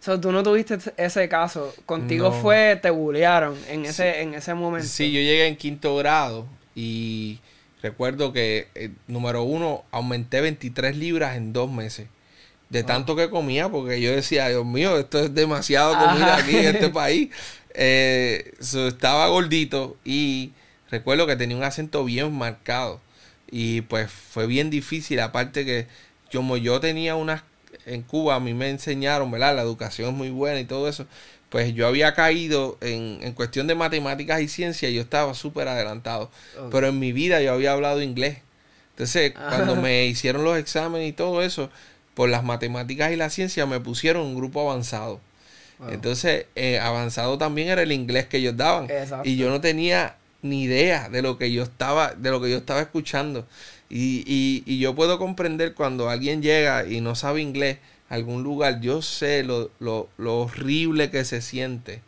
O 0.00 0.04
sea, 0.04 0.20
tú 0.20 0.30
no 0.30 0.42
tuviste 0.42 0.78
ese 0.96 1.28
caso. 1.28 1.74
Contigo 1.86 2.30
fue, 2.30 2.78
te 2.80 2.90
bullearon 2.90 3.56
en 3.68 3.84
ese, 3.84 4.22
en 4.22 4.34
ese 4.34 4.54
momento. 4.54 4.86
Sí, 4.86 5.10
yo 5.10 5.20
llegué 5.20 5.46
en 5.46 5.56
quinto 5.56 5.96
grado 5.96 6.46
y 6.74 7.40
recuerdo 7.82 8.32
que, 8.32 8.68
eh, 8.74 8.90
número 9.08 9.42
uno, 9.42 9.84
aumenté 9.90 10.40
23 10.40 10.96
libras 10.96 11.36
en 11.36 11.52
dos 11.52 11.70
meses. 11.70 12.06
De 12.68 12.82
tanto 12.82 13.16
que 13.16 13.30
comía, 13.30 13.70
porque 13.70 14.00
yo 14.00 14.12
decía, 14.12 14.48
Dios 14.48 14.66
mío, 14.66 14.98
esto 14.98 15.20
es 15.20 15.34
demasiado 15.34 15.94
comida 15.98 16.36
aquí 16.36 16.56
en 16.56 16.66
este 16.66 16.88
país. 16.90 17.30
Eh, 17.72 18.52
estaba 18.60 19.28
gordito 19.28 19.96
y 20.04 20.52
recuerdo 20.90 21.26
que 21.26 21.36
tenía 21.36 21.56
un 21.56 21.64
acento 21.64 22.04
bien 22.04 22.32
marcado. 22.36 23.00
Y 23.50 23.82
pues 23.82 24.10
fue 24.10 24.46
bien 24.46 24.70
difícil, 24.70 25.20
aparte 25.20 25.64
que 25.64 25.86
como 26.32 26.56
yo 26.56 26.80
tenía 26.80 27.14
unas, 27.14 27.42
en 27.86 28.02
Cuba 28.02 28.36
a 28.36 28.40
mí 28.40 28.54
me 28.54 28.68
enseñaron, 28.68 29.30
¿verdad? 29.30 29.56
La 29.56 29.62
educación 29.62 30.10
es 30.10 30.14
muy 30.14 30.30
buena 30.30 30.60
y 30.60 30.64
todo 30.64 30.88
eso. 30.88 31.06
Pues 31.48 31.74
yo 31.74 31.86
había 31.86 32.12
caído 32.12 32.76
en, 32.82 33.20
en 33.22 33.32
cuestión 33.32 33.66
de 33.66 33.74
matemáticas 33.74 34.42
y 34.42 34.48
ciencia, 34.48 34.90
yo 34.90 35.00
estaba 35.00 35.32
súper 35.32 35.68
adelantado. 35.68 36.30
Pero 36.70 36.88
en 36.88 36.98
mi 36.98 37.12
vida 37.12 37.40
yo 37.40 37.54
había 37.54 37.72
hablado 37.72 38.02
inglés. 38.02 38.38
Entonces, 38.90 39.32
cuando 39.32 39.76
me 39.80 40.04
hicieron 40.06 40.44
los 40.44 40.58
exámenes 40.58 41.08
y 41.08 41.12
todo 41.12 41.42
eso, 41.42 41.70
por 42.14 42.28
las 42.28 42.44
matemáticas 42.44 43.12
y 43.12 43.16
la 43.16 43.30
ciencia 43.30 43.64
me 43.64 43.80
pusieron 43.80 44.26
un 44.26 44.34
grupo 44.34 44.68
avanzado. 44.68 45.20
Entonces, 45.88 46.46
eh, 46.56 46.80
avanzado 46.80 47.38
también 47.38 47.68
era 47.68 47.82
el 47.82 47.92
inglés 47.92 48.26
que 48.26 48.38
ellos 48.38 48.56
daban. 48.56 48.88
Y 49.22 49.36
yo 49.36 49.48
no 49.48 49.60
tenía 49.60 50.16
ni 50.42 50.64
idea 50.64 51.08
de 51.08 51.22
lo 51.22 51.38
que 51.38 51.52
yo 51.52 51.62
estaba, 51.62 52.14
de 52.14 52.30
lo 52.30 52.40
que 52.40 52.50
yo 52.50 52.56
estaba 52.58 52.80
escuchando. 52.80 53.46
Y, 53.90 54.24
y, 54.26 54.62
y 54.66 54.78
yo 54.78 54.94
puedo 54.94 55.18
comprender 55.18 55.74
cuando 55.74 56.10
alguien 56.10 56.42
llega 56.42 56.86
y 56.86 57.00
no 57.00 57.14
sabe 57.14 57.40
inglés 57.40 57.78
a 58.10 58.14
algún 58.14 58.42
lugar, 58.42 58.80
yo 58.80 59.02
sé 59.02 59.42
lo, 59.44 59.70
lo, 59.80 60.08
lo 60.18 60.40
horrible 60.40 61.10
que 61.10 61.24
se 61.24 61.42
siente 61.42 62.02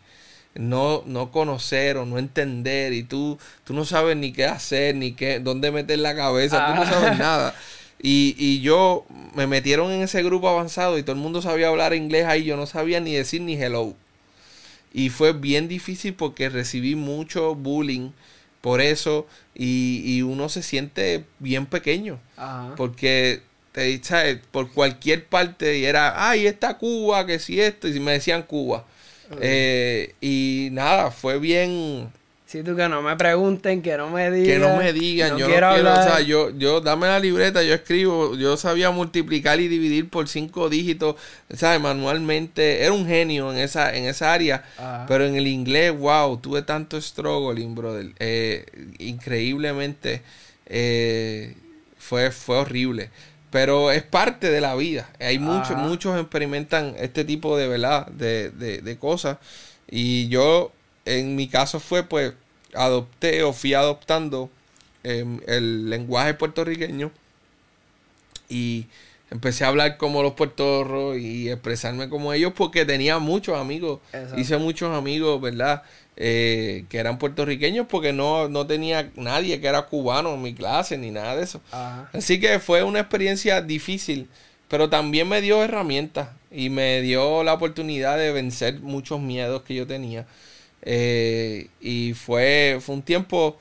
no, 0.55 1.03
no 1.07 1.31
conocer 1.31 1.97
o 1.97 2.07
no 2.07 2.19
entender 2.19 2.93
y 2.93 3.03
tú, 3.03 3.39
tú 3.65 3.75
no 3.75 3.85
sabes 3.85 4.17
ni 4.17 4.33
qué 4.33 4.47
hacer, 4.47 4.95
ni 4.97 5.13
qué, 5.13 5.41
dónde 5.41 5.71
meter 5.71 5.99
la 5.99 6.15
cabeza, 6.15 6.67
tú 6.69 6.75
no 6.75 6.85
sabes 6.85 7.13
ah. 7.13 7.15
nada. 7.19 7.55
Y, 8.03 8.35
y, 8.39 8.61
yo 8.63 9.05
me 9.35 9.47
metieron 9.47 9.93
en 9.93 10.01
ese 10.01 10.23
grupo 10.23 10.49
avanzado 10.49 10.97
y 10.99 11.03
todo 11.03 11.13
el 11.13 11.21
mundo 11.21 11.43
sabía 11.43 11.69
hablar 11.69 11.93
inglés 11.95 12.25
ahí, 12.27 12.45
yo 12.45 12.57
no 12.57 12.67
sabía 12.67 12.99
ni 13.01 13.15
decir 13.15 13.43
ni 13.43 13.55
hello. 13.55 13.95
Y 14.93 15.11
fue 15.11 15.33
bien 15.33 15.69
difícil 15.69 16.15
porque 16.15 16.49
recibí 16.49 16.95
mucho 16.97 17.55
bullying 17.55 18.11
por 18.61 18.81
eso 18.81 19.27
y, 19.55 20.03
y 20.05 20.23
uno 20.23 20.49
se 20.49 20.63
siente 20.63 21.25
bien 21.39 21.67
pequeño. 21.67 22.19
Porque 22.77 23.43
te 23.73 23.83
dice 23.83 24.41
por 24.51 24.73
cualquier 24.73 25.27
parte 25.27 25.79
y 25.79 25.85
era, 25.85 26.29
ay, 26.29 26.47
está 26.47 26.77
Cuba, 26.77 27.25
que 27.27 27.39
si 27.39 27.61
esto, 27.61 27.89
y 27.89 28.01
me 28.01 28.13
decían 28.13 28.43
Cuba. 28.43 28.85
Eh, 29.41 30.15
y 30.21 30.71
nada, 30.73 31.13
fue 31.13 31.39
bien 31.39 32.11
Sí, 32.51 32.65
tú 32.65 32.75
que 32.75 32.89
no 32.89 33.01
me 33.01 33.15
pregunten, 33.15 33.81
que 33.81 33.97
no 33.97 34.11
me 34.11 34.29
digan. 34.29 34.45
Que 34.45 34.59
no 34.59 34.77
me 34.77 34.93
digan, 34.93 35.39
yo 35.39 35.47
no 35.47 35.53
quiero, 35.53 35.71
o 35.71 36.03
sea, 36.03 36.21
yo, 36.21 36.51
yo, 36.51 36.81
dame 36.81 37.07
la 37.07 37.21
libreta, 37.21 37.63
yo 37.63 37.73
escribo, 37.73 38.35
yo 38.35 38.57
sabía 38.57 38.91
multiplicar 38.91 39.61
y 39.61 39.69
dividir 39.69 40.11
por 40.11 40.27
cinco 40.27 40.69
dígitos, 40.69 41.15
¿sabes? 41.55 41.81
Manualmente, 41.81 42.83
era 42.83 42.93
un 42.93 43.07
genio 43.07 43.53
en 43.53 43.59
esa, 43.59 43.95
en 43.95 44.07
esa 44.07 44.33
área, 44.33 44.65
pero 45.07 45.27
en 45.27 45.37
el 45.37 45.47
inglés, 45.47 45.97
wow, 45.97 46.39
tuve 46.39 46.63
tanto 46.63 47.01
struggling, 47.01 47.77
brother, 47.77 48.11
eh, 48.19 48.67
increíblemente, 48.99 50.23
eh, 50.67 51.55
fue, 51.99 52.33
fue 52.33 52.57
horrible. 52.57 53.11
Pero 53.53 53.93
es 53.93 54.03
parte 54.03 54.51
de 54.51 54.61
la 54.61 54.75
vida. 54.75 55.09
Hay 55.21 55.39
muchos, 55.39 55.77
muchos 55.77 56.21
experimentan 56.21 56.97
este 56.99 57.25
tipo 57.25 57.57
de, 57.57 57.69
¿verdad? 57.69 58.09
De, 58.09 58.51
de, 58.51 58.79
de 58.79 58.99
cosas. 58.99 59.39
Y 59.89 60.27
yo, 60.29 60.73
en 61.19 61.37
mi 61.37 61.49
caso 61.49 61.81
fue, 61.81 62.03
pues, 62.03 62.33
adopté 62.75 63.43
o 63.43 63.53
fui 63.53 63.75
adoptando 63.75 64.51
em, 65.03 65.41
el 65.47 65.91
lenguaje 65.91 66.35
puertorriqueño. 66.35 67.11
Y 68.49 68.87
empecé 69.31 69.65
a 69.65 69.69
hablar 69.69 69.97
como 69.97 70.23
los 70.23 70.35
puertorros 70.35 71.17
y 71.17 71.49
expresarme 71.49 72.09
como 72.09 72.33
ellos 72.33 72.53
porque 72.55 72.85
tenía 72.85 73.19
muchos 73.19 73.59
amigos. 73.59 74.01
Exacto. 74.13 74.41
Hice 74.41 74.59
muchos 74.59 74.95
amigos, 74.95 75.41
¿verdad? 75.41 75.83
Eh, 76.17 76.85
que 76.89 76.99
eran 76.99 77.19
puertorriqueños 77.19 77.87
porque 77.89 78.13
no, 78.13 78.49
no 78.49 78.67
tenía 78.67 79.11
nadie 79.15 79.61
que 79.61 79.69
era 79.69 79.83
cubano 79.83 80.35
en 80.35 80.43
mi 80.43 80.55
clase 80.55 80.99
ni 80.99 81.11
nada 81.11 81.37
de 81.37 81.45
eso. 81.45 81.61
Ajá. 81.71 82.11
Así 82.13 82.41
que 82.41 82.59
fue 82.59 82.83
una 82.83 83.01
experiencia 83.01 83.63
difícil, 83.63 84.29
pero 84.69 84.91
también 84.91 85.29
me 85.29 85.41
dio 85.41 85.63
herramientas 85.63 86.29
y 86.51 86.69
me 86.69 87.01
dio 87.01 87.43
la 87.45 87.55
oportunidad 87.55 88.19
de 88.19 88.33
vencer 88.33 88.81
muchos 88.81 89.21
miedos 89.21 89.63
que 89.63 89.75
yo 89.75 89.87
tenía. 89.87 90.27
Eh, 90.83 91.69
y 91.81 92.15
fue, 92.15 92.79
fue 92.81 92.95
un 92.97 93.03
tiempo 93.03 93.59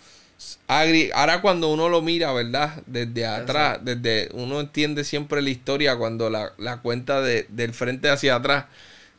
agri. 0.68 1.12
Ahora 1.14 1.42
cuando 1.42 1.72
uno 1.72 1.90
lo 1.90 2.02
mira, 2.02 2.32
¿verdad? 2.34 2.82
Desde 2.86 3.26
atrás, 3.26 3.80
desde 3.84 4.30
uno 4.34 4.60
entiende 4.62 5.04
siempre 5.04 5.42
la 5.42 5.50
historia 5.50 5.98
cuando 5.98 6.30
la, 6.30 6.54
la 6.58 6.82
cuenta 6.82 7.22
de, 7.22 7.46
del 7.50 7.74
frente 7.74 8.10
hacia 8.10 8.36
atrás. 8.36 8.66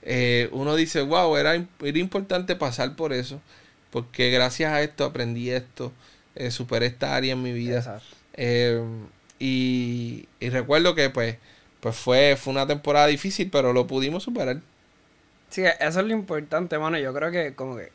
eh, 0.03 0.49
uno 0.53 0.77
dice, 0.77 1.03
wow, 1.03 1.37
era, 1.37 1.55
era 1.83 1.99
importante 1.99 2.57
pasar 2.57 2.97
por 2.97 3.13
eso, 3.13 3.41
porque 3.91 4.31
gracias 4.31 4.73
a 4.73 4.83
esto 4.83 5.05
aprendí 5.05 5.51
esto, 5.51 5.93
eh, 6.37 6.51
superé 6.51 6.87
esta 6.87 7.17
área 7.17 7.33
en 7.35 7.43
mi 7.43 7.53
vida. 7.53 7.89
Y, 9.39 10.29
y 10.39 10.51
recuerdo 10.51 10.95
que 10.95 11.09
pues, 11.11 11.37
pues 11.81 11.97
fue, 11.97 12.37
fue 12.37 12.53
una 12.53 12.67
temporada 12.67 13.07
difícil, 13.07 13.51
pero 13.51 13.73
lo 13.73 13.87
pudimos 13.87 14.23
superar. 14.25 14.61
Sí, 15.51 15.63
eso 15.65 16.01
es 16.01 16.07
lo 16.07 16.13
importante, 16.13 16.79
mano. 16.79 16.99
Yo 16.99 17.13
creo 17.13 17.31
que 17.31 17.55
como 17.55 17.77
que 17.77 17.91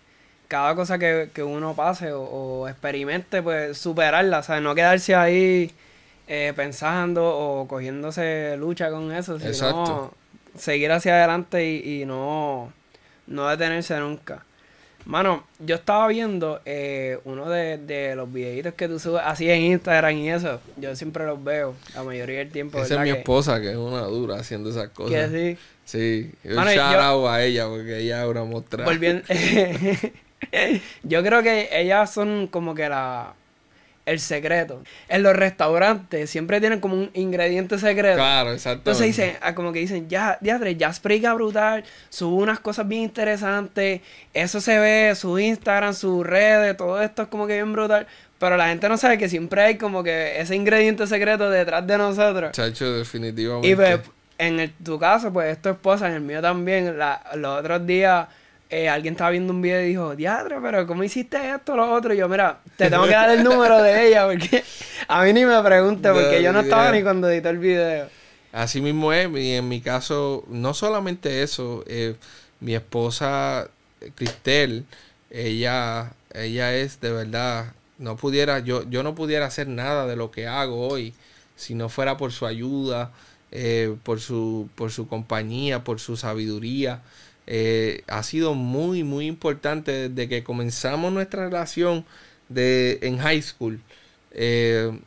cada 0.47 0.75
cosa 0.75 0.99
que, 0.99 1.29
que 1.33 1.41
uno 1.41 1.73
pase 1.75 2.11
o, 2.11 2.21
o 2.21 2.67
experimente, 2.67 3.41
pues 3.41 3.77
superarla, 3.77 4.43
¿sabes? 4.43 4.61
No 4.61 4.75
quedarse 4.75 5.15
ahí 5.15 5.71
eh, 6.27 6.53
pensando 6.55 7.25
o 7.25 7.67
cogiéndose 7.67 8.55
lucha 8.57 8.89
con 8.91 9.11
eso, 9.11 9.39
sino 9.39 9.49
Exacto. 9.49 10.13
seguir 10.57 10.91
hacia 10.91 11.13
adelante 11.15 11.65
y, 11.65 12.01
y 12.01 12.05
no, 12.05 12.71
no 13.27 13.47
detenerse 13.47 13.97
nunca. 13.99 14.43
Mano, 15.05 15.43
yo 15.59 15.75
estaba 15.75 16.07
viendo 16.07 16.61
eh, 16.65 17.19
uno 17.25 17.47
de, 17.49 17.77
de 17.77 18.15
los 18.15 18.31
videitos 18.31 18.73
que 18.73 18.87
tú 18.87 18.97
subes 18.99 19.21
así 19.23 19.49
en 19.49 19.61
Instagram 19.61 20.17
y 20.17 20.29
eso. 20.31 20.59
Yo 20.77 20.95
siempre 20.95 21.25
los 21.25 21.43
veo 21.43 21.75
la 21.93 22.03
mayoría 22.03 22.39
del 22.39 22.49
tiempo. 22.49 22.79
Esa 22.79 22.95
es 22.95 22.99
mi 23.01 23.11
que, 23.11 23.19
esposa, 23.19 23.61
que 23.61 23.69
es 23.71 23.77
una 23.77 24.01
dura 24.01 24.35
haciendo 24.37 24.69
esas 24.71 24.87
que 24.89 24.93
cosas. 24.95 25.31
sí. 25.31 25.57
Sí, 25.85 26.31
un 26.45 26.55
Mano, 26.55 26.71
shout 26.71 26.93
yo- 26.93 26.99
out 27.01 27.27
a 27.29 27.43
ella, 27.43 27.67
porque 27.67 27.99
ella 27.99 28.23
es 28.23 28.27
una 28.29 28.43
mostra. 28.43 28.83
Volviendo. 28.83 29.21
Yo 31.03 31.23
creo 31.23 31.43
que 31.43 31.69
ellas 31.71 32.11
son 32.11 32.47
como 32.47 32.73
que 32.75 32.89
la. 32.89 33.33
El 34.05 34.19
secreto. 34.19 34.83
En 35.09 35.23
los 35.23 35.35
restaurantes 35.35 36.29
siempre 36.29 36.59
tienen 36.59 36.79
como 36.79 36.93
un 36.95 37.09
ingrediente 37.15 37.79
secreto. 37.79 38.17
Claro, 38.17 38.51
exacto. 38.53 38.79
Entonces 38.91 39.07
dicen, 39.07 39.35
ah, 39.41 39.55
como 39.55 39.73
que 39.73 39.79
dicen, 39.79 40.07
ya, 40.07 40.37
diadre, 40.41 40.75
ya 40.75 40.87
explica 40.89 41.33
brutal, 41.33 41.83
sube 42.09 42.43
unas 42.43 42.59
cosas 42.59 42.87
bien 42.87 43.01
interesantes, 43.03 44.01
eso 44.33 44.61
se 44.61 44.77
ve, 44.79 45.13
su 45.15 45.39
Instagram, 45.39 45.93
sus 45.93 46.25
redes, 46.25 46.77
todo 46.77 47.01
esto 47.01 47.23
es 47.23 47.27
como 47.29 47.47
que 47.47 47.53
bien 47.55 47.73
brutal. 47.73 48.05
Pero 48.37 48.57
la 48.57 48.67
gente 48.67 48.87
no 48.89 48.97
sabe 48.97 49.17
que 49.17 49.29
siempre 49.29 49.61
hay 49.61 49.77
como 49.77 50.03
que 50.03 50.39
ese 50.39 50.55
ingrediente 50.55 51.07
secreto 51.07 51.49
detrás 51.49 51.87
de 51.87 51.97
nosotros. 51.97 52.51
Chacho, 52.51 52.91
definitivamente. 52.97 53.67
Y 53.69 53.75
pues, 53.75 53.99
en 54.37 54.59
el- 54.59 54.71
tu 54.73 54.99
caso, 54.99 55.31
pues 55.33 55.53
es 55.53 55.61
tu 55.61 55.69
esposa, 55.69 56.07
en 56.09 56.15
el 56.15 56.21
mío 56.21 56.41
también. 56.41 56.97
La, 56.97 57.21
los 57.35 57.59
otros 57.59 57.87
días 57.87 58.27
eh, 58.69 58.89
alguien 58.89 59.13
estaba 59.13 59.29
viendo 59.29 59.53
un 59.53 59.61
video 59.61 59.81
y 59.81 59.87
dijo, 59.89 60.15
diadre, 60.15 60.57
pero 60.61 60.87
¿cómo 60.87 61.03
hiciste 61.03 61.51
esto, 61.51 61.75
lo 61.75 61.91
otro? 61.91 62.13
Y 62.13 62.17
yo, 62.17 62.27
mira, 62.27 62.59
te 62.77 62.89
tengo 62.89 63.05
que 63.05 63.11
dar 63.11 63.29
el 63.29 63.43
número 63.43 63.81
de 63.81 64.07
ella 64.07 64.25
porque 64.25 64.63
a 65.07 65.23
mí 65.23 65.33
ni 65.33 65.45
me 65.45 65.61
pregunte 65.61 66.11
porque 66.11 66.41
yo 66.41 66.51
no 66.51 66.61
estaba 66.61 66.91
ni 66.91 67.03
cuando 67.03 67.29
edité 67.29 67.49
el 67.49 67.59
video. 67.59 68.07
Así 68.51 68.81
mismo 68.81 69.11
es, 69.11 69.29
y 69.35 69.53
en 69.53 69.67
mi 69.67 69.81
caso, 69.81 70.45
no 70.47 70.73
solamente 70.73 71.43
eso, 71.43 71.83
eh, 71.87 72.15
mi 72.61 72.73
esposa 72.73 73.69
Cristel, 74.15 74.85
ella, 75.29 76.13
ella 76.33 76.73
es 76.73 77.01
de 77.01 77.11
verdad, 77.11 77.73
no 77.97 78.15
pudiera, 78.15 78.59
yo, 78.59 78.89
yo 78.89 79.03
no 79.03 79.13
pudiera 79.13 79.45
hacer 79.45 79.67
nada 79.67 80.07
de 80.07 80.15
lo 80.15 80.31
que 80.31 80.47
hago 80.47 80.87
hoy 80.87 81.13
si 81.55 81.75
no 81.75 81.89
fuera 81.89 82.17
por 82.17 82.31
su 82.31 82.45
ayuda, 82.45 83.11
eh, 83.51 83.95
por 84.03 84.19
su, 84.19 84.69
por 84.75 84.91
su 84.91 85.07
compañía, 85.07 85.83
por 85.83 85.99
su 85.99 86.17
sabiduría. 86.17 87.01
Eh, 87.47 88.03
ha 88.07 88.23
sido 88.23 88.53
muy, 88.53 89.03
muy 89.03 89.27
importante 89.27 90.09
desde 90.09 90.27
que 90.29 90.43
comenzamos 90.43 91.13
nuestra 91.13 91.45
relación 91.45 92.05
de, 92.49 92.99
en 93.01 93.17
high 93.17 93.41
school. 93.41 93.81
Eh, 94.31 94.99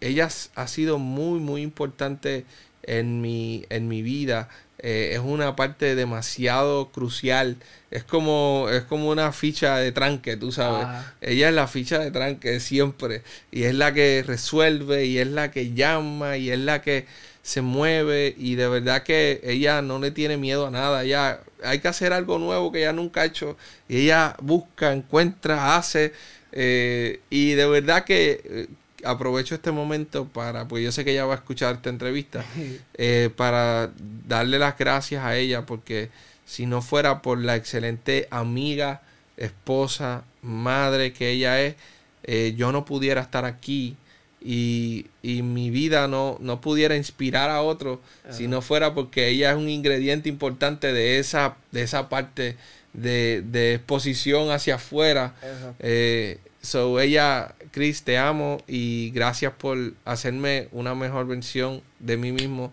ella 0.00 0.28
ha 0.54 0.66
sido 0.66 0.98
muy, 0.98 1.40
muy 1.40 1.62
importante 1.62 2.44
en 2.82 3.20
mi, 3.20 3.64
en 3.70 3.88
mi 3.88 4.02
vida. 4.02 4.48
Eh, 4.78 5.10
es 5.12 5.20
una 5.20 5.54
parte 5.54 5.94
demasiado 5.94 6.90
crucial. 6.90 7.56
Es 7.92 8.02
como, 8.02 8.66
es 8.70 8.82
como 8.82 9.10
una 9.10 9.30
ficha 9.32 9.78
de 9.78 9.92
tranque, 9.92 10.36
tú 10.36 10.50
sabes. 10.50 10.84
Ajá. 10.84 11.14
Ella 11.20 11.48
es 11.48 11.54
la 11.54 11.68
ficha 11.68 12.00
de 12.00 12.10
tranque 12.10 12.58
siempre. 12.58 13.22
Y 13.52 13.62
es 13.62 13.74
la 13.74 13.94
que 13.94 14.24
resuelve, 14.26 15.06
y 15.06 15.18
es 15.18 15.28
la 15.28 15.52
que 15.52 15.72
llama, 15.72 16.36
y 16.36 16.50
es 16.50 16.58
la 16.58 16.82
que 16.82 17.06
se 17.42 17.60
mueve. 17.62 18.34
Y 18.36 18.56
de 18.56 18.68
verdad 18.68 19.04
que 19.04 19.40
ella 19.44 19.82
no 19.82 20.00
le 20.00 20.10
tiene 20.10 20.36
miedo 20.36 20.66
a 20.66 20.70
nada. 20.72 21.04
Ella, 21.04 21.40
hay 21.64 21.80
que 21.80 21.88
hacer 21.88 22.12
algo 22.12 22.38
nuevo 22.38 22.72
que 22.72 22.80
ella 22.80 22.92
nunca 22.92 23.22
ha 23.22 23.24
hecho. 23.26 23.56
Y 23.88 23.98
ella 24.04 24.36
busca, 24.40 24.92
encuentra, 24.92 25.76
hace. 25.76 26.12
eh, 26.52 27.20
y 27.30 27.52
de 27.52 27.66
verdad 27.66 28.04
que 28.04 28.40
eh, 28.44 28.66
aprovecho 29.04 29.54
este 29.54 29.72
momento 29.72 30.26
para, 30.28 30.68
pues 30.68 30.84
yo 30.84 30.92
sé 30.92 31.04
que 31.04 31.12
ella 31.12 31.24
va 31.26 31.34
a 31.34 31.36
escuchar 31.36 31.76
esta 31.76 31.90
entrevista, 31.90 32.44
eh, 32.94 33.30
para 33.36 33.90
darle 34.28 34.58
las 34.58 34.76
gracias 34.78 35.24
a 35.24 35.36
ella 35.36 35.66
porque 35.66 36.10
si 36.44 36.66
no 36.66 36.82
fuera 36.82 37.22
por 37.22 37.38
la 37.38 37.56
excelente 37.56 38.28
amiga, 38.30 39.02
esposa, 39.36 40.24
madre 40.42 41.12
que 41.12 41.30
ella 41.30 41.60
es, 41.62 41.76
eh, 42.24 42.54
yo 42.56 42.70
no 42.72 42.84
pudiera 42.84 43.20
estar 43.20 43.44
aquí 43.44 43.96
y, 44.44 45.06
y 45.22 45.42
mi 45.42 45.70
vida 45.70 46.08
no, 46.08 46.36
no 46.40 46.60
pudiera 46.60 46.96
inspirar 46.96 47.50
a 47.50 47.62
otros 47.62 47.98
si 48.30 48.48
no 48.48 48.62
fuera 48.62 48.94
porque 48.94 49.28
ella 49.28 49.50
es 49.50 49.56
un 49.56 49.68
ingrediente 49.68 50.28
importante 50.28 50.92
de 50.92 51.18
esa, 51.18 51.56
de 51.70 51.82
esa 51.82 52.08
parte 52.08 52.56
de, 52.92 53.42
de 53.42 53.74
exposición 53.74 54.50
hacia 54.50 54.76
afuera. 54.76 55.34
Eh, 55.78 56.38
so 56.60 57.00
ella, 57.00 57.54
Chris, 57.70 58.02
te 58.02 58.18
amo 58.18 58.62
y 58.66 59.10
gracias 59.10 59.52
por 59.52 59.94
hacerme 60.04 60.68
una 60.72 60.94
mejor 60.94 61.26
versión 61.26 61.82
de 61.98 62.16
mí 62.16 62.32
mismo. 62.32 62.72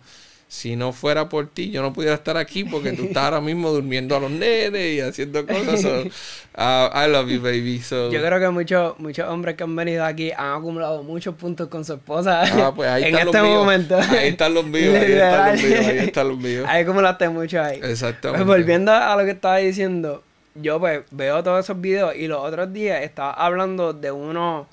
Si 0.51 0.75
no 0.75 0.93
fuera 0.93 1.29
por 1.29 1.47
ti, 1.47 1.69
yo 1.69 1.83
no 1.83 1.93
pudiera 1.93 2.15
estar 2.15 2.35
aquí 2.35 2.63
porque 2.63 2.91
tú 2.93 3.03
estás 3.03 3.25
ahora 3.25 3.39
mismo 3.39 3.69
durmiendo 3.69 4.15
a 4.15 4.19
los 4.19 4.31
nenes 4.31 4.95
y 4.95 4.99
haciendo 4.99 5.45
cosas. 5.45 5.79
So, 5.79 6.01
uh, 6.01 6.89
I 6.91 7.07
love 7.07 7.29
you, 7.29 7.39
baby. 7.39 7.77
So, 7.79 8.09
Yo 8.09 8.19
creo 8.19 8.39
que 8.39 8.49
muchos 8.49 8.97
muchos 8.97 9.29
hombres 9.29 9.55
que 9.55 9.61
han 9.61 9.75
venido 9.75 10.03
aquí 10.03 10.31
han 10.31 10.53
acumulado 10.55 11.03
muchos 11.03 11.35
puntos 11.35 11.67
con 11.67 11.85
su 11.85 11.93
esposa 11.93 12.41
ah, 12.41 12.73
pues 12.75 12.89
ahí 12.89 13.03
en 13.09 13.15
están 13.15 13.27
este 13.27 13.37
los 13.37 13.47
míos. 13.47 13.59
momento. 13.59 13.95
Ahí 13.95 14.27
están 14.29 14.53
los 14.55 14.65
míos. 14.65 14.95
Ahí 14.95 15.11
están 15.11 15.47
los 15.47 15.61
míos. 15.61 15.85
Ahí 15.85 15.97
están 15.99 16.27
los 16.29 16.37
míos. 16.39 16.65
Ahí 16.67 16.81
acumulaste 16.81 17.29
mucho 17.29 17.61
ahí. 17.61 17.79
Exactamente. 17.83 18.43
Pues 18.43 18.57
volviendo 18.57 18.91
a 18.91 19.15
lo 19.15 19.25
que 19.25 19.31
estaba 19.31 19.57
diciendo, 19.57 20.23
yo 20.55 20.79
pues 20.79 21.01
veo 21.11 21.43
todos 21.43 21.63
esos 21.63 21.79
videos 21.79 22.15
y 22.15 22.25
los 22.27 22.39
otros 22.43 22.73
días 22.73 23.03
estaba 23.03 23.33
hablando 23.33 23.93
de 23.93 24.09
uno, 24.11 24.67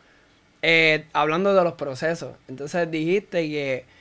eh, 0.62 1.04
hablando 1.12 1.54
de 1.54 1.62
los 1.62 1.74
procesos. 1.74 2.30
Entonces 2.48 2.90
dijiste 2.90 3.46
que 3.46 3.95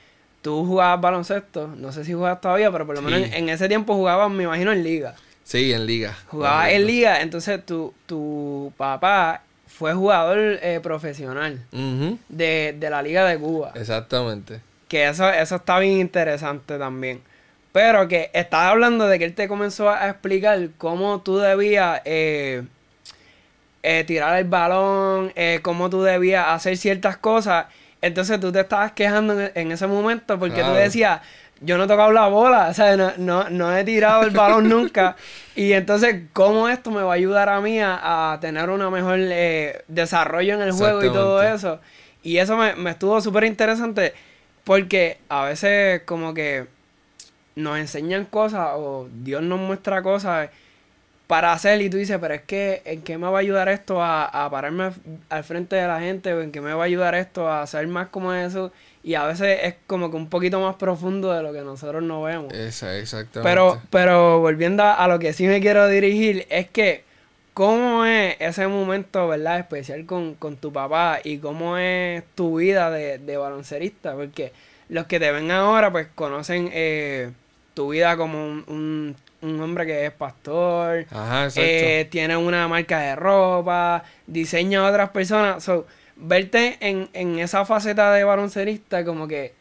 tú 0.46 0.64
jugabas 0.64 1.00
baloncesto, 1.00 1.66
no 1.66 1.90
sé 1.90 2.04
si 2.04 2.12
jugabas 2.12 2.40
todavía, 2.40 2.70
pero 2.70 2.86
por 2.86 2.94
lo 2.94 3.02
menos 3.02 3.18
en, 3.18 3.34
en 3.34 3.48
ese 3.48 3.66
tiempo 3.66 3.96
jugabas, 3.96 4.30
me 4.30 4.44
imagino, 4.44 4.70
en 4.70 4.84
liga. 4.84 5.16
Sí, 5.42 5.72
en 5.72 5.86
liga. 5.86 6.16
Jugabas 6.28 6.68
en 6.68 6.86
liga, 6.86 7.20
entonces 7.20 7.66
tu, 7.66 7.92
tu 8.06 8.72
papá 8.76 9.42
fue 9.66 9.92
jugador 9.92 10.38
eh, 10.38 10.78
profesional 10.80 11.60
de, 12.28 12.76
de 12.78 12.90
la 12.90 13.02
liga 13.02 13.24
de 13.24 13.36
Cuba. 13.40 13.72
Exactamente. 13.74 14.60
Que 14.86 15.08
eso, 15.08 15.28
eso 15.28 15.56
está 15.56 15.80
bien 15.80 15.98
interesante 15.98 16.78
también. 16.78 17.22
Pero 17.72 18.06
que 18.06 18.30
estaba 18.32 18.68
hablando 18.68 19.08
de 19.08 19.18
que 19.18 19.24
él 19.24 19.34
te 19.34 19.48
comenzó 19.48 19.90
a 19.90 20.08
explicar 20.08 20.68
cómo 20.78 21.22
tú 21.22 21.38
debías 21.38 22.02
eh, 22.04 22.62
eh, 23.82 24.04
tirar 24.06 24.38
el 24.38 24.44
balón, 24.44 25.32
cómo 25.62 25.90
tú 25.90 26.04
debías 26.04 26.46
hacer 26.46 26.76
ciertas 26.76 27.16
cosas. 27.16 27.66
Entonces 28.02 28.38
tú 28.40 28.52
te 28.52 28.60
estabas 28.60 28.92
quejando 28.92 29.40
en, 29.40 29.50
en 29.54 29.72
ese 29.72 29.86
momento 29.86 30.38
porque 30.38 30.56
Claro. 30.56 30.74
tú 30.74 30.78
decías, 30.78 31.20
yo 31.60 31.78
no 31.78 31.84
he 31.84 31.86
tocado 31.86 32.12
la 32.12 32.28
bola, 32.28 32.68
o 32.68 32.74
sea, 32.74 32.96
no, 32.96 33.12
no, 33.16 33.48
no 33.50 33.76
he 33.76 33.84
tirado 33.84 34.22
el 34.24 34.30
balón 34.30 34.68
nunca. 34.68 35.16
Y 35.54 35.72
entonces, 35.72 36.24
¿cómo 36.32 36.68
esto 36.68 36.90
me 36.90 37.02
va 37.02 37.12
a 37.12 37.16
ayudar 37.16 37.48
a 37.48 37.60
mí 37.60 37.80
a, 37.80 38.32
a 38.32 38.40
tener 38.40 38.68
un 38.70 38.92
mejor 38.92 39.18
eh, 39.20 39.82
desarrollo 39.88 40.54
en 40.54 40.60
el 40.62 40.72
juego 40.72 41.02
y 41.04 41.08
todo 41.12 41.42
eso? 41.42 41.80
y 42.22 42.38
eso 42.38 42.56
me, 42.56 42.74
me 42.74 42.90
estuvo 42.90 43.20
súper 43.20 43.44
interesante 43.44 44.12
porque 44.64 45.18
a 45.28 45.44
veces 45.44 46.02
como 46.04 46.34
que 46.34 46.66
nos 47.54 47.78
enseñan 47.78 48.24
cosas 48.24 48.70
o 48.74 49.08
Dios 49.22 49.42
nos 49.42 49.60
muestra 49.60 50.02
cosas 50.02 50.50
para 51.26 51.52
hacer 51.52 51.80
y 51.82 51.90
tú 51.90 51.96
dices, 51.96 52.18
pero 52.20 52.34
es 52.34 52.42
que 52.42 52.82
¿en 52.84 53.02
qué 53.02 53.18
me 53.18 53.28
va 53.28 53.38
a 53.38 53.40
ayudar 53.40 53.68
esto 53.68 54.02
a, 54.02 54.48
pararme 54.50 54.90
al 55.28 55.44
frente 55.44 55.76
de 55.76 55.86
la 55.86 56.00
gente 56.00 56.32
o 56.32 56.42
en 56.42 56.52
qué 56.52 56.60
me 56.60 56.72
va 56.72 56.82
a 56.82 56.86
ayudar 56.86 57.14
esto 57.14 57.50
a 57.50 57.66
ser 57.66 57.86
más 57.88 58.08
como 58.08 58.32
eso? 58.32 58.72
Y 59.02 59.14
a 59.14 59.24
veces 59.24 59.58
es 59.62 59.74
como 59.86 60.10
que 60.10 60.16
un 60.16 60.28
poquito 60.28 60.60
más 60.60 60.76
profundo 60.76 61.32
de 61.32 61.42
lo 61.42 61.52
que 61.52 61.60
nosotros 61.60 62.02
no 62.02 62.22
vemos. 62.22 62.52
Esa, 62.52 62.96
exactamente. 62.96 63.48
Pero, 63.48 63.80
pero 63.90 64.40
volviendo 64.40 64.82
a 64.82 65.06
lo 65.08 65.18
que 65.18 65.32
sí 65.32 65.46
me 65.46 65.60
quiero 65.60 65.88
dirigir, 65.88 66.46
es 66.50 66.68
que 66.68 67.06
¿Cómo 67.56 68.04
es 68.04 68.36
ese 68.38 68.68
momento, 68.68 69.28
verdad, 69.28 69.58
especial 69.58 70.04
con, 70.04 70.36
tu 70.60 70.74
papá 70.74 71.20
y 71.24 71.38
cómo 71.38 71.78
es 71.78 72.22
tu 72.34 72.58
vida 72.58 72.90
de, 72.90 73.16
de 73.16 73.38
baloncerista? 73.38 74.14
Porque 74.14 74.52
los 74.90 75.06
que 75.06 75.18
te 75.18 75.32
ven 75.32 75.50
ahora, 75.50 75.90
pues 75.90 76.06
conocen 76.14 76.68
eh, 76.74 77.30
tu 77.72 77.92
vida 77.92 78.18
como 78.18 78.44
un, 78.44 79.16
hombre 79.42 79.86
que 79.86 80.06
es 80.06 80.12
pastor, 80.12 81.06
Ajá, 81.10 81.48
eh, 81.56 82.06
tiene 82.10 82.36
una 82.36 82.68
marca 82.68 83.00
de 83.00 83.16
ropa, 83.16 84.04
diseña 84.26 84.80
a 84.86 84.90
otras 84.90 85.10
personas. 85.10 85.62
So, 85.64 85.86
verte 86.16 86.76
en, 86.80 87.08
en 87.12 87.38
esa 87.38 87.64
faceta 87.64 88.12
de 88.12 88.24
baloncerista, 88.24 89.04
como 89.04 89.28
que 89.28 89.55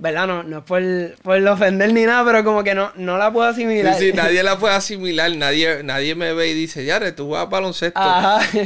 ¿verdad? 0.00 0.26
No, 0.26 0.42
no 0.42 0.58
es 0.58 0.64
por, 0.64 0.82
por 1.22 1.46
ofender 1.46 1.92
ni 1.92 2.04
nada, 2.04 2.24
pero 2.24 2.42
como 2.42 2.64
que 2.64 2.74
no, 2.74 2.90
no 2.96 3.18
la 3.18 3.30
puedo 3.30 3.46
asimilar. 3.46 3.98
Sí, 3.98 4.06
sí, 4.06 4.12
nadie 4.14 4.42
la 4.42 4.58
puede 4.58 4.74
asimilar, 4.74 5.30
nadie, 5.36 5.82
nadie 5.84 6.14
me 6.14 6.32
ve 6.32 6.48
y 6.48 6.54
dice, 6.54 6.84
ya, 6.86 7.14
tú 7.14 7.28
juegas 7.28 7.50
baloncesto. 7.50 8.00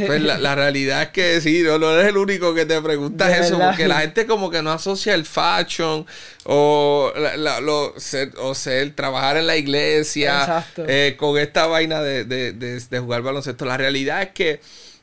Pues 0.07 0.23
la, 0.23 0.55
realidad 0.55 1.03
es 1.03 1.09
que 1.09 1.41
sí, 1.41 1.63
no, 1.65 1.79
no 1.79 1.91
eres 1.91 2.11
el 2.11 2.17
único 2.17 2.55
que 2.55 2.65
te 2.67 2.81
preguntas 2.81 3.37
eso, 3.37 3.59
porque 3.59 3.89
la 3.89 4.01
gente 4.01 4.27
como 4.27 4.49
que 4.49 4.63
no 4.63 4.71
asocia 4.71 5.15
el 5.15 5.27
fashion 5.27 6.07
o, 6.45 7.13
lo, 7.63 7.99
ser, 7.99 8.31
o 8.39 8.55
ser, 8.55 8.95
trabajar 8.95 9.37
en 9.37 9.49
la 9.49 9.57
iglesia 9.57 10.65
eh, 10.77 11.17
con 11.19 11.37
esta 11.37 11.67
vaina 11.67 12.01
de, 12.01 12.25
de, 12.25 12.53
de, 12.53 12.99
jugar 13.01 13.23
baloncesto. 13.23 13.65
La 13.65 13.77
realidad 13.77 14.23
es 14.23 14.29
que 14.31 14.61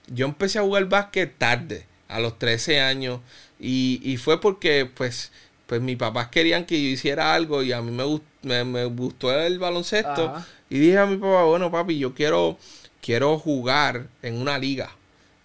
yo 0.07 0.27
empecé 0.27 0.59
a 0.59 0.61
jugar 0.61 0.85
básquet 0.85 1.37
tarde, 1.37 1.85
a 2.07 2.21
los 2.21 2.39
13 2.39 2.79
años, 2.79 3.19
y, 3.59 3.99
y 4.03 4.15
fue 4.15 4.39
porque, 4.39 4.89
pues, 4.93 5.31
pues 5.71 5.79
mis 5.79 5.95
papás 5.95 6.27
querían 6.27 6.65
que 6.65 6.83
yo 6.83 6.89
hiciera 6.89 7.33
algo 7.33 7.63
y 7.63 7.71
a 7.71 7.81
mí 7.81 7.97
me, 8.43 8.65
me, 8.65 8.83
gustó 8.83 9.31
el 9.31 9.57
baloncesto. 9.57 10.33
Y 10.69 10.79
dije 10.79 10.97
a 10.97 11.05
mi 11.05 11.15
papá, 11.15 11.45
bueno 11.45 11.71
papi, 11.71 11.97
yo 11.97 12.13
quiero, 12.13 12.57
quiero 13.01 13.39
jugar 13.39 14.07
en 14.21 14.41
una 14.41 14.59
liga. 14.59 14.91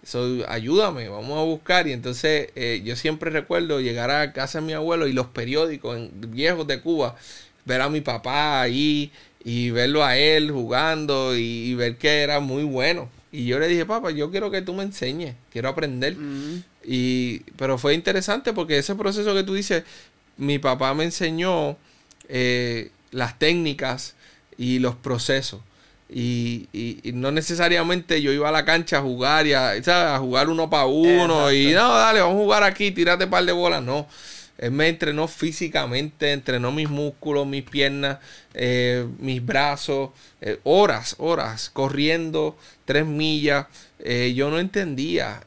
So, 0.03 0.43
ayúdame, 0.49 1.07
vamos 1.07 1.39
a 1.39 1.43
buscar. 1.43 1.87
Y 1.87 1.93
entonces 1.93 2.49
eh, 2.55 2.81
yo 2.83 2.97
siempre 2.97 3.31
recuerdo 3.31 3.79
llegar 3.79 4.11
a 4.11 4.33
casa 4.33 4.59
de 4.59 4.65
mi 4.65 4.73
abuelo 4.73 5.07
y 5.07 5.13
los 5.13 5.27
periódicos 5.27 5.97
viejos 6.11 6.67
de 6.67 6.81
Cuba, 6.81 7.15
ver 7.63 7.79
a 7.79 7.87
mi 7.87 8.01
papá 8.01 8.59
ahí 8.59 9.13
y 9.45 9.69
verlo 9.69 10.03
a 10.03 10.17
él 10.17 10.51
jugando 10.51 11.37
y, 11.37 11.73
ver 11.75 11.95
que 11.95 12.19
era 12.19 12.41
muy 12.41 12.63
bueno. 12.63 13.09
Y 13.31 13.45
yo 13.45 13.59
le 13.59 13.69
dije, 13.69 13.85
papá, 13.85 14.11
yo 14.11 14.29
quiero 14.29 14.51
que 14.51 14.61
tú 14.61 14.73
me 14.73 14.83
enseñes, 14.83 15.35
quiero 15.53 15.69
aprender. 15.69 16.17
Y, 16.83 17.39
pero 17.55 17.77
fue 17.77 17.93
interesante 17.93 18.51
porque 18.51 18.77
ese 18.77 18.95
proceso 18.95 19.33
que 19.33 19.43
tú 19.43 19.53
dices, 19.53 19.83
mi 20.37 20.59
papá 20.59 20.93
me 20.93 21.03
enseñó 21.03 21.77
eh, 22.29 22.91
las 23.11 23.37
técnicas 23.39 24.15
y 24.57 24.79
los 24.79 24.95
procesos. 24.95 25.61
Y, 26.09 26.69
no 27.13 27.31
necesariamente 27.31 28.21
yo 28.21 28.31
iba 28.31 28.47
a 28.47 28.51
la 28.51 28.63
cancha 28.63 28.99
a 28.99 29.01
jugar 29.01 29.45
y 29.45 29.53
a, 29.53 29.71
a 29.71 30.19
jugar 30.19 30.47
uno 30.47 30.69
para 30.69 30.85
uno 30.85 31.51
y 31.51 31.73
no, 31.73 31.93
dale, 31.95 32.21
vamos 32.21 32.37
a 32.37 32.43
jugar 32.43 32.63
aquí, 32.63 32.91
tírate 32.91 33.25
un 33.25 33.29
par 33.29 33.43
de 33.43 33.51
bolas. 33.51 33.83
No, 33.83 34.07
él 34.57 34.71
me 34.71 34.87
entrenó 34.87 35.27
físicamente, 35.27 36.31
entrenó 36.31 36.71
mis 36.71 36.89
músculos, 36.89 37.45
mis 37.45 37.63
piernas, 37.63 38.19
eh, 38.53 39.05
mis 39.19 39.45
brazos, 39.45 40.11
eh, 40.39 40.59
horas, 40.63 41.15
horas, 41.17 41.69
corriendo 41.69 42.57
tres 42.85 43.05
millas. 43.05 43.65
yo 44.33 44.49
no 44.49 44.59
entendía 44.59 45.41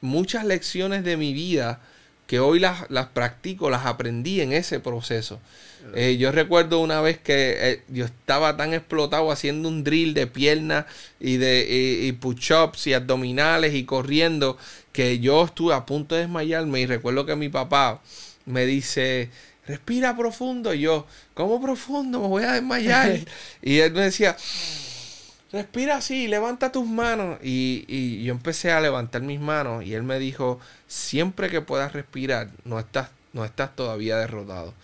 muchas 0.00 0.44
lecciones 0.44 1.04
de 1.04 1.16
mi 1.16 1.32
vida 1.32 1.80
que 2.34 2.40
hoy 2.40 2.58
las, 2.58 2.90
las 2.90 3.06
practico, 3.06 3.70
las 3.70 3.86
aprendí 3.86 4.40
en 4.40 4.52
ese 4.52 4.80
proceso. 4.80 5.38
Eh, 5.94 6.16
yo 6.16 6.32
recuerdo 6.32 6.80
una 6.80 7.00
vez 7.00 7.16
que 7.16 7.54
eh, 7.60 7.82
yo 7.86 8.06
estaba 8.06 8.56
tan 8.56 8.74
explotado 8.74 9.30
haciendo 9.30 9.68
un 9.68 9.84
drill 9.84 10.14
de 10.14 10.26
piernas 10.26 10.86
y 11.20 11.36
de 11.36 12.16
push-ups 12.20 12.88
y 12.88 12.92
abdominales 12.92 13.72
y 13.74 13.84
corriendo 13.84 14.58
que 14.90 15.20
yo 15.20 15.44
estuve 15.44 15.74
a 15.74 15.86
punto 15.86 16.16
de 16.16 16.22
desmayarme 16.22 16.80
y 16.80 16.86
recuerdo 16.86 17.24
que 17.24 17.36
mi 17.36 17.50
papá 17.50 18.02
me 18.46 18.66
dice, 18.66 19.30
respira 19.68 20.16
profundo. 20.16 20.74
Y 20.74 20.80
yo, 20.80 21.06
¿cómo 21.34 21.62
profundo? 21.62 22.20
Me 22.20 22.26
voy 22.26 22.42
a 22.42 22.54
desmayar. 22.54 23.20
y 23.62 23.78
él 23.78 23.92
me 23.92 24.00
decía, 24.00 24.36
respira 25.54 25.96
así, 25.96 26.26
levanta 26.26 26.72
tus 26.72 26.84
manos. 26.86 27.38
Y, 27.42 27.84
y, 27.86 28.24
yo 28.24 28.32
empecé 28.32 28.72
a 28.72 28.80
levantar 28.80 29.22
mis 29.22 29.40
manos 29.40 29.84
y 29.84 29.94
él 29.94 30.02
me 30.02 30.18
dijo, 30.18 30.58
siempre 30.88 31.48
que 31.48 31.60
puedas 31.60 31.92
respirar, 31.92 32.50
no 32.64 32.80
estás, 32.80 33.10
no 33.32 33.44
estás 33.44 33.74
todavía 33.76 34.16
derrotado. 34.16 34.74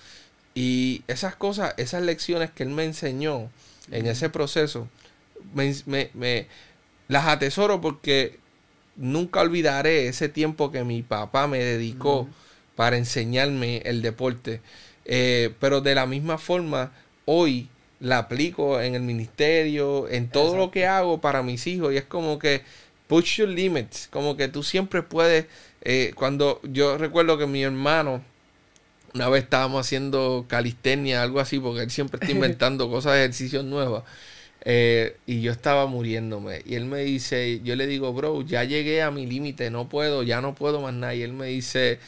Y 0.55 1.03
esas 1.09 1.35
cosas, 1.35 1.75
esas 1.77 2.03
lecciones 2.03 2.51
que 2.53 2.63
él 2.63 2.69
me 2.69 2.85
enseñó 2.85 3.51
en 3.91 4.07
ese 4.07 4.31
proceso, 4.31 4.89
me, 5.55 5.75
me, 6.15 6.47
las 7.09 7.27
atesoro 7.27 7.81
porque 7.81 8.39
nunca 8.95 9.41
olvidaré 9.41 10.07
ese 10.07 10.29
tiempo 10.29 10.71
que 10.71 10.85
mi 10.85 11.03
papá 11.03 11.49
me 11.49 11.59
dedicó 11.59 12.29
para 12.77 12.97
enseñarme 12.97 13.79
el 13.79 14.03
deporte. 14.03 14.61
Eh, 15.05 15.53
pero 15.59 15.81
de 15.81 15.97
la 15.97 16.07
misma 16.07 16.39
forma, 16.39 16.93
hoy 17.25 17.69
la 18.01 18.19
aplico 18.19 18.81
en 18.81 18.95
el 18.95 19.03
ministerio, 19.03 20.09
en 20.09 20.29
todo 20.29 20.57
lo 20.57 20.71
que 20.71 20.87
hago 20.87 21.21
para 21.21 21.43
mis 21.43 21.67
hijos. 21.67 21.93
Y 21.93 21.99
es 21.99 22.05
como 22.05 22.39
que 22.39 22.63
push 23.07 23.39
your 23.39 23.49
limits, 23.49 24.09
como 24.11 24.37
que 24.37 24.49
tú 24.49 24.63
siempre 24.63 25.03
puedes, 25.03 25.47
eh, 25.83 26.13
cuando 26.15 26.61
yo 26.65 26.97
recuerdo 26.99 27.39
que 27.39 27.47
mi 27.47 27.63
hermano, 27.63 28.23
una 29.15 29.29
vez 29.29 29.45
estábamos 29.45 29.87
haciendo 29.87 30.47
calistenia, 30.49 31.23
algo 31.23 31.41
así, 31.41 31.59
porque 31.59 31.83
él 31.83 31.91
siempre 31.91 32.19
está 32.21 32.33
inventando 32.37 32.89
cosas 32.91 33.15
de 33.15 33.19
ejercicios 33.21 33.65
nuevas. 33.65 34.05
Eh, 34.65 35.17
y 35.27 35.41
yo 35.41 35.53
estaba 35.53 35.87
muriéndome. 35.87 36.63
Y 36.67 36.75
él 36.75 36.85
me 36.85 37.01
dice, 37.01 37.61
yo 37.65 37.77
le 37.77 37.87
digo, 37.87 38.13
bro, 38.13 38.43
ya 38.43 38.65
llegué 38.65 39.03
a 39.03 39.11
mi 39.11 39.27
límite, 39.27 39.71
no 39.71 39.89
puedo, 39.89 40.23
ya 40.23 40.41
no 40.41 40.55
puedo 40.55 40.81
más 40.81 40.95
nada. 40.95 41.15
Y 41.15 41.23
él 41.23 41.33
me 41.33 41.47
dice, 41.47 41.99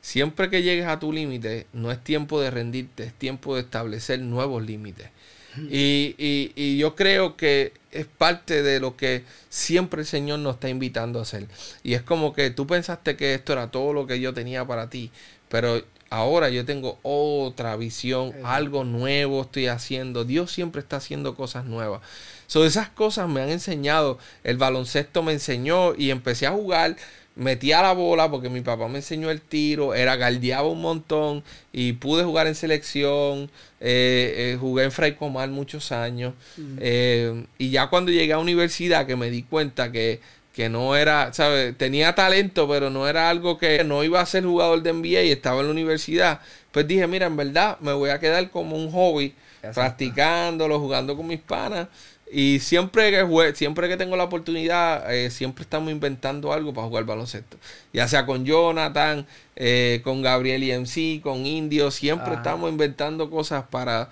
siempre 0.00 0.50
que 0.50 0.62
llegues 0.62 0.86
a 0.86 0.98
tu 0.98 1.12
límite, 1.12 1.66
no 1.72 1.90
es 1.90 2.02
tiempo 2.02 2.40
de 2.40 2.50
rendirte, 2.50 3.04
es 3.04 3.14
tiempo 3.14 3.54
de 3.56 3.62
establecer 3.62 4.20
nuevos 4.20 4.62
límites. 4.62 5.08
Y, 5.56 6.14
y, 6.18 6.52
y, 6.56 6.78
yo 6.78 6.96
creo 6.96 7.36
que 7.36 7.72
es 7.90 8.06
parte 8.06 8.62
de 8.62 8.80
lo 8.80 8.96
que 8.96 9.24
siempre 9.50 10.00
el 10.00 10.06
Señor 10.06 10.38
nos 10.38 10.54
está 10.54 10.68
invitando 10.68 11.18
a 11.18 11.22
hacer. 11.22 11.46
Y 11.82 11.94
es 11.94 12.02
como 12.02 12.32
que 12.32 12.50
tú 12.50 12.66
pensaste 12.66 13.16
que 13.16 13.34
esto 13.34 13.52
era 13.52 13.70
todo 13.70 13.92
lo 13.92 14.06
que 14.06 14.18
yo 14.18 14.32
tenía 14.32 14.66
para 14.66 14.88
ti, 14.88 15.10
pero 15.48 15.82
ahora 16.12 16.50
yo 16.50 16.64
tengo 16.64 16.98
otra 17.02 17.76
visión, 17.76 18.34
algo 18.44 18.84
nuevo 18.84 19.42
estoy 19.42 19.66
haciendo. 19.66 20.24
Dios 20.24 20.50
siempre 20.52 20.80
está 20.80 20.96
haciendo 20.96 21.34
cosas 21.34 21.64
nuevas. 21.64 22.02
So, 22.46 22.66
esas 22.66 22.90
cosas 22.90 23.28
me 23.28 23.40
han 23.40 23.48
enseñado. 23.48 24.18
El 24.44 24.58
baloncesto 24.58 25.22
me 25.22 25.32
enseñó 25.32 25.94
y 25.94 26.10
empecé 26.10 26.46
a 26.46 26.50
jugar 26.52 26.96
metía 27.34 27.82
la 27.82 27.92
bola 27.92 28.30
porque 28.30 28.48
mi 28.48 28.60
papá 28.60 28.88
me 28.88 28.98
enseñó 28.98 29.30
el 29.30 29.40
tiro, 29.40 29.94
era 29.94 30.16
galdeaba 30.16 30.68
un 30.68 30.80
montón 30.80 31.42
y 31.72 31.94
pude 31.94 32.24
jugar 32.24 32.46
en 32.46 32.54
selección, 32.54 33.50
eh, 33.80 34.34
eh, 34.36 34.56
jugué 34.60 34.84
en 34.84 34.92
Fray 34.92 35.14
Comal 35.14 35.50
muchos 35.50 35.92
años 35.92 36.34
eh, 36.78 37.44
y 37.58 37.70
ya 37.70 37.88
cuando 37.88 38.12
llegué 38.12 38.32
a 38.32 38.38
universidad 38.38 39.06
que 39.06 39.16
me 39.16 39.30
di 39.30 39.42
cuenta 39.42 39.90
que, 39.90 40.20
que 40.54 40.68
no 40.68 40.94
era, 40.94 41.32
¿sabes? 41.32 41.76
Tenía 41.78 42.14
talento, 42.14 42.68
pero 42.68 42.90
no 42.90 43.08
era 43.08 43.30
algo 43.30 43.56
que 43.56 43.82
no 43.84 44.04
iba 44.04 44.20
a 44.20 44.26
ser 44.26 44.44
jugador 44.44 44.82
de 44.82 44.92
NBA 44.92 45.22
y 45.22 45.30
estaba 45.30 45.60
en 45.60 45.66
la 45.66 45.72
universidad, 45.72 46.40
pues 46.70 46.86
dije, 46.86 47.06
mira, 47.06 47.26
en 47.26 47.36
verdad 47.36 47.78
me 47.80 47.92
voy 47.92 48.10
a 48.10 48.20
quedar 48.20 48.50
como 48.50 48.76
un 48.76 48.90
hobby, 48.90 49.34
practicándolo, 49.74 50.80
jugando 50.80 51.16
con 51.16 51.28
mis 51.28 51.40
panas 51.40 51.86
y 52.34 52.60
siempre 52.60 53.10
que 53.10 53.52
siempre 53.54 53.90
que 53.90 53.98
tengo 53.98 54.16
la 54.16 54.24
oportunidad, 54.24 55.12
eh, 55.14 55.30
siempre 55.30 55.64
estamos 55.64 55.92
inventando 55.92 56.54
algo 56.54 56.72
para 56.72 56.86
jugar 56.86 57.04
baloncesto. 57.04 57.58
Ya 57.92 58.08
sea 58.08 58.24
con 58.24 58.46
Jonathan, 58.46 59.26
eh, 59.54 60.00
con 60.02 60.22
Gabriel 60.22 60.64
y 60.64 61.20
con 61.20 61.44
Indio, 61.44 61.90
siempre 61.90 62.32
estamos 62.34 62.70
inventando 62.70 63.28
cosas 63.28 63.64
para, 63.70 64.08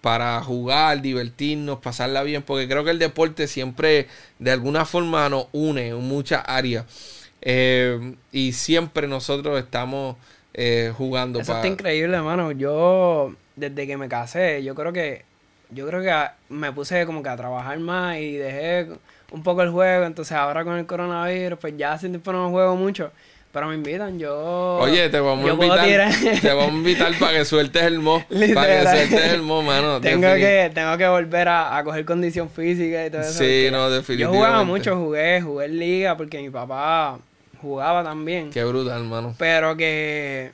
para 0.00 0.40
jugar, 0.40 1.02
divertirnos, 1.02 1.80
pasarla 1.80 2.22
bien, 2.22 2.42
porque 2.42 2.68
creo 2.68 2.84
que 2.84 2.92
el 2.92 3.00
deporte 3.00 3.48
siempre 3.48 4.06
de 4.38 4.52
alguna 4.52 4.84
forma 4.84 5.28
nos 5.28 5.48
une 5.50 5.88
en 5.88 6.00
muchas 6.00 6.44
áreas. 6.46 6.84
Eh, 7.42 8.14
y 8.30 8.52
siempre 8.52 9.08
nosotros 9.08 9.58
estamos 9.58 10.14
jugando. 10.96 11.40
Eso 11.40 11.56
está 11.56 11.66
increíble, 11.66 12.16
hermano. 12.16 12.52
Yo, 12.52 13.34
desde 13.56 13.88
que 13.88 13.96
me 13.96 14.08
casé, 14.08 14.62
yo 14.62 14.76
creo 14.76 14.92
que 14.92 15.24
yo 15.74 15.86
creo 15.86 16.02
que 16.02 16.14
me 16.48 16.72
puse 16.72 17.04
como 17.06 17.22
que 17.22 17.28
a 17.28 17.36
trabajar 17.36 17.78
más 17.78 18.18
y 18.18 18.34
dejé 18.36 18.88
un 19.30 19.42
poco 19.42 19.62
el 19.62 19.70
juego. 19.70 20.04
Entonces 20.04 20.36
ahora 20.36 20.64
con 20.64 20.76
el 20.76 20.86
coronavirus, 20.86 21.58
pues 21.58 21.74
ya 21.76 21.92
hace 21.92 22.08
tiempo 22.08 22.32
no 22.32 22.50
juego 22.50 22.76
mucho. 22.76 23.10
Pero 23.52 23.68
me 23.68 23.76
invitan, 23.76 24.18
yo. 24.18 24.78
Oye, 24.80 25.08
te 25.10 25.20
vamos 25.20 25.48
a 25.48 25.52
invitar. 25.52 26.10
Te 26.42 26.48
vamos 26.48 26.72
a 26.72 26.76
invitar 26.76 27.12
para 27.20 27.38
que 27.38 27.44
sueltes 27.44 27.84
el 27.84 28.00
mo. 28.00 28.24
para 28.54 28.80
que 28.80 28.82
sueltes 28.82 29.32
el 29.32 29.42
mo, 29.42 29.62
mano. 29.62 30.00
tengo, 30.02 30.34
que, 30.34 30.72
tengo 30.74 30.98
que 30.98 31.06
volver 31.06 31.46
a, 31.46 31.76
a, 31.76 31.84
coger 31.84 32.04
condición 32.04 32.50
física 32.50 33.06
y 33.06 33.10
todo 33.10 33.20
eso. 33.20 33.32
Sí, 33.34 33.68
no, 33.70 33.90
definitivamente. 33.90 34.22
Yo 34.22 34.30
jugaba 34.30 34.64
mucho, 34.64 34.96
jugué, 34.96 35.40
jugué 35.40 35.66
en 35.66 35.78
liga 35.78 36.16
porque 36.16 36.42
mi 36.42 36.50
papá 36.50 37.20
jugaba 37.60 38.02
también. 38.02 38.50
Qué 38.50 38.64
brutal, 38.64 39.02
hermano. 39.02 39.36
Pero 39.38 39.76
que 39.76 40.50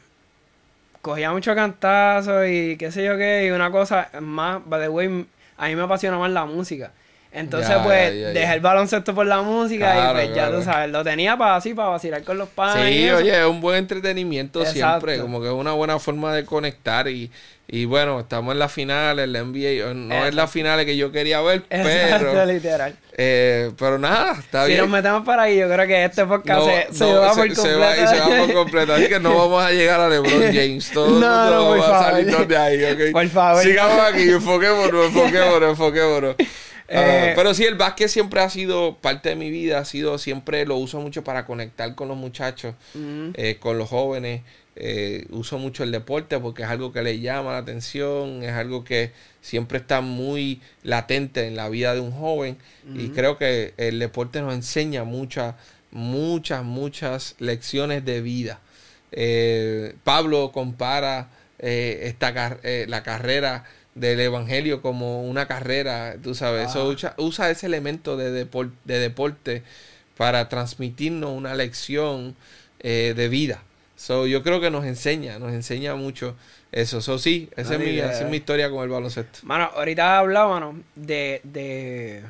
cogía 1.02 1.32
mucho 1.32 1.54
cantazo 1.54 2.46
y 2.46 2.76
qué 2.76 2.92
sé 2.92 3.04
yo 3.04 3.16
qué. 3.16 3.46
Y 3.46 3.50
una 3.50 3.70
cosa 3.70 4.10
más, 4.20 4.60
by 4.66 4.80
the 4.80 4.88
way, 4.88 5.26
a 5.56 5.68
mí 5.68 5.76
me 5.76 5.82
apasiona 5.82 6.18
más 6.18 6.30
la 6.30 6.44
música. 6.44 6.92
Entonces, 7.32 7.76
pues, 7.84 8.34
dejé 8.34 8.54
el 8.54 8.60
baloncesto 8.60 9.14
por 9.14 9.24
la 9.24 9.42
música 9.42 10.10
y 10.10 10.14
pues 10.14 10.34
ya 10.34 10.50
tú 10.50 10.62
sabes, 10.62 10.90
lo 10.90 11.04
tenía 11.04 11.36
para 11.36 11.56
así, 11.56 11.74
para 11.74 11.90
vacilar 11.90 12.24
con 12.24 12.38
los 12.38 12.48
padres. 12.48 12.92
Sí, 12.92 13.08
oye, 13.10 13.38
es 13.38 13.46
un 13.46 13.60
buen 13.60 13.76
entretenimiento 13.78 14.64
siempre, 14.66 15.18
como 15.20 15.40
que 15.40 15.46
es 15.46 15.52
una 15.52 15.72
buena 15.72 15.98
forma 16.00 16.34
de 16.34 16.44
conectar 16.44 17.06
y, 17.06 17.30
y 17.68 17.84
bueno, 17.84 18.18
estamos 18.18 18.52
en 18.52 18.58
la 18.58 18.68
final, 18.68 19.20
en 19.20 19.32
la 19.32 19.44
NBA, 19.44 19.94
no 19.94 20.26
es 20.26 20.34
la 20.34 20.48
final 20.48 20.84
que 20.84 20.96
yo 20.96 21.12
quería 21.12 21.40
ver, 21.40 21.62
pero... 21.68 22.44
literal. 22.46 22.96
Eh, 23.16 23.70
pero 23.78 23.98
nada, 23.98 24.32
está 24.38 24.64
bien. 24.64 24.78
Si 24.78 24.82
nos 24.82 24.90
metemos 24.90 25.24
para 25.24 25.42
ahí, 25.42 25.58
yo 25.58 25.68
creo 25.68 25.86
que 25.86 26.04
este 26.04 26.24
podcast 26.24 26.90
se, 26.90 27.04
va 27.04 27.28
por 27.28 27.36
completo. 27.36 27.62
Se 27.62 27.74
va, 27.74 27.96
y 27.96 28.08
se 28.08 28.18
va 28.18 28.26
por 28.26 28.52
completo, 28.54 28.94
así 28.94 29.08
que 29.08 29.20
no 29.20 29.34
vamos 29.38 29.62
a 29.62 29.70
llegar 29.70 30.00
a 30.00 30.08
LeBron 30.08 30.42
James, 30.52 30.90
todo 30.90 31.06
el 31.06 31.20
no, 31.20 31.64
mundo 31.64 31.86
va 31.86 32.00
a 32.00 32.10
salirnos 32.10 32.48
de 32.48 32.56
ahí, 32.56 32.84
¿ok? 32.84 33.12
Por 33.12 33.28
favor. 33.28 33.62
Sigamos 33.62 34.00
aquí, 34.00 34.30
enfoquémonos, 34.30 35.06
enfoquémonos, 35.06 35.70
enfoquémonos. 35.70 36.36
Ah, 36.92 37.28
eh, 37.28 37.32
pero 37.36 37.54
sí, 37.54 37.64
el 37.64 37.76
básquet 37.76 38.08
siempre 38.08 38.40
ha 38.40 38.50
sido 38.50 38.96
parte 38.96 39.28
de 39.28 39.36
mi 39.36 39.50
vida, 39.50 39.78
ha 39.78 39.84
sido, 39.84 40.18
siempre 40.18 40.66
lo 40.66 40.76
uso 40.76 41.00
mucho 41.00 41.22
para 41.22 41.46
conectar 41.46 41.94
con 41.94 42.08
los 42.08 42.16
muchachos, 42.16 42.74
eh, 43.34 43.58
con 43.60 43.78
los 43.78 43.88
jóvenes. 43.88 44.42
Eh, 44.82 45.26
uso 45.30 45.58
mucho 45.58 45.82
el 45.82 45.90
deporte 45.90 46.38
porque 46.38 46.62
es 46.62 46.68
algo 46.68 46.92
que 46.92 47.02
le 47.02 47.20
llama 47.20 47.52
la 47.52 47.58
atención, 47.58 48.42
es 48.42 48.52
algo 48.52 48.82
que 48.82 49.12
siempre 49.42 49.78
está 49.78 50.00
muy 50.00 50.62
latente 50.82 51.46
en 51.46 51.54
la 51.54 51.68
vida 51.68 51.92
de 51.92 52.00
un 52.00 52.12
joven 52.12 52.56
y 52.94 53.08
creo 53.08 53.36
que 53.36 53.74
el 53.76 53.98
deporte 53.98 54.40
nos 54.40 54.54
enseña 54.54 55.04
muchas, 55.04 55.56
muchas, 55.90 56.64
muchas 56.64 57.34
lecciones 57.40 58.04
de 58.04 58.22
vida. 58.22 58.60
Pablo 60.02 60.50
compara 60.52 61.28
esta, 61.58 62.58
la 62.86 63.02
carrera 63.02 63.64
del 64.00 64.20
evangelio 64.20 64.80
como 64.80 65.22
una 65.22 65.46
carrera, 65.46 66.16
tú 66.22 66.34
sabes, 66.34 66.74
usa, 67.18 67.50
ese 67.50 67.66
elemento 67.66 68.16
de, 68.16 68.30
de 68.32 68.98
deporte 68.98 69.62
para 70.16 70.48
transmitirnos 70.48 71.30
una 71.30 71.54
lección 71.54 72.34
eh, 72.80 73.14
de 73.14 73.28
vida. 73.28 73.62
So, 73.96 74.26
yo 74.26 74.42
creo 74.42 74.62
que 74.62 74.70
nos 74.70 74.86
enseña, 74.86 75.38
nos 75.38 75.52
enseña 75.52 75.94
mucho 75.94 76.34
eso. 76.72 77.02
So, 77.02 77.18
sí, 77.18 77.50
esa, 77.56 77.74
es, 77.74 77.80
mi, 77.80 77.98
esa 77.98 78.22
es 78.22 78.30
mi 78.30 78.38
historia 78.38 78.70
con 78.70 78.82
el 78.82 78.88
baloncesto. 78.88 79.40
Mano, 79.42 79.70
ahorita 79.74 80.18
hablábamos 80.18 80.76
de, 80.94 81.42
de, 81.44 82.22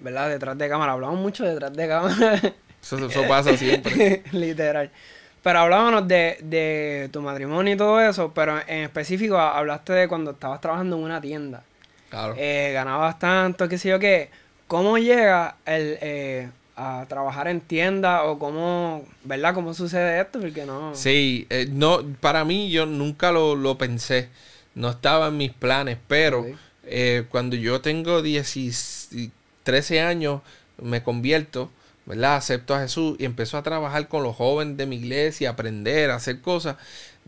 ¿verdad? 0.00 0.28
Detrás 0.28 0.58
de 0.58 0.68
cámara. 0.68 0.92
Hablamos 0.92 1.18
mucho 1.18 1.44
detrás 1.44 1.72
de 1.72 1.88
cámara. 1.88 2.54
eso, 2.82 3.06
eso 3.06 3.26
pasa 3.26 3.56
siempre. 3.56 4.22
Literal. 4.32 4.90
Pero 5.46 5.60
hablábamos 5.60 6.08
de, 6.08 6.38
de 6.42 7.08
tu 7.12 7.22
matrimonio 7.22 7.72
y 7.72 7.76
todo 7.76 8.00
eso, 8.00 8.32
pero 8.34 8.58
en 8.66 8.82
específico 8.82 9.38
hablaste 9.38 9.92
de 9.92 10.08
cuando 10.08 10.32
estabas 10.32 10.60
trabajando 10.60 10.96
en 10.96 11.04
una 11.04 11.20
tienda. 11.20 11.62
Claro. 12.10 12.34
Eh, 12.36 12.72
ganabas 12.72 13.16
tanto, 13.20 13.68
qué 13.68 13.78
sé 13.78 13.90
yo 13.90 14.00
qué. 14.00 14.28
¿Cómo 14.66 14.98
llega 14.98 15.54
el, 15.64 15.98
eh, 16.00 16.48
a 16.74 17.06
trabajar 17.08 17.46
en 17.46 17.60
tienda 17.60 18.24
o 18.24 18.40
cómo, 18.40 19.04
¿verdad? 19.22 19.54
¿Cómo 19.54 19.72
sucede 19.72 20.20
esto? 20.20 20.40
Porque 20.40 20.66
no... 20.66 20.92
Sí, 20.96 21.46
eh, 21.48 21.68
no, 21.70 22.00
para 22.18 22.44
mí 22.44 22.68
yo 22.68 22.84
nunca 22.84 23.30
lo, 23.30 23.78
pensé. 23.78 24.30
No 24.74 24.90
estaba 24.90 25.28
en 25.28 25.36
mis 25.36 25.52
planes, 25.52 25.96
pero 26.08 26.44
cuando 27.28 27.54
yo 27.54 27.80
tengo 27.80 28.20
13 28.20 30.00
años 30.00 30.40
me 30.82 31.04
convierto 31.04 31.70
¿verdad? 32.06 32.36
Acepto 32.36 32.74
a 32.74 32.80
Jesús 32.80 33.16
y 33.18 33.24
empezó 33.24 33.58
a 33.58 33.62
trabajar 33.62 34.08
con 34.08 34.22
los 34.22 34.36
jóvenes 34.36 34.76
de 34.76 34.86
mi 34.86 34.96
iglesia, 34.96 35.50
aprender, 35.50 36.10
a 36.10 36.14
hacer 36.14 36.40
cosas. 36.40 36.76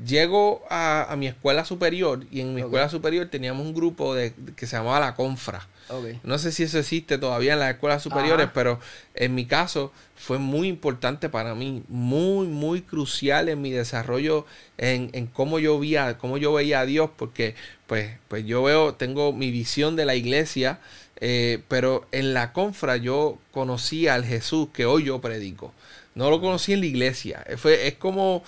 Llego 0.02 0.62
a, 0.70 1.12
mi 1.18 1.26
escuela 1.26 1.64
superior 1.64 2.24
y 2.30 2.40
en 2.40 2.54
mi 2.54 2.60
escuela 2.60 2.88
superior 2.88 3.26
teníamos 3.26 3.66
un 3.66 3.74
grupo 3.74 4.14
de, 4.14 4.32
que 4.54 4.66
se 4.66 4.76
llamaba 4.76 5.00
La 5.00 5.16
Confra. 5.16 5.66
No 6.22 6.38
sé 6.38 6.52
si 6.52 6.64
eso 6.64 6.78
existe 6.78 7.18
todavía 7.18 7.54
en 7.54 7.58
las 7.58 7.72
escuelas 7.72 8.02
superiores, 8.02 8.48
pero 8.54 8.78
en 9.14 9.34
mi 9.34 9.46
caso 9.46 9.90
fue 10.14 10.38
muy 10.38 10.68
importante 10.68 11.28
para 11.28 11.54
mí, 11.54 11.82
muy, 11.88 12.46
muy 12.46 12.82
crucial 12.82 13.48
en 13.48 13.62
mi 13.62 13.70
desarrollo, 13.70 14.46
en, 14.76 15.10
en 15.14 15.26
cómo 15.26 15.58
yo 15.58 15.80
veía, 15.80 16.18
cómo 16.18 16.36
yo 16.36 16.52
veía 16.52 16.80
a 16.80 16.86
Dios, 16.86 17.10
porque 17.16 17.54
pues, 17.86 18.10
pues 18.28 18.44
yo 18.44 18.62
veo, 18.62 18.94
tengo 18.94 19.32
mi 19.32 19.50
visión 19.50 19.96
de 19.96 20.04
la 20.04 20.14
iglesia, 20.14 20.78
eh, 21.20 21.60
pero 21.68 22.06
en 22.12 22.34
la 22.34 22.52
confra 22.52 22.96
yo 22.96 23.38
conocí 23.50 24.06
al 24.06 24.24
Jesús 24.24 24.68
que 24.72 24.86
hoy 24.86 25.04
yo 25.04 25.20
predico. 25.20 25.72
No 26.14 26.30
lo 26.30 26.40
conocí 26.40 26.72
en 26.72 26.80
la 26.80 26.86
iglesia. 26.86 27.44
Fue, 27.56 27.86
es 27.88 27.94
como 27.94 28.42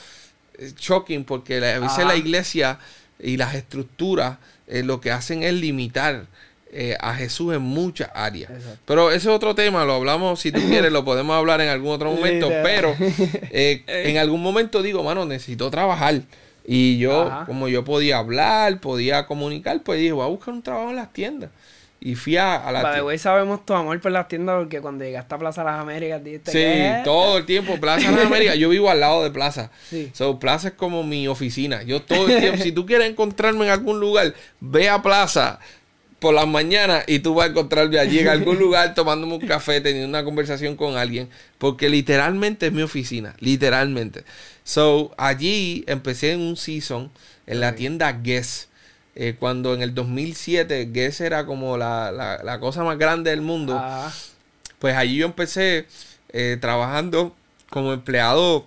eh, 0.58 0.72
shocking 0.78 1.24
porque 1.24 1.56
a 1.56 1.78
veces 1.78 2.04
la 2.06 2.16
iglesia 2.16 2.78
y 3.18 3.36
las 3.36 3.54
estructuras 3.54 4.38
eh, 4.66 4.82
lo 4.82 5.00
que 5.00 5.10
hacen 5.10 5.42
es 5.42 5.54
limitar 5.54 6.26
a 7.00 7.16
Jesús 7.16 7.52
en 7.52 7.62
muchas 7.62 8.10
áreas. 8.14 8.52
Pero 8.84 9.10
ese 9.10 9.28
es 9.28 9.34
otro 9.34 9.56
tema, 9.56 9.84
lo 9.84 9.94
hablamos, 9.94 10.38
si 10.38 10.52
tú 10.52 10.60
quieres, 10.68 10.92
lo 10.92 11.04
podemos 11.04 11.34
hablar 11.34 11.60
en 11.60 11.68
algún 11.68 11.90
otro 11.90 12.12
momento, 12.12 12.48
pero 12.62 12.94
en 13.50 14.18
algún 14.18 14.40
momento 14.40 14.80
digo, 14.80 15.02
mano, 15.02 15.24
necesito 15.24 15.68
trabajar. 15.68 16.22
Y 16.64 16.98
yo, 16.98 17.42
como 17.46 17.66
yo 17.66 17.82
podía 17.82 18.18
hablar, 18.18 18.78
podía 18.78 19.26
comunicar, 19.26 19.82
pues 19.82 19.98
dije, 19.98 20.12
voy 20.12 20.24
a 20.24 20.28
buscar 20.28 20.54
un 20.54 20.62
trabajo 20.62 20.90
en 20.90 20.96
las 20.96 21.12
tiendas. 21.12 21.50
Y 22.02 22.14
fui 22.14 22.38
a, 22.38 22.72
la 22.72 22.80
tienda. 22.80 23.00
güey, 23.00 23.18
sabemos 23.18 23.66
tu 23.66 23.74
amor 23.74 24.00
por 24.00 24.10
las 24.10 24.26
tiendas 24.26 24.56
porque 24.58 24.80
cuando 24.80 25.04
llegaste 25.04 25.34
a 25.34 25.38
Plaza 25.38 25.62
Las 25.62 25.78
Américas 25.78 26.24
dijiste 26.24 26.50
Sí, 26.50 27.02
todo 27.04 27.36
el 27.36 27.44
tiempo. 27.44 27.78
Plaza 27.78 28.10
Las 28.10 28.24
Américas, 28.24 28.56
yo 28.56 28.70
vivo 28.70 28.88
al 28.88 29.00
lado 29.00 29.22
de 29.22 29.30
Plaza. 29.30 29.70
Sí. 29.90 30.10
So, 30.14 30.38
Plaza 30.38 30.68
es 30.68 30.74
como 30.74 31.02
mi 31.02 31.28
oficina. 31.28 31.82
Yo 31.82 32.00
todo 32.00 32.26
el 32.26 32.40
tiempo, 32.40 32.62
si 32.62 32.72
tú 32.72 32.86
quieres 32.86 33.10
encontrarme 33.10 33.66
en 33.66 33.72
algún 33.72 34.00
lugar, 34.00 34.32
ve 34.60 34.88
a 34.88 35.02
Plaza 35.02 35.60
por 36.20 36.34
las 36.34 36.48
mañanas 36.48 37.04
y 37.06 37.18
tú 37.18 37.34
vas 37.34 37.48
a 37.48 37.50
encontrarme 37.50 37.98
allí 37.98 38.20
en 38.20 38.28
algún 38.28 38.58
lugar 38.58 38.94
tomándome 38.94 39.34
un 39.34 39.46
café, 39.46 39.82
teniendo 39.82 40.08
una 40.08 40.24
conversación 40.24 40.76
con 40.76 40.96
alguien. 40.96 41.28
Porque 41.58 41.90
literalmente 41.90 42.68
es 42.68 42.72
mi 42.72 42.80
oficina. 42.80 43.34
Literalmente. 43.40 44.24
So, 44.64 45.12
allí 45.18 45.84
empecé 45.86 46.32
en 46.32 46.40
un 46.40 46.56
season 46.56 47.10
en 47.46 47.60
la 47.60 47.74
tienda 47.74 48.10
Guess 48.12 48.69
eh, 49.14 49.34
cuando 49.38 49.74
en 49.74 49.82
el 49.82 49.94
2007 49.94 50.90
Guess 50.92 51.20
era 51.20 51.44
como 51.46 51.76
la, 51.76 52.58
cosa 52.60 52.84
más 52.84 52.98
grande 52.98 53.30
del 53.30 53.40
mundo, 53.40 53.82
pues 54.78 54.96
allí 54.96 55.16
yo 55.16 55.26
empecé 55.26 55.86
eh, 56.30 56.58
trabajando 56.60 57.34
como 57.70 57.92
empleado 57.92 58.66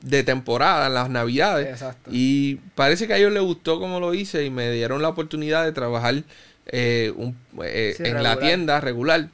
de 0.00 0.22
temporada 0.22 0.86
en 0.86 0.94
las 0.94 1.10
navidades. 1.10 1.82
Y 2.10 2.56
parece 2.74 3.06
que 3.06 3.14
a 3.14 3.16
ellos 3.16 3.32
les 3.32 3.42
gustó 3.42 3.80
como 3.80 4.00
lo 4.00 4.14
hice 4.14 4.44
y 4.44 4.50
me 4.50 4.70
dieron 4.70 5.02
la 5.02 5.08
oportunidad 5.08 5.64
de 5.64 5.72
trabajar 5.72 6.22
eh, 6.66 7.12
en 7.64 8.22
la 8.22 8.38
tienda 8.38 8.80
regular. 8.80 9.28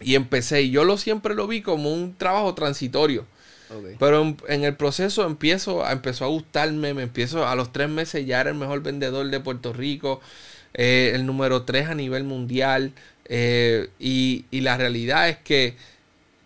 Y 0.00 0.14
empecé, 0.14 0.62
y 0.62 0.70
yo 0.70 0.84
lo 0.84 0.96
siempre 0.96 1.34
lo 1.34 1.46
vi 1.46 1.60
como 1.60 1.92
un 1.92 2.14
trabajo 2.16 2.54
transitorio. 2.54 3.26
Pero 3.98 4.36
en, 4.48 4.64
el 4.64 4.76
proceso 4.76 5.26
empiezo, 5.26 5.88
empezó 5.88 6.24
a 6.24 6.28
gustarme, 6.28 6.94
me 6.94 7.02
empiezo, 7.02 7.46
a 7.46 7.54
los 7.54 7.72
tres 7.72 7.88
meses 7.88 8.26
ya 8.26 8.40
era 8.40 8.50
el 8.50 8.56
mejor 8.56 8.82
vendedor 8.82 9.28
de 9.28 9.40
Puerto 9.40 9.72
Rico, 9.72 10.20
eh, 10.74 11.12
el 11.14 11.26
número 11.26 11.62
tres 11.62 11.88
a 11.88 11.94
nivel 11.94 12.24
mundial. 12.24 12.92
Eh, 13.26 13.88
y, 13.98 14.44
la 14.52 14.76
realidad 14.76 15.28
es 15.28 15.36
que 15.38 15.76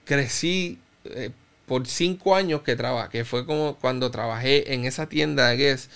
crecí 0.04 0.78
eh, 1.04 1.30
por 1.66 1.86
cinco 1.86 2.34
años 2.34 2.62
que 2.62 2.74
trabajé, 2.74 3.10
que 3.10 3.24
fue 3.24 3.46
como 3.46 3.76
cuando 3.76 4.10
trabajé 4.10 4.74
en 4.74 4.84
esa 4.84 5.08
tienda 5.08 5.48
de 5.48 5.56
Guess, 5.56 5.90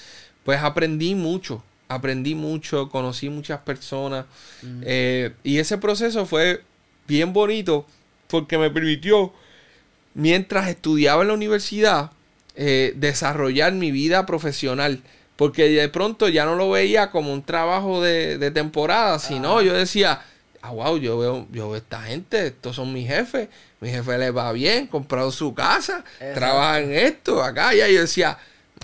pues 0.44 0.60
aprendí 0.62 1.16
mucho, 1.16 1.64
aprendí 1.88 2.36
mucho, 2.36 2.88
conocí 2.88 3.28
muchas 3.30 3.60
personas. 3.60 4.26
Mm. 4.62 4.82
y 5.42 5.58
ese 5.58 5.78
proceso 5.78 6.24
fue 6.24 6.62
bien 7.08 7.32
bonito 7.32 7.86
porque 8.28 8.58
me 8.58 8.70
permitió 8.70 9.32
mientras 10.16 10.68
estudiaba 10.68 11.22
en 11.22 11.28
la 11.28 11.34
universidad, 11.34 12.10
eh, 12.56 12.94
desarrollar 12.96 13.74
mi 13.74 13.90
vida 13.90 14.24
profesional. 14.26 15.02
Porque 15.36 15.68
de 15.68 15.88
pronto 15.90 16.30
ya 16.30 16.46
no 16.46 16.54
lo 16.54 16.70
veía 16.70 17.10
como 17.10 17.30
un 17.30 17.42
trabajo 17.42 18.02
de, 18.02 18.50
temporada, 18.52 19.18
sino 19.18 19.60
yo 19.60 19.74
decía, 19.74 20.22
ah, 20.62 20.70
wow, 20.70 20.96
yo 20.96 21.18
veo, 21.18 21.46
yo 21.52 21.68
veo 21.68 21.76
esta 21.76 22.00
gente, 22.00 22.46
estos 22.46 22.74
son 22.74 22.94
mis 22.94 23.06
jefes, 23.06 23.48
mi 23.80 23.90
jefe 23.90 24.16
le 24.16 24.30
va 24.30 24.50
bien, 24.52 24.86
comprado 24.86 25.30
su 25.30 25.52
casa, 25.52 26.02
trabaja 26.34 26.80
en 26.80 26.92
esto, 26.92 27.42
acá, 27.42 27.74
y 27.74 27.80
yo 27.80 28.00
decía, 28.00 28.38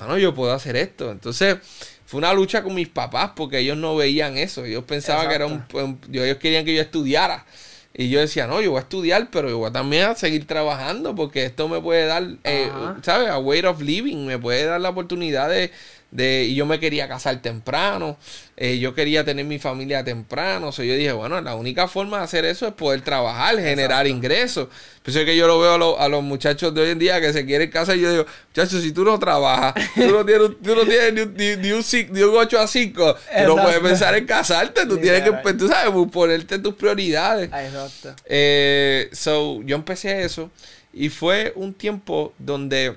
no, 0.07 0.18
yo 0.18 0.35
puedo 0.35 0.53
hacer 0.53 0.76
esto. 0.76 1.11
Entonces, 1.11 1.57
fue 2.05 2.18
una 2.18 2.35
lucha 2.35 2.62
con 2.62 2.74
mis 2.74 2.89
papás 2.89 3.30
porque 3.35 3.61
ellos 3.61 3.78
no 3.78 3.97
veían 3.97 4.37
eso, 4.37 4.66
ellos 4.66 4.85
pensaban 4.85 5.30
que 5.30 5.35
era 5.35 5.47
un, 5.47 5.64
ellos 6.12 6.37
querían 6.37 6.66
que 6.66 6.74
yo 6.74 6.83
estudiara. 6.83 7.47
Y 7.95 8.09
yo 8.09 8.20
decía, 8.20 8.47
no, 8.47 8.61
yo 8.62 8.70
voy 8.70 8.78
a 8.78 8.82
estudiar, 8.82 9.28
pero 9.30 9.51
yo 9.51 9.59
voy 9.59 9.70
también 9.70 10.09
a 10.09 10.14
seguir 10.14 10.47
trabajando 10.47 11.14
porque 11.14 11.45
esto 11.45 11.68
me 11.68 11.80
puede 11.80 12.07
dar, 12.07 12.24
eh, 12.45 12.70
¿sabes? 13.03 13.28
A 13.28 13.38
way 13.38 13.61
of 13.61 13.82
living, 13.82 14.26
me 14.26 14.38
puede 14.38 14.64
dar 14.64 14.80
la 14.80 14.88
oportunidad 14.88 15.51
de, 15.51 15.70
de, 16.13 16.45
y 16.45 16.55
yo 16.55 16.67
me 16.67 16.79
quería 16.79 17.09
casar 17.09 17.41
temprano, 17.41 18.19
eh, 18.59 18.79
yo 18.79 18.95
quería 18.95 19.25
tener 19.25 19.47
mi 19.47 19.59
familia 19.59 20.05
temprano, 20.05 20.69
o 20.69 20.73
sea, 20.73 20.85
yo 20.85 20.95
dije, 20.95 21.11
bueno, 21.13 21.41
la 21.41 21.55
única 21.57 21.89
forma 21.89 22.19
de 22.19 22.25
hacer 22.25 22.45
eso 22.45 22.67
es 22.69 22.75
poder 22.75 23.01
trabajar, 23.01 23.59
generar 23.59 24.07
ingresos. 24.07 24.69
Por 25.03 25.11
eso 25.11 25.25
que 25.25 25.37
yo 25.37 25.47
lo 25.47 25.59
veo 25.59 25.99
a, 25.99 26.09
los 26.09 26.23
muchachos 26.23 26.75
de 26.75 26.83
hoy 26.83 26.91
en 26.91 26.99
día 26.99 27.19
que 27.21 27.33
se 27.33 27.47
quieren 27.47 27.71
casar, 27.71 27.97
y 27.97 28.03
yo 28.03 28.11
digo, 28.11 28.27
muchachos, 28.49 28.83
si 28.83 28.93
tú 28.93 29.05
no 29.05 29.19
trabajas, 29.19 29.73
tú 29.95 30.11
no 30.11 30.25
tienes, 30.25 30.51
tú 30.63 30.75
no 30.77 30.85
tienes 30.85 31.59
ni, 31.59 31.73
un, 31.73 32.37
8 32.37 32.61
a 32.61 32.67
5, 32.67 33.15
tú 33.15 33.57
no 33.57 33.63
puedes 33.63 33.81
pensar 33.81 34.15
en 34.15 34.27
casarte, 34.27 34.85
tú 34.87 34.99
tienes 34.99 35.23
que, 35.23 35.33
pues, 35.33 35.57
tú 35.57 35.67
sabes, 35.67 35.91
pues, 35.93 36.11
ponerte 36.11 36.59
tus 36.59 36.75
prioridades. 36.75 37.47
Exacto. 37.47 38.15
Eh, 38.27 39.09
so, 39.13 39.63
yo 39.63 39.77
empecé 39.77 40.25
eso 40.25 40.51
y 40.93 41.09
fue 41.09 41.55
un 41.57 41.73
tiempo 41.73 42.35
donde... 42.39 42.97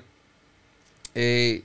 Eh, 1.14 1.62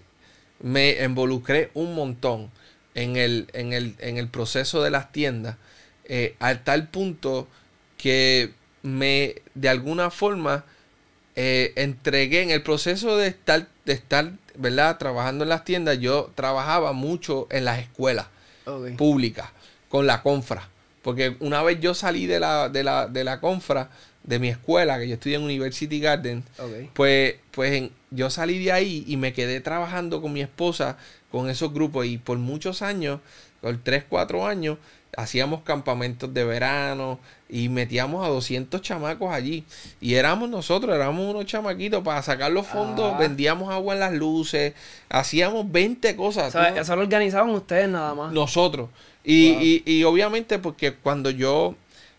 me 0.61 1.03
involucré 1.03 1.71
un 1.73 1.95
montón 1.95 2.51
en 2.93 3.15
el, 3.15 3.47
en 3.53 3.73
el, 4.17 4.27
proceso 4.27 4.83
de 4.83 4.91
las 4.91 5.11
tiendas, 5.11 5.57
eh, 6.05 6.35
al 6.39 6.63
tal 6.63 6.87
punto 6.89 7.47
que 7.97 8.51
me, 8.83 9.35
de 9.55 9.69
alguna 9.69 10.11
forma, 10.11 10.65
eh, 11.35 11.73
entregué 11.75 12.41
en 12.41 12.51
el 12.51 12.61
proceso 12.61 13.17
de 13.17 13.27
estar, 13.27 13.67
de 13.85 13.93
estar, 13.93 14.31
¿verdad? 14.55 14.97
Trabajando 14.97 15.43
en 15.43 15.49
las 15.49 15.63
tiendas, 15.63 15.99
yo 15.99 16.31
trabajaba 16.35 16.91
mucho 16.93 17.47
en 17.49 17.65
las 17.65 17.79
escuelas 17.79 18.27
públicas, 18.97 19.49
con 19.89 20.07
la 20.07 20.21
confra. 20.21 20.69
Porque 21.01 21.35
una 21.39 21.63
vez 21.63 21.79
yo 21.79 21.93
salí 21.93 22.27
de 22.27 22.39
la, 22.39 22.69
de 22.69 22.83
la, 22.83 23.07
de 23.07 23.23
la 23.23 23.39
confra, 23.39 23.89
de 24.23 24.37
mi 24.39 24.49
escuela, 24.49 24.99
que 24.99 25.07
yo 25.07 25.15
estudié 25.15 25.37
en 25.37 25.43
University 25.43 25.99
Garden, 25.99 26.43
pues, 26.93 27.35
pues 27.51 27.89
yo 28.11 28.29
salí 28.29 28.63
de 28.63 28.71
ahí 28.71 29.03
y 29.07 29.17
me 29.17 29.33
quedé 29.33 29.61
trabajando 29.61 30.21
con 30.21 30.33
mi 30.33 30.41
esposa 30.41 30.97
con 31.31 31.49
esos 31.49 31.73
grupos 31.73 32.05
y 32.05 32.17
por 32.17 32.37
muchos 32.37 32.81
años, 32.81 33.19
por 33.61 33.77
3, 33.77 34.03
4 34.09 34.45
años, 34.45 34.77
hacíamos 35.15 35.61
campamentos 35.63 36.33
de 36.33 36.43
verano 36.43 37.19
y 37.49 37.69
metíamos 37.69 38.25
a 38.25 38.29
200 38.29 38.81
chamacos 38.81 39.33
allí. 39.33 39.63
Y 40.01 40.15
éramos 40.15 40.49
nosotros, 40.49 40.93
éramos 40.93 41.33
unos 41.33 41.45
chamaquitos 41.45 42.03
para 42.03 42.21
sacar 42.21 42.51
los 42.51 42.67
fondos, 42.67 43.13
ah. 43.13 43.17
vendíamos 43.17 43.73
agua 43.73 43.93
en 43.93 44.01
las 44.01 44.13
luces, 44.13 44.73
hacíamos 45.09 45.71
20 45.71 46.15
cosas. 46.15 46.53
eso 46.53 46.95
lo 46.95 47.01
organizaban 47.01 47.49
ustedes 47.49 47.89
nada 47.89 48.13
más. 48.13 48.33
Nosotros. 48.33 48.89
Y, 49.23 49.83
y 49.85 50.03
obviamente 50.03 50.59
porque 50.59 50.93
cuando 50.93 51.29
yo 51.29 51.75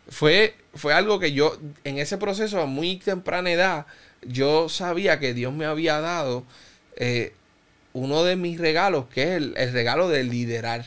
fue, 0.08 0.54
fue 0.74 0.94
algo 0.94 1.18
que 1.18 1.32
yo, 1.32 1.56
en 1.84 1.98
ese 1.98 2.16
proceso 2.18 2.60
a 2.60 2.66
muy 2.66 2.96
temprana 2.96 3.50
edad, 3.50 3.86
yo 4.26 4.68
sabía 4.68 5.18
que 5.18 5.34
Dios 5.34 5.52
me 5.52 5.64
había 5.64 6.00
dado 6.00 6.44
eh, 6.96 7.32
uno 7.92 8.24
de 8.24 8.36
mis 8.36 8.58
regalos, 8.58 9.06
que 9.12 9.22
es 9.22 9.28
el, 9.36 9.72
regalo 9.72 10.08
de 10.08 10.24
liderar. 10.24 10.86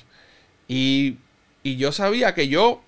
Y, 0.67 1.17
yo 1.63 1.91
sabía 1.91 2.35
que 2.35 2.47
yo, 2.47 2.83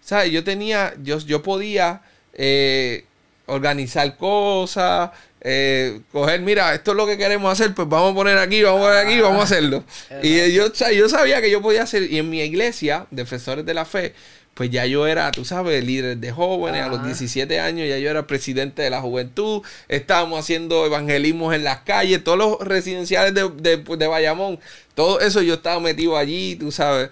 ¿sabes? 0.00 0.30
Yo 0.30 0.44
tenía, 0.44 0.94
yo, 1.02 1.18
yo 1.18 1.42
podía 1.42 2.02
eh, 2.34 3.04
organizar 3.46 4.16
cosas, 4.16 5.10
eh, 5.40 6.00
coger, 6.12 6.40
mira, 6.40 6.72
esto 6.72 6.92
es 6.92 6.96
lo 6.96 7.04
que 7.04 7.18
queremos 7.18 7.52
hacer, 7.52 7.74
pues 7.74 7.88
vamos 7.88 8.12
a 8.12 8.14
poner 8.14 8.38
aquí, 8.38 8.62
vamos 8.62 8.82
a 8.82 8.84
poner 8.84 9.06
aquí, 9.06 9.20
vamos 9.20 9.40
a 9.40 9.44
hacerlo. 9.44 9.82
Y 10.22 10.52
yo, 10.52 10.72
yo 10.72 11.08
sabía 11.08 11.40
que 11.40 11.50
yo 11.50 11.60
podía 11.60 11.82
hacer, 11.82 12.04
y 12.04 12.18
en 12.18 12.30
mi 12.30 12.40
iglesia, 12.40 13.06
Defensores 13.10 13.66
de 13.66 13.74
la 13.74 13.84
Fe, 13.84 14.14
pues 14.54 14.70
ya 14.70 14.84
yo 14.84 15.06
era, 15.06 15.32
tú 15.32 15.44
sabes, 15.44 15.82
líder 15.84 16.18
de 16.18 16.30
jóvenes. 16.30 16.82
A 16.82 16.88
los 16.88 17.04
17 17.04 17.58
años 17.60 17.88
ya 17.88 17.98
yo 17.98 18.10
era 18.10 18.26
presidente 18.26 18.82
de 18.82 18.90
la 18.90 19.00
juventud. 19.00 19.62
Estábamos 19.88 20.40
haciendo 20.40 20.84
evangelismos 20.84 21.54
en 21.54 21.64
las 21.64 21.80
calles, 21.80 22.22
todos 22.22 22.38
los 22.38 22.60
residenciales 22.60 23.34
de, 23.34 23.48
de, 23.78 24.06
Bayamón. 24.06 24.60
Todo 24.94 25.20
eso 25.20 25.40
yo 25.40 25.54
estaba 25.54 25.80
metido 25.80 26.18
allí, 26.18 26.56
tú 26.56 26.70
sabes. 26.70 27.08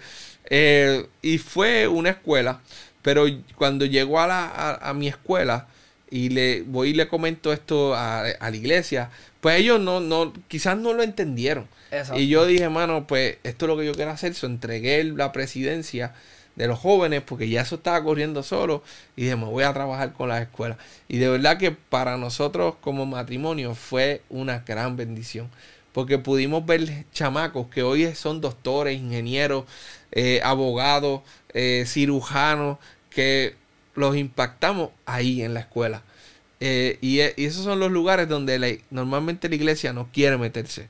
Eh, 0.49 1.07
y 1.23 1.39
fue 1.39 1.87
una 1.87 2.11
escuela. 2.11 2.61
Pero 3.01 3.25
cuando 3.55 3.85
llegó 3.85 4.19
a, 4.19 4.27
la, 4.27 4.79
a, 4.79 4.93
mi 4.93 5.07
escuela 5.07 5.67
y 6.11 6.29
le 6.29 6.61
voy 6.61 6.89
y 6.89 6.93
le 6.93 7.07
comento 7.07 7.51
esto 7.51 7.95
a, 7.95 8.23
la 8.39 8.55
iglesia, 8.55 9.09
pues 9.39 9.59
ellos 9.59 9.79
no, 9.79 9.99
no, 9.99 10.31
quizás 10.47 10.77
no 10.77 10.93
lo 10.93 11.01
entendieron. 11.01 11.67
Y 12.15 12.27
yo 12.27 12.45
dije, 12.45 12.69
mano, 12.69 13.07
pues 13.07 13.37
esto 13.43 13.65
es 13.65 13.67
lo 13.67 13.77
que 13.77 13.87
yo 13.87 13.93
quiero 13.93 14.11
hacer. 14.11 14.35
So, 14.35 14.45
entregué 14.45 15.03
la 15.03 15.31
presidencia 15.31 16.13
de 16.61 16.67
los 16.67 16.77
jóvenes, 16.77 17.23
porque 17.25 17.49
ya 17.49 17.61
eso 17.61 17.75
estaba 17.75 18.03
corriendo 18.03 18.43
solo, 18.43 18.83
y 19.15 19.23
dije, 19.23 19.35
me 19.35 19.45
voy 19.45 19.63
a 19.63 19.73
trabajar 19.73 20.13
con 20.13 20.29
las 20.29 20.43
escuelas. 20.43 20.77
Y 21.07 21.17
de 21.17 21.27
verdad 21.27 21.57
que 21.57 21.71
para 21.71 22.17
nosotros 22.17 22.75
como 22.81 23.07
matrimonio 23.07 23.73
fue 23.73 24.21
una 24.29 24.59
gran 24.59 24.95
bendición, 24.95 25.49
porque 25.91 26.19
pudimos 26.19 26.63
ver 26.63 27.05
chamacos 27.11 27.65
que 27.67 27.81
hoy 27.81 28.13
son 28.13 28.41
doctores, 28.41 28.99
ingenieros, 28.99 29.65
eh, 30.11 30.39
abogados, 30.43 31.21
eh, 31.53 31.85
cirujanos, 31.87 32.77
que 33.09 33.55
los 33.95 34.15
impactamos 34.15 34.91
ahí 35.07 35.41
en 35.41 35.55
la 35.55 35.61
escuela. 35.61 36.03
Eh, 36.63 36.99
y, 37.01 37.19
esos 37.19 37.63
son 37.63 37.79
los 37.79 37.91
lugares 37.91 38.29
donde 38.29 38.81
normalmente 38.91 39.49
la 39.49 39.55
iglesia 39.55 39.93
no 39.93 40.07
quiere 40.13 40.37
meterse. 40.37 40.89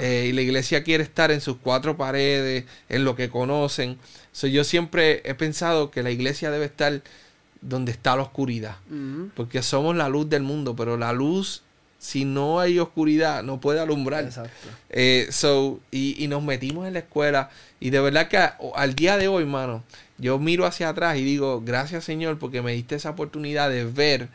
y 0.00 0.32
la 0.32 0.42
iglesia 0.42 0.84
quiere 0.84 1.02
estar 1.02 1.30
en 1.30 1.40
sus 1.40 1.56
cuatro 1.56 1.96
paredes, 1.96 2.64
en 2.88 3.04
lo 3.04 3.16
que 3.16 3.30
conocen 3.30 3.98
yo 4.46 4.62
siempre 4.62 5.22
he 5.24 5.34
pensado 5.34 5.90
que 5.90 6.02
la 6.02 6.10
iglesia 6.10 6.50
debe 6.50 6.66
estar 6.66 7.02
donde 7.60 7.90
está 7.90 8.14
la 8.14 8.22
oscuridad. 8.22 8.76
Porque 9.34 9.62
somos 9.62 9.96
la 9.96 10.08
luz 10.08 10.28
del 10.28 10.42
mundo, 10.44 10.76
pero 10.76 10.96
la 10.96 11.12
luz, 11.12 11.62
si 11.98 12.24
no 12.24 12.60
hay 12.60 12.78
oscuridad, 12.78 13.42
no 13.42 13.60
puede 13.60 13.80
alumbrar. 13.80 14.24
Exacto. 14.24 14.68
Eh, 14.90 15.26
so, 15.30 15.80
y, 15.90 16.26
nos 16.28 16.42
metimos 16.42 16.86
en 16.86 16.92
la 16.92 17.00
escuela. 17.00 17.50
Y 17.80 17.90
de 17.90 18.00
verdad 18.00 18.28
que 18.28 18.38
al 18.76 18.94
día 18.94 19.16
de 19.16 19.26
hoy, 19.26 19.44
mano, 19.44 19.82
yo 20.18 20.38
miro 20.38 20.66
hacia 20.66 20.88
atrás 20.88 21.16
y 21.16 21.24
digo, 21.24 21.62
gracias 21.64 22.04
Señor, 22.04 22.38
porque 22.38 22.62
me 22.62 22.72
diste 22.72 22.96
esa 22.96 23.10
oportunidad 23.10 23.70
de 23.70 23.84
ver 23.84 24.28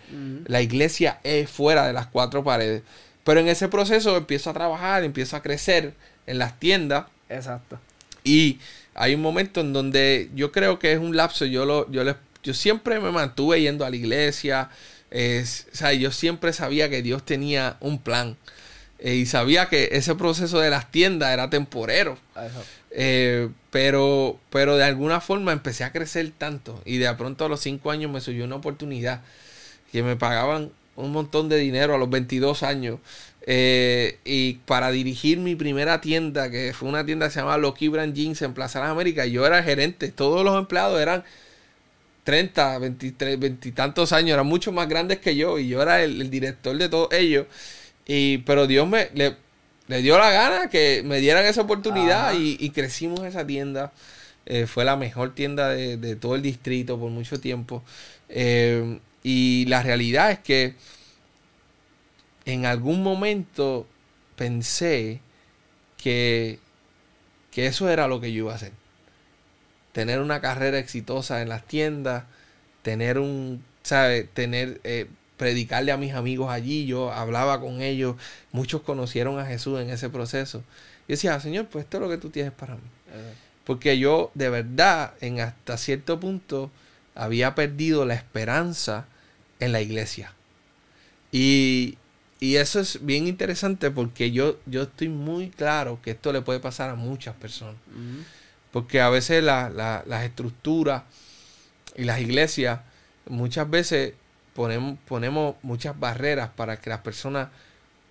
la 0.45 0.61
iglesia 0.61 1.19
es 1.23 1.49
fuera 1.49 1.85
de 1.85 1.93
las 1.93 2.07
cuatro 2.07 2.43
paredes. 2.43 2.83
Pero 3.23 3.39
en 3.39 3.47
ese 3.47 3.67
proceso 3.67 4.17
empiezo 4.17 4.49
a 4.49 4.53
trabajar, 4.53 5.03
empiezo 5.03 5.35
a 5.35 5.41
crecer 5.41 5.93
en 6.27 6.37
las 6.37 6.59
tiendas. 6.59 7.05
Exacto. 7.29 7.79
Y 8.23 8.59
hay 8.95 9.15
un 9.15 9.21
momento 9.21 9.61
en 9.61 9.73
donde 9.73 10.29
yo 10.35 10.51
creo 10.51 10.79
que 10.79 10.93
es 10.93 10.99
un 10.99 11.15
lapso, 11.15 11.45
yo, 11.45 11.65
lo, 11.65 11.89
yo, 11.91 12.03
yo 12.43 12.53
siempre 12.53 12.99
me 12.99 13.11
mantuve 13.11 13.61
yendo 13.61 13.85
a 13.85 13.89
la 13.89 13.95
iglesia, 13.95 14.69
o 15.11 15.45
sea, 15.75 15.93
yo 15.93 16.11
siempre 16.11 16.53
sabía 16.53 16.89
que 16.89 17.01
Dios 17.01 17.23
tenía 17.23 17.77
un 17.79 17.99
plan 17.99 18.35
eh, 18.99 19.15
y 19.15 19.25
sabía 19.25 19.67
que 19.67 19.89
ese 19.91 20.15
proceso 20.15 20.59
de 20.59 20.69
las 20.69 20.89
tiendas 20.89 21.31
era 21.33 21.49
temporero. 21.49 22.17
Eh, 22.95 23.49
pero, 23.71 24.39
pero 24.51 24.77
de 24.77 24.83
alguna 24.83 25.19
forma 25.19 25.51
empecé 25.51 25.83
a 25.83 25.91
crecer 25.91 26.31
tanto 26.37 26.79
y 26.85 26.97
de 26.97 27.11
pronto 27.15 27.45
a 27.45 27.49
los 27.49 27.59
cinco 27.59 27.89
años 27.89 28.11
me 28.11 28.21
subió 28.21 28.45
una 28.45 28.57
oportunidad 28.57 29.21
que 29.91 30.03
me 30.03 30.15
pagaban 30.15 30.71
un 30.95 31.11
montón 31.11 31.49
de 31.49 31.57
dinero 31.57 31.95
a 31.95 31.97
los 31.97 32.07
22 32.09 32.61
años 32.61 32.99
eh, 33.45 34.19
y 34.23 34.55
para 34.65 34.91
dirigir 34.91 35.39
mi 35.39 35.55
primera 35.55 36.01
tienda, 36.01 36.49
que 36.49 36.73
fue 36.73 36.87
una 36.87 37.05
tienda 37.05 37.27
que 37.27 37.33
se 37.33 37.39
llama 37.39 37.57
Loki 37.57 37.87
Brand 37.89 38.13
Jeans 38.13 38.41
en 38.41 38.53
Plaza 38.53 38.79
de 38.79 38.85
las 38.85 38.91
Américas, 38.93 39.27
yo 39.27 39.45
era 39.45 39.61
gerente. 39.63 40.11
Todos 40.11 40.45
los 40.45 40.57
empleados 40.57 41.01
eran 41.01 41.23
30, 42.23 42.79
23, 42.79 43.39
20 43.39 43.71
tantos 43.73 44.13
años, 44.13 44.33
eran 44.33 44.47
mucho 44.47 44.71
más 44.71 44.87
grandes 44.87 45.19
que 45.19 45.35
yo 45.35 45.59
y 45.59 45.67
yo 45.67 45.81
era 45.81 46.03
el, 46.03 46.29
director 46.29 46.77
de 46.77 46.89
todos 46.89 47.11
ellos. 47.13 47.47
Y, 48.05 48.39
pero 48.39 48.67
Dios 48.67 48.87
me 48.87 49.09
le, 49.13 49.35
dio 49.87 50.17
la 50.17 50.31
gana 50.31 50.69
que 50.69 51.03
me 51.05 51.19
dieran 51.19 51.45
esa 51.45 51.61
oportunidad 51.61 52.33
y, 52.37 52.69
crecimos 52.69 53.21
esa 53.21 53.45
tienda. 53.45 53.91
Eh, 54.45 54.67
fue 54.67 54.83
la 54.83 54.97
mejor 54.97 55.33
tienda 55.35 55.69
de, 55.69 56.15
todo 56.15 56.35
el 56.35 56.41
distrito 56.41 56.99
por 56.99 57.09
mucho 57.11 57.39
tiempo. 57.39 57.83
Eh, 58.29 58.99
y 59.23 59.65
la 59.67 59.83
realidad 59.83 60.31
es 60.31 60.39
que 60.39 60.75
en 62.45 62.65
algún 62.65 63.03
momento 63.03 63.87
pensé 64.35 65.21
que, 65.97 66.59
que 67.51 67.67
eso 67.67 67.89
era 67.89 68.07
lo 68.07 68.19
que 68.19 68.33
yo 68.33 68.39
iba 68.45 68.53
a 68.53 68.55
hacer. 68.55 68.73
Tener 69.93 70.19
una 70.19 70.41
carrera 70.41 70.79
exitosa 70.79 71.41
en 71.41 71.49
las 71.49 71.65
tiendas, 71.65 72.25
tener 72.81 73.19
un, 73.19 73.63
¿sabes? 73.83 74.27
Tener, 74.33 74.81
eh, 74.83 75.07
predicarle 75.43 75.91
a 75.91 75.97
mis 75.97 76.13
amigos 76.13 76.49
allí, 76.49 76.85
yo 76.85 77.11
hablaba 77.11 77.59
con 77.59 77.81
ellos, 77.81 78.15
muchos 78.53 78.81
conocieron 78.81 79.39
a 79.39 79.45
Jesús 79.45 79.77
en 79.81 79.89
ese 79.89 80.09
proceso. 80.09 80.63
Y 81.05 81.11
decía, 81.11 81.37
Señor, 81.41 81.67
pues 81.67 81.83
esto 81.83 81.97
es 81.97 82.03
lo 82.03 82.09
que 82.09 82.17
tú 82.17 82.29
tienes 82.29 82.53
para 82.53 82.75
mí. 82.75 82.81
Porque 83.65 83.99
yo 83.99 84.31
de 84.35 84.47
verdad, 84.47 85.15
en 85.19 85.41
hasta 85.41 85.75
cierto 85.75 86.17
punto, 86.17 86.71
había 87.13 87.55
perdido 87.55 88.05
la 88.05 88.13
esperanza 88.13 89.05
en 89.59 89.73
la 89.73 89.81
iglesia. 89.81 90.33
Y, 91.33 91.97
y 92.39 92.55
eso 92.55 92.79
es 92.79 93.05
bien 93.05 93.27
interesante 93.27 93.91
porque 93.91 94.31
yo, 94.31 94.59
yo 94.65 94.83
estoy 94.83 95.09
muy 95.09 95.49
claro 95.49 95.99
que 96.01 96.11
esto 96.11 96.31
le 96.31 96.41
puede 96.41 96.61
pasar 96.61 96.89
a 96.89 96.95
muchas 96.95 97.35
personas. 97.35 97.75
Porque 98.71 99.01
a 99.01 99.09
veces 99.09 99.43
las 99.43 100.23
estructuras 100.23 101.03
y 101.97 102.05
las 102.05 102.21
iglesias 102.21 102.79
muchas 103.27 103.69
veces 103.69 104.13
ponemos, 104.53 104.97
ponemos 105.07 105.55
muchas 105.61 105.99
barreras 105.99 106.49
para 106.55 106.77
que 106.77 106.89
las 106.89 106.99
personas 106.99 107.49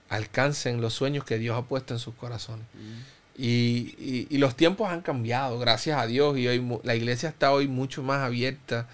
alcancen 0.09 0.81
los 0.81 0.93
sueños 0.93 1.25
que 1.25 1.39
Dios 1.39 1.57
ha 1.57 1.63
puesto 1.63 1.95
en 1.95 2.01
sus 2.01 2.15
corazones. 2.15 2.67
Y, 3.37 4.27
y, 4.29 4.37
los 4.37 4.57
tiempos 4.57 4.91
han 4.91 5.01
cambiado, 5.01 5.59
gracias 5.59 5.99
a 5.99 6.07
Dios, 6.07 6.37
y 6.37 6.47
hoy 6.49 6.63
la 6.83 6.95
iglesia 6.95 7.31
está 7.31 7.51
hoy 7.51 7.67
mucho 7.67 8.03
más 8.03 8.19
abierta 8.19 8.87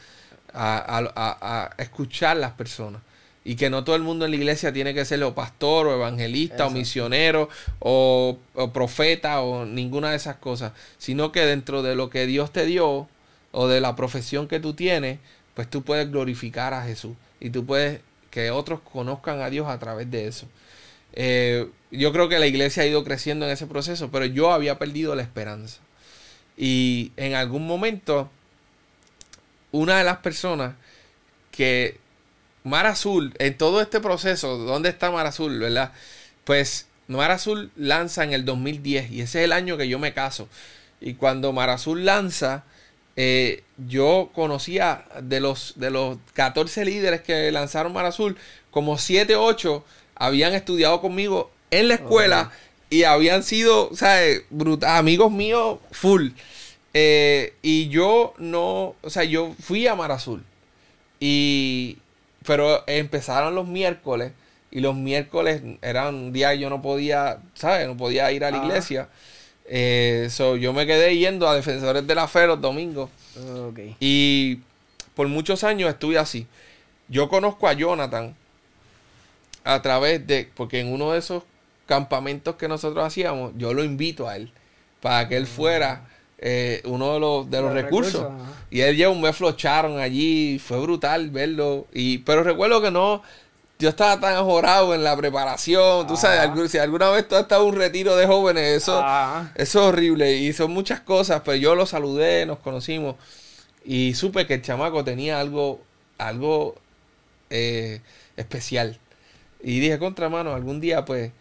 a, 0.55 1.11
a, 1.17 1.75
a 1.75 1.83
escuchar 1.83 2.37
las 2.37 2.53
personas. 2.53 3.03
Y 3.45 3.57
que 3.57 3.69
no 3.69 3.83
todo 3.83 3.97
el 3.97 4.03
mundo 4.03 4.27
en 4.27 4.31
la 4.31 4.37
iglesia 4.37 4.73
tiene 4.73 4.95
que 4.95 5.05
ser 5.05 5.23
o 5.25 5.35
pastor 5.35 5.89
o 5.89 5.95
evangelista 5.95 6.67
o 6.67 6.71
misionero 6.71 7.49
o, 7.81 8.39
profeta 8.73 9.41
o 9.41 9.65
ninguna 9.65 10.11
de 10.11 10.17
esas 10.17 10.37
cosas, 10.37 10.73
sino 10.99 11.33
que 11.33 11.41
dentro 11.41 11.83
de 11.83 11.97
lo 11.97 12.11
que 12.11 12.27
Dios 12.27 12.53
te 12.53 12.65
dio 12.65 13.09
o 13.51 13.67
de 13.67 13.81
la 13.81 13.97
profesión 13.97 14.47
que 14.47 14.61
tú 14.61 14.75
tienes, 14.75 15.19
pues 15.55 15.69
tú 15.69 15.83
puedes 15.83 16.11
glorificar 16.11 16.75
a 16.75 16.85
Jesús 16.85 17.17
y 17.41 17.51
tú 17.51 17.65
puedes 17.65 18.01
que 18.31 18.51
otros 18.51 18.81
conozcan 18.81 19.41
a 19.41 19.51
Dios 19.51 19.69
a 19.69 19.79
través 19.79 20.11
de 20.11 20.27
eso. 20.27 20.47
Eh, 21.13 21.69
yo 21.91 22.13
creo 22.13 22.29
que 22.29 22.39
la 22.39 22.47
iglesia 22.47 22.83
ha 22.83 22.87
ido 22.87 23.05
creciendo 23.05 23.47
en 23.47 23.53
ese 23.53 23.67
proceso, 23.67 24.11
pero 24.11 24.27
yo 24.27 24.53
había 24.53 24.79
perdido 24.79 25.15
la 25.15 25.23
esperanza. 25.23 25.81
Y 26.57 27.13
en 27.17 27.35
algún 27.35 27.67
momento, 27.67 28.31
una 29.73 29.99
de 29.99 30.05
las 30.05 30.19
personas 30.19 30.75
que 31.51 31.99
Mar 32.65 32.87
Azul, 32.87 33.35
en 33.39 33.57
todo 33.57 33.81
este 33.81 34.01
proceso, 34.01 34.59
¿dónde 34.59 34.89
está 34.91 35.11
Mar 35.11 35.27
Azul, 35.27 35.59
verdad? 35.59 35.93
Pues 36.45 36.87
Mar 37.07 37.31
Azul 37.31 37.71
lanza 37.77 38.25
en 38.25 38.33
el 38.33 38.45
2010 38.45 39.11
y 39.11 39.21
ese 39.23 39.41
es 39.41 39.45
el 39.47 39.53
año 39.53 39.77
que 39.77 39.89
yo 39.89 39.99
me 39.99 40.13
caso. 40.13 40.49
Y 41.01 41.15
cuando 41.15 41.53
Mar 41.53 41.71
Azul 41.71 42.05
lanza, 42.05 42.65
eh, 43.21 43.65
yo 43.89 44.31
conocía 44.33 45.05
de 45.21 45.41
los, 45.41 45.73
de 45.75 45.91
los 45.91 46.19
14 46.35 46.85
líderes 46.85 47.21
que 47.21 47.51
lanzaron 47.51 47.93
Mar 47.93 48.07
Azul, 48.07 48.37
como 48.71 48.97
7, 48.97 49.35
8 49.35 49.85
habían 50.15 50.55
estudiado 50.55 51.01
conmigo 51.01 51.51
en 51.73 51.89
la 51.89 51.95
escuela 51.95 52.53
y 52.91 53.03
habían 53.03 53.43
sido, 53.43 53.91
¿sabes? 53.93 54.45
amigos 54.87 55.33
míos 55.33 55.81
full. 55.91 56.29
Eh, 56.95 57.55
y 57.61 57.89
yo 57.89 58.35
no, 58.39 58.95
o 59.03 59.11
sea, 59.11 59.25
yo 59.25 59.53
fui 59.61 59.89
a 59.89 59.97
Mar 59.97 60.13
Azul. 60.13 60.45
Y, 61.19 61.99
pero 62.47 62.85
empezaron 62.87 63.57
los 63.57 63.67
miércoles 63.67 64.31
y 64.71 64.79
los 64.79 64.95
miércoles 64.95 65.61
eran 65.83 66.15
un 66.15 66.33
día 66.33 66.53
que 66.53 66.61
yo 66.61 66.71
no 66.71 66.83
podía, 66.83 67.39
¿sabes? 67.55 67.89
No 67.89 67.97
podía 67.97 68.31
ir 68.31 68.45
a 68.45 68.53
la 68.53 68.59
iglesia. 68.59 69.09
Eh, 69.69 70.29
yo 70.61 70.73
me 70.73 70.87
quedé 70.87 71.17
yendo 71.17 71.47
a 71.47 71.55
Defensores 71.55 72.07
de 72.07 72.15
la 72.15 72.27
Fe 72.27 72.47
los 72.47 72.61
domingos. 72.61 73.11
Y 74.01 74.61
por 75.15 75.29
muchos 75.29 75.63
años 75.65 75.91
estuve 75.91 76.19
así. 76.19 76.47
Yo 77.09 77.29
conozco 77.29 77.69
a 77.69 77.75
Jonathan 77.75 78.35
a 79.65 79.83
través 79.83 80.27
de, 80.27 80.51
porque 80.55 80.81
en 80.81 80.93
uno 80.93 81.13
de 81.13 81.19
esos 81.19 81.43
campamentos 81.87 82.57
que 82.57 82.69
nosotros 82.69 83.05
hacíamos, 83.05 83.53
yo 83.57 83.75
lo 83.75 83.85
invito 83.85 84.29
a 84.29 84.37
él 84.37 84.53
para 85.01 85.29
que 85.29 85.37
él 85.37 85.47
fuera 85.47 86.09
eh, 86.39 86.83
uno 86.85 87.15
de 87.15 87.21
los, 87.21 87.51
de 87.51 87.61
los, 87.61 87.73
recursos. 87.73 88.27
y 88.71 88.81
él 88.81 88.97
lleva 88.97 89.13
un 89.13 89.21
mes 89.21 89.37
flocharon 89.37 89.99
allí, 89.99 90.59
fue 90.59 90.79
brutal 90.81 91.31
verlo. 91.31 91.87
Y, 91.93 92.19
pero 92.19 92.43
recuerdo 92.43 92.81
que 92.81 92.91
no, 92.91 93.23
yo 93.79 93.89
estaba 93.91 94.19
tan 94.19 94.35
ajorado 94.37 94.95
en 94.95 95.05
la 95.05 95.17
preparación. 95.17 96.07
Tú 96.07 96.17
sabes, 96.17 96.71
si 96.71 96.79
alguna 96.79 97.11
vez 97.11 97.29
tú 97.29 97.37
has 97.37 97.43
estado 97.43 97.63
en 97.63 97.75
un 97.75 97.77
retiro 97.77 98.17
de 98.17 98.27
jóvenes, 98.27 98.83
eso, 98.83 99.05
eso 99.55 99.79
es 99.81 99.87
horrible. 99.87 100.35
Y 100.37 100.53
son 100.53 100.73
muchas 100.73 101.01
cosas, 101.01 101.43
pero 101.45 101.57
yo 101.57 101.75
lo 101.75 101.87
saludé, 101.87 102.45
nos 102.45 102.59
conocimos. 102.59 103.17
Y 103.85 104.15
supe 104.15 104.47
que 104.47 104.55
el 104.55 104.63
chamaco 104.63 105.05
tenía 105.05 105.39
algo, 105.39 105.81
algo 106.19 106.75
eh, 107.51 108.01
especial. 108.37 108.99
Y 109.63 109.81
dije, 109.81 109.99
contra 109.99 110.29
mano, 110.29 110.55
algún 110.55 110.81
día, 110.81 111.05
pues, 111.05 111.33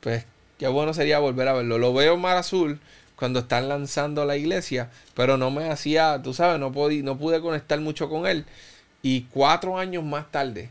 pues, 0.00 0.26
qué 0.58 0.68
bueno 0.68 0.92
sería 0.92 1.18
volver 1.18 1.48
a 1.48 1.54
verlo. 1.54 1.78
Lo 1.78 1.94
veo 1.94 2.14
en 2.14 2.20
Mar 2.20 2.36
Azul 2.36 2.78
cuando 3.16 3.40
están 3.40 3.68
lanzando 3.68 4.24
la 4.26 4.36
iglesia, 4.36 4.90
pero 5.14 5.38
no 5.38 5.50
me 5.50 5.70
hacía, 5.70 6.20
tú 6.22 6.34
sabes, 6.34 6.60
no, 6.60 6.72
podí, 6.72 7.02
no 7.02 7.16
pude 7.16 7.40
conectar 7.40 7.80
mucho 7.80 8.08
con 8.08 8.26
él. 8.26 8.44
Y 9.02 9.22
cuatro 9.32 9.78
años 9.78 10.04
más 10.04 10.30
tarde, 10.30 10.70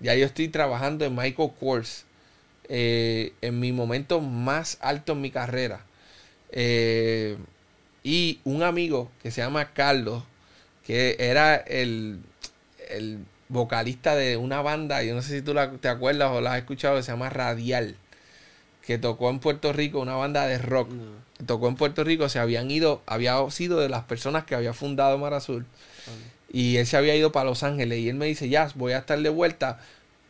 ya 0.00 0.14
yo 0.14 0.26
estoy 0.26 0.48
trabajando 0.48 1.04
en 1.04 1.14
Michael 1.14 1.52
Kors, 1.58 2.04
eh, 2.68 3.32
en 3.40 3.60
mi 3.60 3.72
momento 3.72 4.20
más 4.20 4.78
alto 4.80 5.12
en 5.12 5.20
mi 5.20 5.30
carrera. 5.30 5.84
Eh, 6.50 7.36
y 8.02 8.40
un 8.44 8.62
amigo 8.62 9.10
que 9.22 9.30
se 9.30 9.40
llama 9.40 9.72
Carlos, 9.72 10.22
que 10.84 11.16
era 11.18 11.56
el, 11.56 12.20
el 12.88 13.18
vocalista 13.48 14.14
de 14.14 14.36
una 14.36 14.62
banda, 14.62 15.02
yo 15.02 15.14
no 15.14 15.22
sé 15.22 15.36
si 15.38 15.42
tú 15.42 15.54
la, 15.54 15.72
te 15.72 15.88
acuerdas 15.88 16.30
o 16.32 16.40
la 16.40 16.54
has 16.54 16.58
escuchado, 16.58 16.96
que 16.96 17.02
se 17.02 17.12
llama 17.12 17.30
Radial 17.30 17.96
que 18.86 18.98
tocó 18.98 19.30
en 19.30 19.40
Puerto 19.40 19.72
Rico, 19.72 20.00
una 20.00 20.14
banda 20.14 20.46
de 20.46 20.58
rock. 20.58 20.88
Tocó 21.44 21.66
en 21.66 21.74
Puerto 21.74 22.04
Rico, 22.04 22.28
se 22.28 22.38
habían 22.38 22.70
ido, 22.70 23.02
había 23.06 23.38
sido 23.50 23.80
de 23.80 23.88
las 23.88 24.04
personas 24.04 24.44
que 24.44 24.54
había 24.54 24.72
fundado 24.72 25.18
Mar 25.18 25.34
Azul. 25.34 25.66
Y 26.56 26.78
él 26.78 26.86
se 26.86 26.96
había 26.96 27.14
ido 27.14 27.32
para 27.32 27.44
Los 27.44 27.62
Ángeles. 27.62 27.98
Y 27.98 28.08
él 28.08 28.16
me 28.16 28.24
dice, 28.24 28.48
ya, 28.48 28.70
voy 28.76 28.92
a 28.92 28.98
estar 28.98 29.20
de 29.20 29.28
vuelta, 29.28 29.78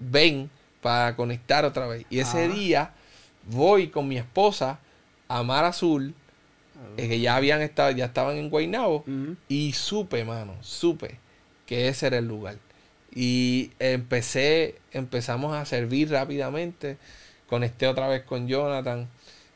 ven 0.01 0.51
para 0.81 1.15
conectar 1.15 1.65
otra 1.65 1.87
vez. 1.87 2.05
Y 2.11 2.19
ese 2.19 2.49
día 2.49 2.91
voy 3.49 3.91
con 3.91 4.09
mi 4.09 4.19
esposa 4.19 4.81
a 5.29 5.45
Mar 5.45 5.65
Azul, 5.65 6.15
eh, 6.97 7.09
que 7.09 7.21
ya 7.21 7.37
habían 7.37 7.63
estado, 7.63 7.93
ya 7.93 8.07
estaban 8.07 8.39
en 8.39 8.51
Guaynabo, 8.51 9.05
y 9.47 9.73
supe, 9.75 10.25
mano, 10.25 10.57
supe 10.63 11.21
que 11.65 11.87
ese 11.87 12.09
era 12.09 12.19
el 12.19 12.27
lugar. 12.27 12.57
Y 13.15 13.71
empecé, 13.79 14.81
empezamos 14.91 15.55
a 15.55 15.65
servir 15.65 16.11
rápidamente 16.11 16.99
conecté 17.49 17.87
otra 17.87 18.09
vez 18.09 18.25
con 18.25 18.49
Jonathan. 18.49 19.09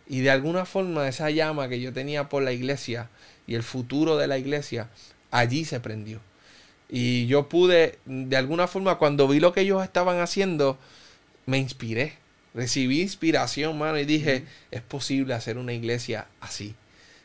Y 0.09 0.21
de 0.21 0.31
alguna 0.31 0.65
forma 0.67 1.09
esa 1.09 1.31
llama 1.31 1.69
que 1.69 1.81
yo 1.81 1.93
tenía 1.93 2.29
por 2.29 2.45
la 2.45 2.53
iglesia 2.53 3.11
y 3.49 3.57
el 3.57 3.65
futuro 3.65 4.17
de 4.17 4.29
la 4.29 4.39
iglesia, 4.39 4.89
allí 5.33 5.65
se 5.65 5.81
prendió. 5.81 6.21
Y 6.91 7.27
yo 7.27 7.49
pude, 7.49 7.99
de 8.05 8.37
alguna 8.37 8.67
forma, 8.67 8.99
cuando 8.99 9.29
vi 9.29 9.41
lo 9.41 9.53
que 9.53 9.61
ellos 9.61 9.83
estaban 9.83 10.19
haciendo, 10.21 10.79
me 11.47 11.59
inspiré. 11.59 12.15
Recibí 12.53 13.01
inspiración, 13.01 13.79
mano, 13.79 13.99
y 13.99 14.05
dije, 14.05 14.45
es 14.73 14.83
posible 14.83 15.35
hacer 15.35 15.57
una 15.57 15.73
iglesia 15.73 16.27
así. 16.41 16.75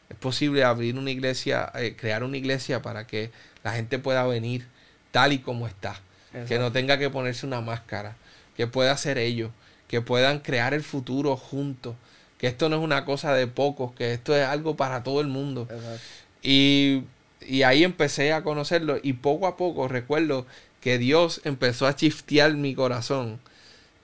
Es 0.10 0.18
posible 0.18 0.64
abrir 0.64 0.98
una 1.00 1.10
iglesia, 1.10 1.72
eh, 1.76 1.96
crear 1.98 2.24
una 2.24 2.38
iglesia 2.38 2.84
para 2.84 3.08
que 3.08 3.32
la 3.64 3.74
gente 3.74 3.98
pueda 3.98 4.26
venir 4.28 4.68
tal 5.12 5.34
y 5.34 5.40
como 5.40 5.68
está. 5.68 6.00
Que 6.48 6.60
no 6.60 6.72
tenga 6.72 7.00
que 7.00 7.10
ponerse 7.10 7.46
una 7.46 7.62
máscara. 7.62 8.18
Que 8.58 8.68
pueda 8.68 8.96
ser 8.98 9.18
ellos 9.18 9.52
que 9.88 10.02
puedan 10.02 10.40
crear 10.40 10.74
el 10.74 10.84
futuro 10.84 11.38
juntos, 11.38 11.96
que 12.38 12.48
esto 12.48 12.70
no 12.70 12.78
es 12.78 12.82
una 12.82 13.06
cosa 13.06 13.34
de 13.34 13.48
pocos, 13.48 13.94
que 13.94 14.14
esto 14.14 14.36
es 14.36 14.46
algo 14.46 14.76
para 14.76 15.04
todo 15.04 15.22
el 15.22 15.28
mundo. 15.28 15.68
Y, 16.42 17.04
ahí 17.64 17.84
empecé 17.84 18.34
a 18.34 18.44
conocerlo 18.44 18.98
y 19.02 19.14
poco 19.14 19.48
a 19.48 19.58
poco 19.58 19.88
recuerdo 19.88 20.46
que 20.82 20.98
Dios 20.98 21.42
empezó 21.44 21.88
a 21.88 21.96
chiftear 21.96 22.54
mi 22.54 22.76
corazón. 22.76 23.40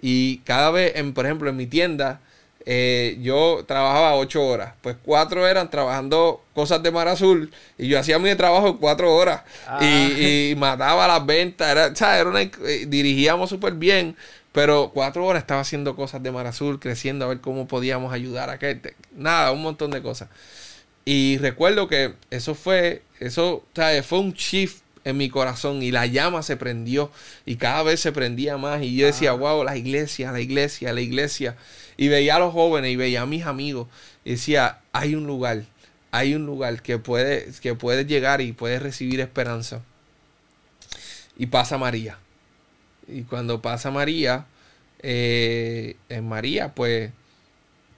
Y 0.01 0.39
cada 0.39 0.71
vez, 0.71 0.93
en, 0.95 1.13
por 1.13 1.25
ejemplo, 1.25 1.49
en 1.49 1.55
mi 1.55 1.67
tienda, 1.67 2.21
eh, 2.65 3.17
yo 3.21 3.63
trabajaba 3.67 4.15
ocho 4.15 4.43
horas. 4.43 4.73
Pues 4.81 4.95
cuatro 5.03 5.47
eran 5.47 5.69
trabajando 5.69 6.43
cosas 6.53 6.81
de 6.81 6.91
Mar 6.91 7.07
Azul. 7.07 7.51
Y 7.77 7.87
yo 7.87 7.99
hacía 7.99 8.17
mi 8.19 8.33
trabajo 8.35 8.69
en 8.69 8.77
cuatro 8.77 9.13
horas. 9.13 9.41
Y, 9.79 10.53
ah. 10.53 10.55
mataba 10.57 11.07
las 11.07 11.25
ventas. 11.25 11.69
Era, 11.69 12.19
Era 12.19 12.41
eh, 12.41 12.85
dirigíamos 12.87 13.49
súper 13.49 13.73
bien. 13.73 14.15
Pero 14.51 14.91
cuatro 14.93 15.25
horas 15.25 15.43
estaba 15.43 15.61
haciendo 15.61 15.95
cosas 15.95 16.21
de 16.21 16.31
Mar 16.31 16.45
Azul, 16.45 16.79
creciendo 16.79 17.25
a 17.25 17.29
ver 17.29 17.39
cómo 17.39 17.67
podíamos 17.67 18.11
ayudar 18.11 18.49
a 18.49 18.59
que 18.59 18.95
nada, 19.15 19.51
un 19.51 19.61
montón 19.61 19.91
de 19.91 20.01
cosas. 20.01 20.27
Y 21.05 21.37
recuerdo 21.39 21.87
que 21.87 22.13
eso 22.29 22.53
fue, 22.55 23.01
eso, 23.19 23.63
fue 24.03 24.19
un 24.19 24.33
shift 24.33 24.81
en 25.03 25.17
mi 25.17 25.29
corazón 25.29 25.81
y 25.81 25.91
la 25.91 26.05
llama 26.05 26.43
se 26.43 26.57
prendió 26.57 27.11
y 27.45 27.55
cada 27.55 27.81
vez 27.83 27.99
se 27.99 28.11
prendía 28.11 28.57
más 28.57 28.83
y 28.83 28.95
yo 28.95 29.07
decía, 29.07 29.31
wow, 29.31 29.63
la 29.63 29.77
iglesia, 29.77 30.31
la 30.31 30.39
iglesia, 30.39 30.93
la 30.93 31.01
iglesia. 31.01 31.55
Y 31.97 32.07
veía 32.07 32.35
a 32.35 32.39
los 32.39 32.53
jóvenes 32.53 32.91
y 32.91 32.95
veía 32.95 33.21
a 33.21 33.25
mis 33.25 33.45
amigos 33.45 33.87
y 34.23 34.31
decía, 34.31 34.79
hay 34.91 35.15
un 35.15 35.25
lugar, 35.25 35.65
hay 36.11 36.35
un 36.35 36.45
lugar 36.45 36.81
que 36.81 36.99
puede, 36.99 37.51
que 37.61 37.75
puede 37.75 38.05
llegar 38.05 38.41
y 38.41 38.53
puede 38.53 38.79
recibir 38.79 39.19
esperanza. 39.19 39.81
Y 41.37 41.47
pasa 41.47 41.77
María. 41.77 42.19
Y 43.07 43.23
cuando 43.23 43.61
pasa 43.61 43.89
María, 43.89 44.45
eh, 44.99 45.95
en 46.09 46.27
María, 46.27 46.73
pues, 46.75 47.11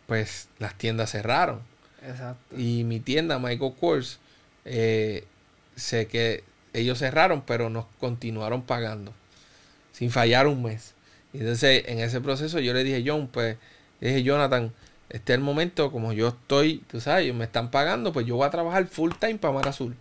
pues 0.07 0.47
las 0.59 0.77
tiendas 0.77 1.11
cerraron. 1.11 1.61
Exacto. 2.07 2.57
Y 2.57 2.83
mi 2.83 2.99
tienda, 2.99 3.39
Michael 3.39 3.73
Kors, 3.79 4.19
eh, 4.65 5.25
sé 5.75 6.07
que 6.07 6.43
ellos 6.73 6.99
cerraron, 6.99 7.43
pero 7.45 7.69
nos 7.69 7.85
continuaron 7.99 8.63
pagando. 8.63 9.13
Sin 9.91 10.11
fallar 10.11 10.47
un 10.47 10.63
mes. 10.63 10.93
Y 11.33 11.39
entonces, 11.39 11.83
en 11.87 11.99
ese 11.99 12.21
proceso, 12.21 12.59
yo 12.59 12.73
le 12.73 12.83
dije, 12.83 13.03
John, 13.05 13.27
pues, 13.27 13.57
le 13.99 14.09
dije, 14.09 14.23
Jonathan, 14.23 14.73
este 15.09 15.33
es 15.33 15.37
el 15.37 15.43
momento, 15.43 15.91
como 15.91 16.13
yo 16.13 16.29
estoy, 16.29 16.83
tú 16.89 16.99
sabes, 16.99 17.33
me 17.33 17.45
están 17.45 17.69
pagando, 17.69 18.11
pues 18.11 18.25
yo 18.25 18.35
voy 18.35 18.47
a 18.47 18.49
trabajar 18.49 18.87
full 18.87 19.11
time 19.19 19.35
para 19.35 19.53
Mar 19.53 19.67
Azul. 19.67 19.95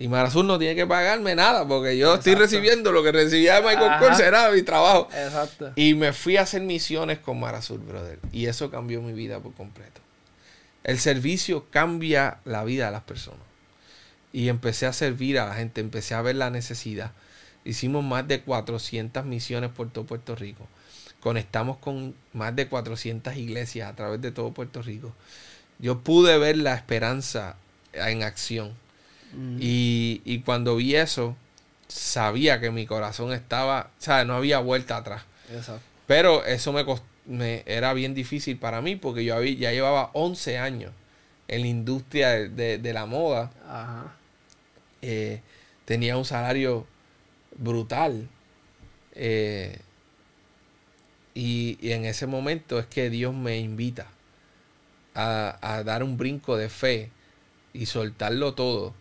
Y 0.00 0.06
Marazul 0.06 0.46
no 0.46 0.60
tiene 0.60 0.76
que 0.76 0.86
pagarme 0.86 1.34
nada 1.34 1.66
porque 1.66 1.98
yo 1.98 2.14
estoy 2.14 2.36
recibiendo 2.36 2.92
lo 2.92 3.02
que 3.02 3.10
recibía 3.10 3.56
de 3.56 3.62
Michael 3.62 3.98
Kors, 3.98 4.20
era 4.20 4.48
mi 4.50 4.62
trabajo. 4.62 5.08
Exacto. 5.12 5.72
Y 5.74 5.94
me 5.94 6.12
fui 6.12 6.36
a 6.36 6.42
hacer 6.42 6.62
misiones 6.62 7.18
con 7.18 7.40
Marazul, 7.40 7.78
brother. 7.78 8.20
Y 8.30 8.46
eso 8.46 8.70
cambió 8.70 9.02
mi 9.02 9.12
vida 9.12 9.40
por 9.40 9.52
completo. 9.54 10.00
El 10.84 10.98
servicio 10.98 11.66
cambia 11.70 12.38
la 12.44 12.64
vida 12.64 12.86
de 12.86 12.92
las 12.92 13.02
personas. 13.02 13.40
Y 14.32 14.48
empecé 14.48 14.86
a 14.86 14.92
servir 14.92 15.38
a 15.38 15.46
la 15.46 15.54
gente, 15.54 15.80
empecé 15.80 16.14
a 16.14 16.22
ver 16.22 16.36
la 16.36 16.50
necesidad. 16.50 17.12
Hicimos 17.64 18.04
más 18.04 18.26
de 18.28 18.40
400 18.42 19.24
misiones 19.24 19.70
por 19.70 19.90
todo 19.90 20.04
Puerto 20.04 20.34
Rico. 20.34 20.66
Conectamos 21.20 21.78
con 21.78 22.14
más 22.32 22.54
de 22.54 22.68
400 22.68 23.36
iglesias 23.36 23.90
a 23.90 23.96
través 23.96 24.20
de 24.20 24.30
todo 24.30 24.52
Puerto 24.52 24.82
Rico. 24.82 25.12
Yo 25.78 26.00
pude 26.00 26.38
ver 26.38 26.56
la 26.58 26.74
esperanza 26.74 27.56
en 27.92 28.22
acción. 28.22 28.72
Y, 29.58 30.22
y, 30.24 30.40
cuando 30.40 30.76
vi 30.76 30.94
eso, 30.94 31.36
sabía 31.86 32.60
que 32.60 32.70
mi 32.70 32.86
corazón 32.86 33.32
estaba, 33.32 33.90
o 33.98 34.02
sea, 34.02 34.24
no 34.24 34.34
había 34.34 34.58
vuelta 34.58 34.96
atrás. 34.96 35.22
Exacto. 35.52 35.82
Pero 36.06 36.46
eso 36.46 36.72
me, 36.72 36.86
me, 37.28 37.62
era 37.66 37.92
bien 37.92 38.14
difícil 38.14 38.56
para 38.58 38.80
mí 38.80 38.96
porque 38.96 39.24
yo 39.24 39.36
había, 39.36 39.52
ya 39.52 39.72
llevaba 39.72 40.10
11 40.14 40.58
años 40.58 40.92
en 41.46 41.60
la 41.60 41.66
industria 41.68 42.30
de, 42.30 42.48
de, 42.48 42.78
de 42.78 42.92
la 42.92 43.06
moda. 43.06 43.52
Ajá. 43.66 44.16
Eh, 45.02 45.40
tenía 45.84 46.16
un 46.16 46.24
salario 46.24 46.86
brutal. 47.56 48.28
Eh, 49.14 49.78
y, 51.34 51.78
y, 51.80 51.92
en 51.92 52.04
ese 52.04 52.26
momento 52.26 52.78
es 52.78 52.86
que 52.86 53.10
Dios 53.10 53.34
me 53.34 53.58
invita 53.58 54.08
a, 55.14 55.58
a, 55.60 55.84
dar 55.84 56.02
un 56.02 56.16
brinco 56.16 56.56
de 56.56 56.68
fe 56.68 57.10
y 57.72 57.86
soltarlo 57.86 58.54
todo 58.54 58.94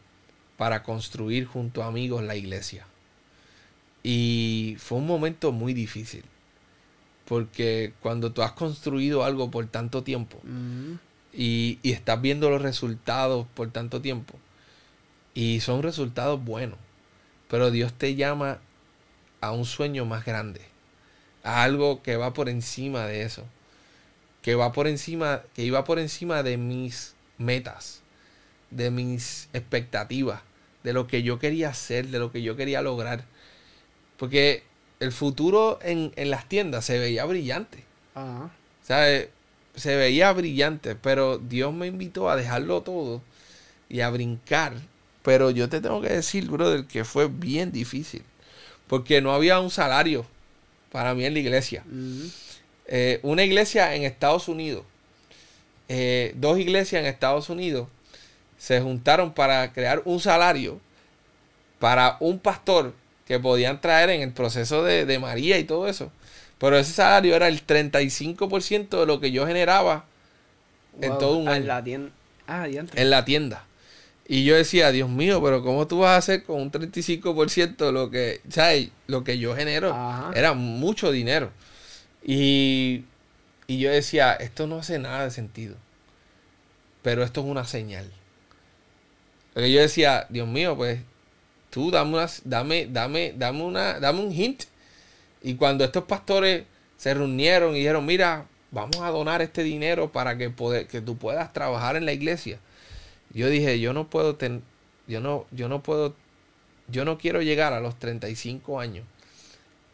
para 0.57 0.83
construir 0.83 1.45
junto 1.45 1.83
a 1.83 1.87
amigos 1.87 2.23
la 2.23 2.35
iglesia. 2.35 2.85
Y 4.03 4.75
fue 4.79 4.99
un 4.99 5.07
momento 5.07 5.51
muy 5.51 5.73
difícil. 5.73 6.23
Porque 7.27 7.93
cuando 8.01 8.31
tú 8.31 8.41
has 8.41 8.53
construido 8.53 9.23
algo 9.23 9.51
por 9.51 9.65
tanto 9.67 10.03
tiempo 10.03 10.37
Uh 10.43 10.47
-huh. 10.47 10.99
y, 11.33 11.79
y 11.83 11.91
estás 11.91 12.21
viendo 12.21 12.49
los 12.49 12.61
resultados 12.61 13.45
por 13.53 13.69
tanto 13.71 14.01
tiempo, 14.01 14.35
y 15.33 15.59
son 15.59 15.83
resultados 15.83 16.43
buenos. 16.43 16.79
Pero 17.49 17.69
Dios 17.71 17.93
te 17.93 18.15
llama 18.15 18.59
a 19.41 19.51
un 19.51 19.65
sueño 19.65 20.05
más 20.05 20.25
grande. 20.25 20.61
A 21.43 21.63
algo 21.63 22.01
que 22.01 22.17
va 22.17 22.33
por 22.33 22.49
encima 22.49 23.05
de 23.05 23.21
eso. 23.23 23.43
Que 24.41 24.55
va 24.55 24.71
por 24.73 24.87
encima, 24.87 25.43
que 25.53 25.63
iba 25.63 25.83
por 25.83 25.99
encima 25.99 26.43
de 26.43 26.57
mis 26.57 27.15
metas. 27.37 28.01
De 28.71 28.89
mis 28.91 29.47
expectativas. 29.53 30.41
De 30.83 30.91
lo 30.93 31.05
que 31.07 31.21
yo 31.23 31.37
quería 31.39 31.69
hacer. 31.69 32.07
De 32.07 32.19
lo 32.19 32.31
que 32.31 32.41
yo 32.41 32.55
quería 32.55 32.81
lograr. 32.81 33.23
Porque 34.17 34.63
el 34.99 35.11
futuro 35.11 35.79
en, 35.81 36.11
en 36.15 36.29
las 36.31 36.47
tiendas 36.49 36.85
se 36.85 36.99
veía 36.99 37.25
brillante. 37.25 37.83
-huh. 38.15 38.45
O 38.45 38.85
sea, 38.85 39.25
se 39.75 39.95
veía 39.95 40.31
brillante. 40.33 40.95
Pero 40.95 41.37
Dios 41.37 41.73
me 41.73 41.87
invitó 41.87 42.29
a 42.29 42.35
dejarlo 42.35 42.81
todo. 42.81 43.21
Y 43.89 44.01
a 44.01 44.09
brincar 44.09 44.73
pero 45.27 45.51
yo 45.51 45.67
te 45.67 45.81
tengo 45.81 45.99
que 45.99 46.07
decir, 46.07 46.47
brother, 46.49 46.85
que 46.85 47.03
fue 47.03 47.27
bien 47.27 47.73
difícil. 47.73 48.23
Porque 48.87 49.21
no 49.21 49.33
había 49.33 49.59
un 49.59 49.69
salario 49.69 50.25
para 50.89 51.13
mí 51.13 51.25
en 51.25 51.33
la 51.33 51.39
iglesia. 51.39 51.83
Uh 51.85 51.93
-huh. 51.93 52.31
eh, 52.85 53.19
una 53.23 53.43
iglesia 53.43 53.93
en 53.93 54.03
Estados 54.03 54.47
Unidos, 54.47 54.85
eh, 55.89 56.31
dos 56.37 56.57
iglesias 56.57 57.01
en 57.01 57.07
Estados 57.07 57.49
Unidos, 57.49 57.89
se 58.57 58.79
juntaron 58.79 59.33
para 59.33 59.73
crear 59.73 60.01
un 60.05 60.21
salario 60.21 60.79
para 61.77 62.15
un 62.21 62.39
pastor 62.39 62.93
que 63.27 63.39
podían 63.39 63.81
traer 63.81 64.09
en 64.09 64.21
el 64.21 64.31
proceso 64.31 64.83
de, 64.83 65.05
de 65.05 65.19
María 65.19 65.59
y 65.59 65.65
todo 65.65 65.87
eso. 65.87 66.11
Pero 66.59 66.77
ese 66.77 66.93
salario 66.93 67.35
era 67.35 67.47
el 67.47 67.65
35% 67.65 68.99
de 68.99 69.05
lo 69.05 69.19
que 69.19 69.31
yo 69.31 69.45
generaba 69.45 70.05
wow. 70.93 71.03
en 71.03 71.17
todo 71.19 71.37
un 71.37 71.47
año. 71.49 71.57
En 71.57 71.67
la 71.67 71.83
tienda. 71.83 72.11
Ah, 72.47 72.67
en 72.67 73.09
la 73.09 73.25
tienda. 73.25 73.65
Y 74.29 74.45
yo 74.45 74.55
decía, 74.55 74.91
Dios 74.91 75.09
mío, 75.09 75.41
pero 75.43 75.61
¿cómo 75.61 75.87
tú 75.87 75.99
vas 75.99 76.11
a 76.11 76.17
hacer 76.17 76.43
con 76.43 76.61
un 76.61 76.71
35% 76.71 77.91
lo 77.91 78.09
que, 78.09 78.41
¿sabes? 78.49 78.89
Lo 79.07 79.23
que 79.23 79.37
yo 79.37 79.55
genero? 79.55 79.93
Ajá. 79.93 80.31
Era 80.33 80.53
mucho 80.53 81.11
dinero. 81.11 81.51
Y, 82.23 83.03
y 83.67 83.79
yo 83.79 83.91
decía, 83.91 84.33
esto 84.33 84.67
no 84.67 84.79
hace 84.79 84.99
nada 84.99 85.25
de 85.25 85.31
sentido. 85.31 85.75
Pero 87.03 87.23
esto 87.23 87.41
es 87.41 87.47
una 87.47 87.65
señal. 87.65 88.11
Porque 89.53 89.71
yo 89.71 89.81
decía, 89.81 90.25
Dios 90.29 90.47
mío, 90.47 90.75
pues 90.75 90.99
tú 91.77 91.91
dame, 91.91 92.15
una, 92.15 92.27
dame, 92.43 92.87
dame, 92.89 93.33
dame, 93.37 93.61
una, 93.61 93.99
dame 93.99 94.21
un 94.21 94.31
hint. 94.31 94.63
Y 95.43 95.55
cuando 95.55 95.83
estos 95.83 96.05
pastores 96.05 96.65
se 96.97 97.13
reunieron 97.13 97.75
y 97.75 97.79
dijeron, 97.79 98.05
mira, 98.05 98.45
vamos 98.71 98.97
a 99.01 99.09
donar 99.11 99.41
este 99.41 99.61
dinero 99.63 100.11
para 100.11 100.37
que, 100.37 100.49
poder, 100.49 100.87
que 100.87 101.01
tú 101.01 101.17
puedas 101.17 101.53
trabajar 101.53 101.95
en 101.95 102.05
la 102.05 102.13
iglesia 102.13 102.59
yo 103.37 103.49
dije, 103.49 103.79
yo 103.79 103.93
no 103.93 104.09
puedo 104.09 104.37
yo 105.07 105.21
no, 105.21 105.45
yo 105.51 105.69
no 105.69 105.83
puedo, 105.83 106.15
yo 106.87 107.05
no 107.05 107.17
quiero 107.17 107.41
llegar 107.41 107.73
a 107.73 107.79
los 107.79 107.97
35 107.99 108.79
años. 108.79 109.05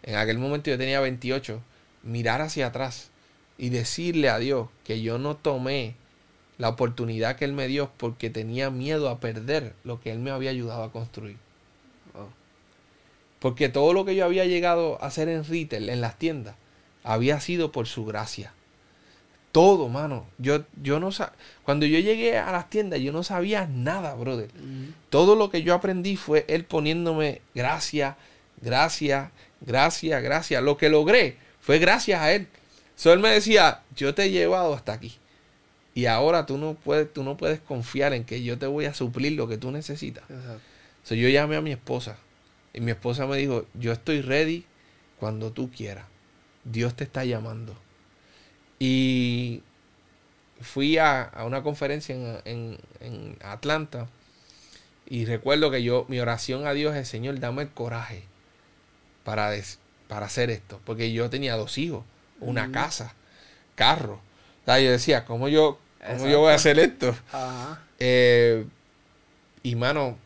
En 0.04 0.16
aquel 0.16 0.38
momento 0.38 0.70
yo 0.70 0.78
tenía 0.78 1.00
28, 1.00 1.62
mirar 2.04 2.42
hacia 2.42 2.68
atrás 2.68 3.10
y 3.58 3.70
decirle 3.70 4.30
a 4.30 4.40
Dios 4.40 4.70
que 4.84 5.02
yo 5.02 5.18
no 5.18 5.36
tomé 5.36 5.96
la 6.58 6.70
oportunidad 6.70 7.36
que 7.36 7.46
Él 7.46 7.54
me 7.54 7.68
dio 7.68 7.92
porque 7.98 8.30
tenía 8.30 8.70
miedo 8.70 9.10
a 9.10 9.20
perder 9.20 9.74
lo 9.84 10.00
que 10.00 10.12
Él 10.12 10.20
me 10.20 10.32
había 10.32 10.52
ayudado 10.52 10.84
a 10.84 10.92
construir. 10.92 11.38
Porque 13.44 13.68
todo 13.68 13.92
lo 13.92 14.06
que 14.06 14.16
yo 14.16 14.24
había 14.24 14.46
llegado 14.46 14.98
a 15.04 15.08
hacer 15.08 15.28
en 15.28 15.44
retail, 15.44 15.90
en 15.90 16.00
las 16.00 16.18
tiendas, 16.18 16.56
había 17.04 17.42
sido 17.42 17.74
por 17.74 17.88
su 17.88 18.06
gracia. 18.06 18.54
Todo, 19.52 19.90
mano. 19.90 20.26
Yo, 20.38 20.64
yo 20.82 21.02
no 21.02 21.10
Cuando 21.66 21.86
yo 21.86 22.00
llegué 22.00 22.38
a 22.38 22.54
las 22.54 22.70
tiendas, 22.70 23.02
yo 23.02 23.12
no 23.12 23.22
sabía 23.22 23.68
nada, 23.68 24.14
brother. 24.16 24.50
Uh 24.56 24.64
-huh. 24.64 24.94
Todo 25.10 25.36
lo 25.36 25.50
que 25.50 25.62
yo 25.62 25.74
aprendí 25.74 26.16
fue 26.16 26.46
él 26.48 26.64
poniéndome 26.64 27.42
gracias, 27.54 28.16
gracias, 28.62 29.30
gracias, 29.60 30.24
gracias. 30.24 30.64
Lo 30.64 30.78
que 30.78 30.88
logré 30.88 31.36
fue 31.60 31.80
gracias 31.80 32.22
a 32.22 32.32
él. 32.32 32.48
So, 32.96 33.12
él 33.12 33.20
me 33.20 33.28
decía, 33.28 33.82
yo 33.94 34.16
te 34.16 34.24
he 34.24 34.32
llevado 34.32 34.74
hasta 34.74 34.94
aquí. 34.94 35.18
Y 35.94 36.06
ahora 36.06 36.46
tú 36.46 36.58
no 36.58 36.76
puedes, 36.76 37.12
tú 37.12 37.26
no 37.26 37.36
puedes 37.36 37.60
confiar 37.60 38.14
en 38.14 38.24
que 38.24 38.42
yo 38.42 38.58
te 38.58 38.68
voy 38.68 38.86
a 38.86 38.94
suplir 38.94 39.34
lo 39.34 39.50
que 39.50 39.58
tú 39.58 39.70
necesitas. 39.70 40.24
So, 41.04 41.14
yo 41.14 41.28
llamé 41.28 41.58
a 41.58 41.62
mi 41.62 41.74
esposa. 41.74 42.16
Y 42.74 42.82
mi 42.82 42.92
esposa 42.92 43.28
me 43.28 43.38
dijo, 43.38 43.66
yo 43.74 43.92
estoy 43.92 44.22
ready 44.22 44.66
cuando 45.20 45.52
tú 45.52 45.70
quieras. 45.72 46.06
Dios 46.64 46.96
te 46.96 47.04
está 47.04 47.24
llamando. 47.24 47.76
Y 48.80 49.62
fui 50.62 50.98
a, 50.98 51.24
a 51.24 51.46
una 51.46 51.62
conferencia 51.62 52.16
en, 52.16 52.40
en, 52.46 52.78
en, 53.00 53.38
Atlanta 53.44 54.08
y 55.06 55.26
recuerdo 55.26 55.70
que 55.70 55.84
yo, 55.84 56.06
mi 56.08 56.20
oración 56.20 56.66
a 56.66 56.74
Dios 56.74 56.96
es, 56.96 57.08
Señor, 57.08 57.40
dame 57.40 57.64
el 57.64 57.70
coraje 57.70 58.24
para, 59.24 59.52
des, 59.52 59.80
para 60.08 60.26
hacer 60.26 60.50
esto. 60.50 60.80
Porque 60.86 61.12
yo 61.12 61.30
tenía 61.30 61.56
dos 61.56 61.78
hijos, 61.78 62.04
una 62.40 62.68
mm. 62.68 62.72
casa, 62.72 63.14
carro. 63.76 64.22
O 64.62 64.66
sea, 64.66 64.80
yo 64.80 64.92
decía, 64.92 65.26
¿cómo 65.26 65.50
yo, 65.50 65.80
cómo 66.06 66.28
yo 66.28 66.40
voy 66.40 66.52
a 66.52 66.56
hacer 66.56 66.80
esto? 66.80 67.16
Ajá. 67.32 67.84
Eh, 68.00 68.66
y 69.62 69.76
mano, 69.76 70.18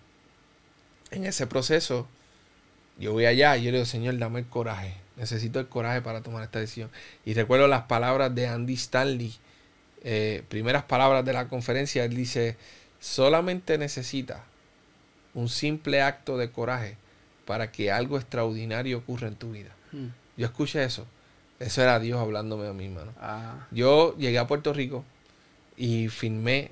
en 1.11 1.25
ese 1.25 1.47
proceso, 1.47 2.07
yo 2.99 3.13
voy 3.13 3.25
allá 3.25 3.57
y 3.57 3.63
yo 3.63 3.71
le 3.71 3.77
digo, 3.77 3.85
Señor, 3.85 4.17
dame 4.17 4.39
el 4.39 4.47
coraje 4.47 4.95
necesito 5.17 5.59
el 5.59 5.67
coraje 5.67 6.01
para 6.01 6.21
tomar 6.21 6.43
esta 6.43 6.59
decisión. 6.59 6.89
Y 7.25 7.33
recuerdo 7.33 7.67
las 7.67 7.83
palabras 7.83 8.33
de 8.33 8.47
Andy 8.47 8.75
Stanley, 8.75 9.33
eh, 10.03 10.43
primeras 10.47 10.83
palabras 10.83 11.25
de 11.25 11.33
la 11.33 11.49
conferencia, 11.49 12.05
él 12.05 12.15
dice, 12.15 12.55
solamente 12.99 13.77
necesita 13.77 14.43
un 15.33 15.49
simple 15.49 16.01
acto 16.01 16.37
de 16.37 16.51
coraje 16.51 16.97
para 17.45 17.71
que 17.71 17.91
algo 17.91 18.17
extraordinario 18.17 18.99
ocurra 18.99 19.27
en 19.27 19.35
tu 19.35 19.51
vida. 19.51 19.75
Hmm. 19.91 20.07
Yo 20.37 20.45
escuché 20.45 20.83
eso. 20.83 21.05
Eso 21.59 21.81
era 21.81 21.99
Dios 21.99 22.19
hablándome 22.19 22.67
a 22.67 22.73
mí, 22.73 22.87
mano. 22.87 23.11
Ajá. 23.19 23.67
Yo 23.71 24.15
llegué 24.17 24.37
a 24.37 24.45
Puerto 24.45 24.73
Rico 24.73 25.03
y 25.75 26.07
firmé, 26.09 26.71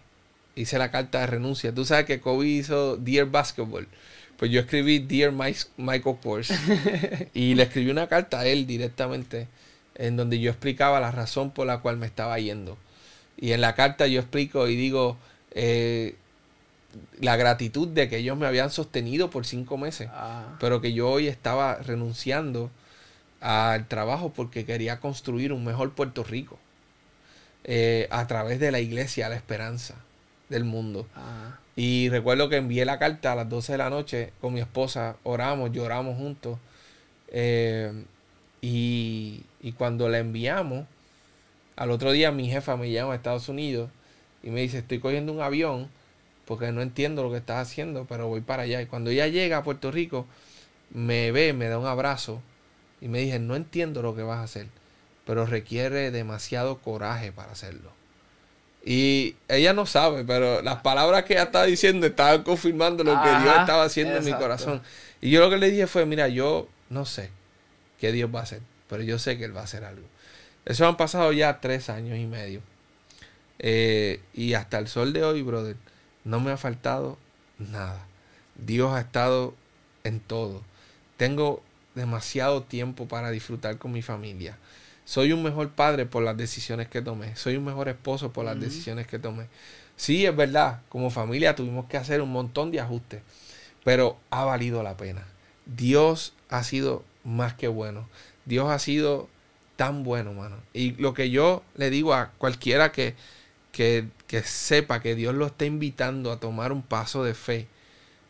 hice 0.53 0.77
la 0.77 0.91
carta 0.91 1.21
de 1.21 1.27
renuncia. 1.27 1.73
Tú 1.73 1.85
sabes 1.85 2.05
que 2.05 2.21
Kobe 2.21 2.45
hizo 2.45 2.97
Dear 2.97 3.25
Basketball. 3.25 3.87
Pues 4.37 4.51
yo 4.51 4.59
escribí 4.59 4.99
Dear 4.99 5.31
Michael 5.77 6.17
Kors 6.21 6.51
y 7.33 7.55
le 7.55 7.63
escribí 7.63 7.89
una 7.89 8.07
carta 8.07 8.41
a 8.41 8.45
él 8.45 8.67
directamente 8.67 9.47
en 9.95 10.17
donde 10.17 10.39
yo 10.39 10.51
explicaba 10.51 10.99
la 10.99 11.11
razón 11.11 11.51
por 11.51 11.67
la 11.67 11.79
cual 11.79 11.97
me 11.97 12.05
estaba 12.05 12.37
yendo. 12.39 12.77
Y 13.37 13.53
en 13.53 13.61
la 13.61 13.75
carta 13.75 14.07
yo 14.07 14.19
explico 14.19 14.67
y 14.67 14.75
digo 14.75 15.17
eh, 15.51 16.15
la 17.21 17.37
gratitud 17.37 17.87
de 17.87 18.09
que 18.09 18.17
ellos 18.17 18.37
me 18.37 18.45
habían 18.45 18.71
sostenido 18.71 19.29
por 19.29 19.45
cinco 19.45 19.77
meses, 19.77 20.09
Ah. 20.13 20.57
pero 20.59 20.81
que 20.81 20.93
yo 20.93 21.09
hoy 21.09 21.27
estaba 21.27 21.75
renunciando 21.75 22.69
al 23.41 23.87
trabajo 23.87 24.31
porque 24.33 24.65
quería 24.65 24.99
construir 24.99 25.53
un 25.53 25.63
mejor 25.63 25.91
Puerto 25.93 26.23
Rico 26.23 26.57
eh, 27.63 28.07
a 28.11 28.27
través 28.27 28.59
de 28.59 28.71
la 28.71 28.79
iglesia, 28.79 29.29
la 29.29 29.35
esperanza. 29.35 29.95
Del 30.49 30.63
mundo. 30.63 31.07
Y 31.75 32.09
recuerdo 32.09 32.49
que 32.49 32.57
envié 32.57 32.85
la 32.85 32.99
carta 32.99 33.33
a 33.33 33.35
las 33.35 33.49
12 33.49 33.73
de 33.73 33.77
la 33.77 33.89
noche 33.89 34.33
con 34.41 34.53
mi 34.53 34.61
esposa, 34.61 35.17
oramos, 35.23 35.71
lloramos 35.71 36.17
juntos. 36.17 36.57
Eh, 37.29 38.05
y, 38.61 39.43
y, 39.61 39.71
cuando 39.73 40.07
la 40.09 40.19
enviamos, 40.19 40.85
al 41.75 41.91
otro 41.91 42.11
día 42.11 42.31
mi 42.31 42.49
jefa 42.49 42.77
me 42.77 42.91
llama 42.91 43.13
a 43.13 43.15
Estados 43.15 43.49
Unidos 43.49 43.89
y 44.41 44.49
me 44.49 44.61
dice, 44.61 44.79
estoy 44.79 44.99
cogiendo 44.99 45.33
un 45.33 45.41
avión 45.41 45.89
porque 46.45 46.71
no 46.71 46.81
entiendo 46.81 47.23
lo 47.23 47.31
que 47.31 47.37
estás 47.37 47.67
haciendo, 47.67 48.05
pero 48.05 48.27
voy 48.27 48.41
para 48.41 48.63
allá. 48.63 48.81
Y 48.81 48.85
cuando 48.85 49.09
ella 49.09 49.27
llega 49.27 49.57
a 49.57 49.63
Puerto 49.63 49.91
Rico, 49.91 50.25
me 50.91 51.31
ve, 51.31 51.53
me 51.53 51.67
da 51.67 51.79
un 51.79 51.87
abrazo 51.87 52.41
y 53.01 53.07
me 53.07 53.19
dice, 53.19 53.39
no 53.39 53.55
entiendo 53.55 54.01
lo 54.01 54.15
que 54.15 54.23
vas 54.23 54.37
a 54.39 54.43
hacer, 54.43 54.67
pero 55.25 55.45
requiere 55.45 56.11
demasiado 56.11 56.77
coraje 56.77 57.31
para 57.31 57.51
hacerlo. 57.51 57.91
Y 58.87 59.35
ella 59.47 59.73
no 59.73 59.87
sabe, 59.87 60.23
pero 60.23 60.61
las 60.61 60.81
palabras 60.81 61.23
que 61.23 61.33
ella 61.33 61.43
estaba 61.43 61.65
diciendo 61.65 62.05
estaban 62.05 62.43
confirmando 62.43 63.03
lo 63.03 63.19
que 63.23 63.29
Dios 63.29 63.55
estaba 63.59 63.83
haciendo 63.83 64.15
en 64.15 64.23
mi 64.23 64.33
corazón. 64.33 64.83
Y 65.21 65.31
yo 65.31 65.39
lo 65.41 65.49
que 65.49 65.57
le 65.57 65.71
dije 65.71 65.87
fue, 65.87 66.05
mira, 66.05 66.27
yo 66.27 66.69
no 66.91 67.05
sé 67.05 67.31
qué 67.99 68.11
Dios 68.11 68.29
va 68.33 68.41
a 68.41 68.43
hacer, 68.43 68.61
pero 68.87 69.01
yo 69.01 69.17
sé 69.17 69.39
que 69.39 69.45
Él 69.45 69.57
va 69.57 69.61
a 69.61 69.63
hacer 69.63 69.83
algo. 69.83 70.05
Eso 70.65 70.87
han 70.87 70.97
pasado 70.97 71.31
ya 71.31 71.61
tres 71.61 71.89
años 71.89 72.19
y 72.19 72.27
medio. 72.27 72.61
Eh, 73.57 74.19
y 74.35 74.53
hasta 74.53 74.77
el 74.77 74.87
sol 74.87 75.13
de 75.13 75.23
hoy, 75.23 75.41
brother, 75.41 75.77
no 76.23 76.39
me 76.39 76.51
ha 76.51 76.57
faltado 76.57 77.17
nada. 77.57 78.05
Dios 78.53 78.93
ha 78.93 79.01
estado 79.01 79.55
en 80.03 80.19
todo. 80.19 80.61
Tengo 81.17 81.63
demasiado 81.95 82.61
tiempo 82.61 83.07
para 83.07 83.31
disfrutar 83.31 83.79
con 83.79 83.91
mi 83.91 84.03
familia. 84.03 84.57
Soy 85.05 85.31
un 85.31 85.43
mejor 85.43 85.69
padre 85.69 86.07
por 86.07 86.23
las 86.23 86.35
decisiones 86.35 86.87
que 86.87 87.01
tomé. 87.01 87.35
Soy 87.35 87.55
un 87.55 87.63
mejor 87.63 87.87
esposo 87.89 88.33
por 88.33 88.43
las 88.43 88.59
decisiones 88.59 89.05
que 89.05 89.19
tomé. 89.19 89.47
Sí, 89.95 90.25
es 90.25 90.35
verdad, 90.35 90.81
como 90.89 91.11
familia 91.11 91.55
tuvimos 91.55 91.85
que 91.85 91.97
hacer 91.97 92.21
un 92.21 92.31
montón 92.31 92.71
de 92.71 92.81
ajustes, 92.81 93.21
pero 93.83 94.17
ha 94.31 94.43
valido 94.43 94.81
la 94.81 94.97
pena. 94.97 95.23
Dios 95.67 96.33
ha 96.49 96.63
sido 96.63 97.03
más 97.23 97.53
que 97.53 97.67
bueno. 97.67 98.09
Dios 98.45 98.67
ha 98.69 98.79
sido 98.79 99.29
tan 99.75 100.03
bueno, 100.03 100.33
mano. 100.33 100.57
Y 100.73 100.93
lo 100.93 101.13
que 101.13 101.29
yo 101.29 101.61
le 101.75 101.91
digo 101.91 102.15
a 102.15 102.31
cualquiera 102.39 102.91
que, 102.91 103.13
que, 103.71 104.07
que 104.25 104.41
sepa 104.41 105.01
que 105.01 105.13
Dios 105.13 105.35
lo 105.35 105.45
está 105.45 105.65
invitando 105.65 106.31
a 106.31 106.39
tomar 106.39 106.71
un 106.71 106.81
paso 106.81 107.23
de 107.23 107.35
fe, 107.35 107.67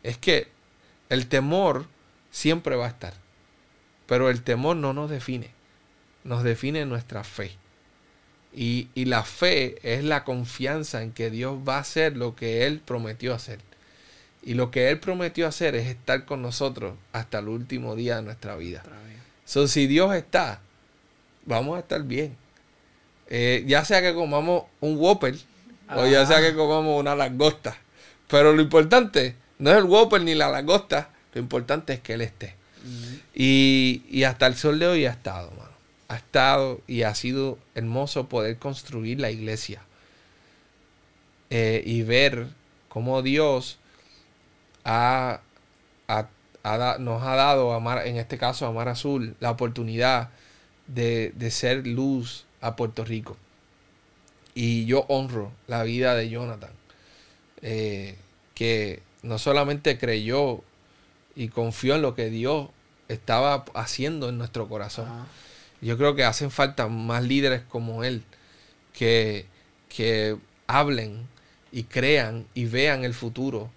es 0.02 0.18
que 0.18 0.48
el 1.08 1.26
temor 1.26 1.86
siempre 2.30 2.76
va 2.76 2.84
a 2.84 2.90
estar. 2.90 3.14
Pero 4.06 4.28
el 4.28 4.42
temor 4.42 4.76
no 4.76 4.92
nos 4.92 5.08
define 5.08 5.55
nos 6.26 6.42
define 6.42 6.84
nuestra 6.84 7.24
fe. 7.24 7.52
Y, 8.54 8.88
la 8.94 9.22
fe 9.22 9.76
es 9.82 10.02
la 10.02 10.24
confianza 10.24 11.02
en 11.02 11.12
que 11.12 11.30
Dios 11.30 11.58
va 11.66 11.76
a 11.76 11.80
hacer 11.80 12.16
lo 12.16 12.34
que 12.34 12.66
Él 12.66 12.80
prometió 12.84 13.34
hacer. 13.34 13.60
Y 14.42 14.54
lo 14.54 14.70
que 14.70 14.88
Él 14.88 14.98
prometió 14.98 15.46
hacer 15.46 15.74
es 15.74 15.86
estar 15.86 16.24
con 16.24 16.40
nosotros 16.40 16.94
hasta 17.12 17.40
el 17.40 17.48
último 17.48 17.96
día 17.96 18.16
de 18.16 18.22
nuestra 18.22 18.56
vida. 18.56 18.82
So, 19.44 19.68
si 19.68 19.86
Dios 19.86 20.14
está, 20.14 20.60
vamos 21.44 21.76
a 21.76 21.80
estar 21.80 22.02
bien. 22.02 22.36
Eh, 23.28 23.64
ya 23.66 23.84
sea 23.84 24.00
que 24.00 24.14
comamos 24.14 24.64
un 24.80 24.96
Whopper 24.96 25.34
o 25.94 26.06
ya 26.06 26.24
sea 26.24 26.40
que 26.40 26.54
comamos 26.54 26.98
una 26.98 27.14
langosta. 27.14 27.76
Pero 28.28 28.54
lo 28.54 28.62
importante 28.62 29.36
no 29.58 29.70
es 29.70 29.76
el 29.76 29.84
Whopper 29.84 30.22
ni 30.22 30.34
la 30.34 30.48
langosta, 30.48 31.10
lo 31.34 31.40
importante 31.40 31.92
es 31.92 32.00
que 32.00 32.14
Él 32.14 32.22
esté. 32.22 32.54
y, 33.34 34.02
y, 34.08 34.24
hasta 34.24 34.46
el 34.46 34.54
sol 34.56 34.78
de 34.78 34.86
hoy 34.86 35.06
ha 35.06 35.10
estado, 35.10 35.50
ha 36.08 36.16
estado 36.16 36.80
y 36.86 37.02
ha 37.02 37.14
sido 37.14 37.58
hermoso 37.74 38.28
poder 38.28 38.58
construir 38.58 39.20
la 39.20 39.30
iglesia 39.30 39.82
eh, 41.50 41.82
y 41.84 42.02
ver 42.02 42.48
cómo 42.88 43.22
Dios 43.22 43.78
ha, 44.84 45.40
nos 46.98 47.22
ha 47.22 47.34
dado, 47.36 47.72
amar, 47.72 48.06
en 48.06 48.16
este 48.16 48.38
caso 48.38 48.66
a 48.66 48.72
Mar 48.72 48.88
Azul, 48.88 49.36
la 49.40 49.50
oportunidad 49.50 50.30
de, 50.86 51.32
ser 51.50 51.86
luz 51.86 52.44
a 52.60 52.76
Puerto 52.76 53.04
Rico. 53.04 53.36
Y 54.54 54.86
yo 54.86 55.04
honro 55.08 55.52
la 55.66 55.82
vida 55.82 56.14
de 56.14 56.30
Jonathan, 56.30 56.70
eh, 57.62 58.16
que 58.54 59.02
no 59.22 59.38
solamente 59.38 59.98
creyó 59.98 60.62
y 61.34 61.48
confió 61.48 61.96
en 61.96 62.02
lo 62.02 62.14
que 62.14 62.30
Dios 62.30 62.68
estaba 63.08 63.64
haciendo 63.74 64.28
en 64.28 64.38
nuestro 64.38 64.68
corazón, 64.68 65.06
yo 65.80 65.96
creo 65.96 66.14
que 66.14 66.24
hacen 66.24 66.50
falta 66.50 66.88
más 66.88 67.22
líderes 67.24 67.62
como 67.68 68.04
él 68.04 68.22
que, 68.92 69.46
que 69.88 70.36
hablen 70.66 71.26
y 71.72 71.84
crean 71.84 72.46
y 72.54 72.64
vean 72.64 73.04
el 73.04 73.14
futuro. 73.14 73.70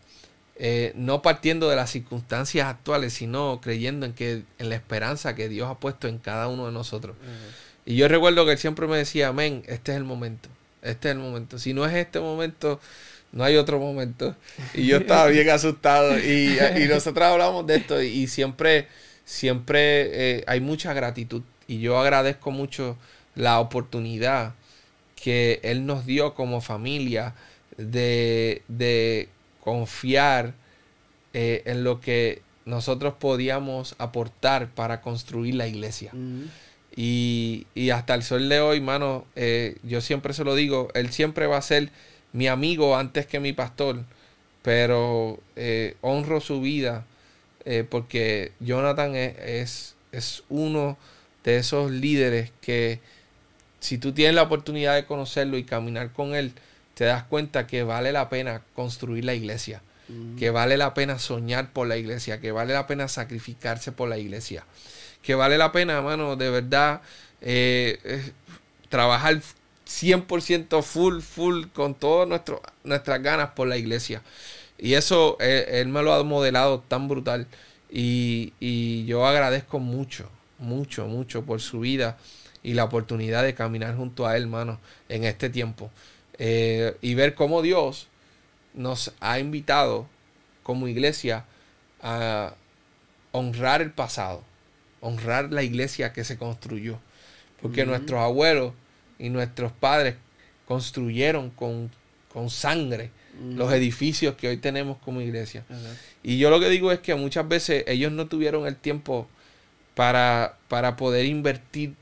Eh, 0.61 0.91
no 0.95 1.21
partiendo 1.21 1.69
de 1.69 1.77
las 1.77 1.89
circunstancias 1.89 2.67
actuales, 2.67 3.13
sino 3.13 3.61
creyendo 3.61 4.05
en 4.05 4.13
que 4.13 4.43
en 4.57 4.69
la 4.69 4.75
esperanza 4.75 5.33
que 5.33 5.47
Dios 5.47 5.69
ha 5.69 5.79
puesto 5.79 6.09
en 6.09 6.17
cada 6.17 6.49
uno 6.49 6.65
de 6.65 6.73
nosotros. 6.73 7.15
Y 7.85 7.95
yo 7.95 8.09
recuerdo 8.09 8.45
que 8.45 8.51
él 8.53 8.57
siempre 8.57 8.85
me 8.85 8.97
decía, 8.97 9.29
amén, 9.29 9.63
este 9.67 9.93
es 9.93 9.97
el 9.97 10.03
momento, 10.03 10.49
este 10.81 11.09
es 11.09 11.15
el 11.15 11.21
momento. 11.21 11.59
Si 11.59 11.73
no 11.73 11.85
es 11.85 11.93
este 11.93 12.19
momento, 12.19 12.81
no 13.31 13.45
hay 13.45 13.55
otro 13.55 13.79
momento. 13.79 14.35
Y 14.73 14.85
yo 14.85 14.97
estaba 14.97 15.27
bien 15.27 15.49
asustado 15.51 16.19
y, 16.19 16.57
nosotros 16.89 17.25
hablamos 17.25 17.65
de 17.65 17.77
esto 17.77 18.01
y, 18.01 18.27
siempre, 18.27 18.87
siempre 19.23 20.39
eh, 20.39 20.43
hay 20.45 20.59
mucha 20.59 20.93
gratitud 20.93 21.41
y 21.69 21.79
yo 21.79 21.99
agradezco 21.99 22.49
mucho 22.49 22.97
la 23.35 23.59
oportunidad 23.59 24.55
que 25.15 25.59
Él 25.61 25.85
nos 25.85 26.05
dio 26.05 26.33
como 26.33 26.61
familia 26.61 27.35
de, 27.77 29.29
confiar 29.59 30.55
eh, 31.33 31.61
en 31.65 31.83
lo 31.83 32.01
que 32.01 32.41
nosotros 32.65 33.13
podíamos 33.19 33.93
aportar 33.99 34.69
para 34.69 35.01
construir 35.01 35.55
la 35.55 35.67
iglesia. 35.67 36.11
y, 36.95 37.67
hasta 37.93 38.15
el 38.15 38.23
sol 38.23 38.49
de 38.49 38.59
hoy, 38.61 38.81
mano, 38.81 39.25
eh, 39.35 39.77
yo 39.83 40.01
siempre 40.01 40.33
se 40.33 40.43
lo 40.43 40.55
digo, 40.55 40.89
Él 40.95 41.11
siempre 41.11 41.45
va 41.45 41.57
a 41.57 41.61
ser 41.61 41.91
mi 42.33 42.47
amigo 42.47 42.97
antes 42.97 43.27
que 43.27 43.39
mi 43.39 43.53
pastor, 43.53 44.05
pero 44.63 45.39
eh, 45.55 45.97
honro 46.01 46.41
su 46.41 46.61
vida 46.61 47.05
porque 47.91 48.53
Jonathan 48.59 49.15
es, 49.15 49.37
es, 49.37 49.95
es 50.11 50.43
uno 50.49 50.97
de 51.49 51.57
esos 51.57 51.91
líderes 51.91 52.51
que 52.61 52.99
si 53.79 53.97
tú 53.97 54.11
tienes 54.11 54.35
la 54.35 54.43
oportunidad 54.43 54.95
de 54.95 55.05
conocerlo 55.05 55.57
y 55.57 55.63
caminar 55.63 56.11
con 56.11 56.35
él, 56.35 56.53
te 56.93 57.05
das 57.05 57.23
cuenta 57.23 57.65
que 57.65 57.83
vale 57.83 58.11
la 58.11 58.29
pena 58.29 58.61
construir 58.75 59.25
la 59.25 59.33
iglesia, 59.33 59.81
mm. 60.09 60.37
que 60.37 60.49
vale 60.49 60.77
la 60.77 60.93
pena 60.93 61.17
soñar 61.17 61.71
por 61.71 61.87
la 61.87 61.97
iglesia, 61.97 62.39
que 62.39 62.51
vale 62.51 62.73
la 62.73 62.87
pena 62.87 63.07
sacrificarse 63.07 63.91
por 63.91 64.09
la 64.09 64.17
iglesia, 64.17 64.65
que 65.21 65.35
vale 65.35 65.57
la 65.57 65.71
pena, 65.71 65.97
hermano, 65.97 66.35
de 66.35 66.49
verdad, 66.49 67.01
eh, 67.41 68.31
trabajar 68.89 69.41
100% 69.87 70.83
full, 70.83 71.21
full, 71.21 71.65
con 71.73 71.95
todas 71.95 72.27
nuestras 72.83 73.23
ganas 73.23 73.51
por 73.51 73.67
la 73.67 73.77
iglesia. 73.77 74.21
Y 74.77 74.93
eso 74.93 75.37
eh, 75.39 75.81
él 75.81 75.87
me 75.87 76.03
lo 76.03 76.13
ha 76.13 76.23
modelado 76.23 76.79
tan 76.87 77.07
brutal. 77.07 77.47
Y, 77.91 78.53
y 78.59 79.05
yo 79.05 79.25
agradezco 79.25 79.79
mucho, 79.79 80.29
mucho, 80.59 81.07
mucho 81.07 81.43
por 81.43 81.61
su 81.61 81.79
vida 81.81 82.17
y 82.63 82.73
la 82.73 82.83
oportunidad 82.83 83.43
de 83.43 83.53
caminar 83.53 83.95
junto 83.95 84.27
a 84.27 84.35
él, 84.35 84.43
hermano, 84.43 84.79
en 85.07 85.23
este 85.23 85.49
tiempo. 85.49 85.89
Eh, 86.37 86.95
y 87.01 87.15
ver 87.15 87.35
cómo 87.35 87.61
Dios 87.61 88.07
nos 88.73 89.13
ha 89.19 89.39
invitado 89.39 90.07
como 90.63 90.87
iglesia 90.87 91.45
a 92.01 92.53
honrar 93.31 93.81
el 93.81 93.91
pasado, 93.91 94.43
honrar 95.01 95.51
la 95.51 95.63
iglesia 95.63 96.13
que 96.13 96.23
se 96.23 96.37
construyó. 96.37 96.99
Porque 97.61 97.85
nuestros 97.85 98.21
abuelos 98.21 98.73
y 99.17 99.29
nuestros 99.29 99.71
padres 99.71 100.15
construyeron 100.65 101.49
con, 101.49 101.91
con 102.31 102.49
sangre 102.49 103.11
los 103.55 103.71
edificios 103.73 104.35
que 104.35 104.47
hoy 104.47 104.57
tenemos 104.57 104.97
como 104.97 105.21
iglesia. 105.21 105.63
Y 106.23 106.37
yo 106.37 106.49
lo 106.49 106.59
que 106.59 106.69
digo 106.69 106.91
es 106.91 106.99
que 106.99 107.15
muchas 107.15 107.47
veces 107.47 107.83
ellos 107.87 108.11
no 108.11 108.27
tuvieron 108.27 108.67
el 108.67 108.75
tiempo 108.75 109.27
para, 109.95 110.57
para 110.67 110.95
poder 110.95 111.25
invertir 111.25 111.93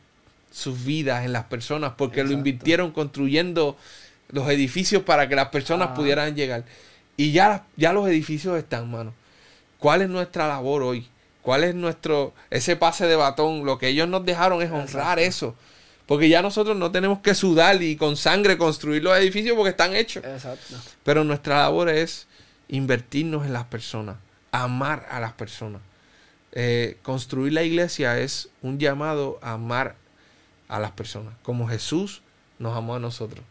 sus 0.51 0.85
vidas 0.85 1.25
en 1.25 1.33
las 1.33 1.45
personas, 1.45 1.93
porque 1.97 2.23
lo 2.23 2.31
invirtieron 2.31 2.91
construyendo 2.91 3.77
los 4.29 4.49
edificios 4.49 5.03
para 5.03 5.29
que 5.29 5.35
las 5.35 5.49
personas 5.49 5.89
pudieran 5.89 6.35
llegar. 6.35 6.63
Y 7.15 7.31
ya, 7.31 7.65
ya 7.75 7.93
los 7.93 8.07
edificios 8.07 8.57
están, 8.57 8.89
mano. 8.89 9.13
¿Cuál 9.79 10.01
es 10.01 10.09
nuestra 10.09 10.47
labor 10.47 10.83
hoy? 10.83 11.07
¿Cuál 11.41 11.63
es 11.63 11.75
nuestro, 11.75 12.33
ese 12.49 12.75
pase 12.75 13.05
de 13.07 13.15
batón? 13.15 13.65
Lo 13.65 13.77
que 13.77 13.87
ellos 13.87 14.07
nos 14.07 14.25
dejaron 14.25 14.61
es 14.61 14.71
honrar 14.71 15.19
eso. 15.19 15.55
Porque 16.05 16.29
ya 16.29 16.41
nosotros 16.41 16.77
no 16.77 16.91
tenemos 16.91 17.19
que 17.19 17.35
sudar 17.35 17.81
y 17.81 17.95
con 17.95 18.15
sangre 18.17 18.57
construir 18.57 19.03
los 19.03 19.17
edificios 19.17 19.55
porque 19.55 19.71
están 19.71 19.95
hechos. 19.95 20.23
Pero 21.03 21.23
nuestra 21.23 21.57
labor 21.57 21.89
es 21.89 22.27
invertirnos 22.69 23.45
en 23.45 23.53
las 23.53 23.65
personas, 23.65 24.17
amar 24.51 25.07
a 25.11 25.19
las 25.19 25.33
personas. 25.33 25.81
Eh, 26.59 26.97
construir 27.03 27.53
la 27.53 27.61
iglesia 27.61 28.17
es 28.17 28.49
un 28.63 28.79
llamado 28.79 29.37
a 29.43 29.51
amar 29.51 29.95
a 30.67 30.79
las 30.79 30.89
personas, 30.89 31.35
como 31.43 31.67
Jesús 31.67 32.23
nos 32.57 32.75
amó 32.75 32.95
a 32.95 32.99
nosotros. 32.99 33.45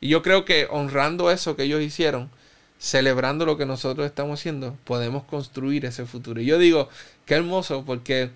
Y 0.00 0.06
yo 0.06 0.22
creo 0.22 0.44
que 0.44 0.68
honrando 0.70 1.32
eso 1.32 1.56
que 1.56 1.64
ellos 1.64 1.82
hicieron, 1.82 2.30
celebrando 2.78 3.46
lo 3.46 3.56
que 3.56 3.66
nosotros 3.66 4.06
estamos 4.06 4.38
haciendo, 4.38 4.76
podemos 4.84 5.24
construir 5.24 5.84
ese 5.86 6.06
futuro. 6.06 6.40
Y 6.40 6.46
yo 6.46 6.56
digo, 6.56 6.88
qué 7.26 7.34
hermoso 7.34 7.84
porque 7.84 8.30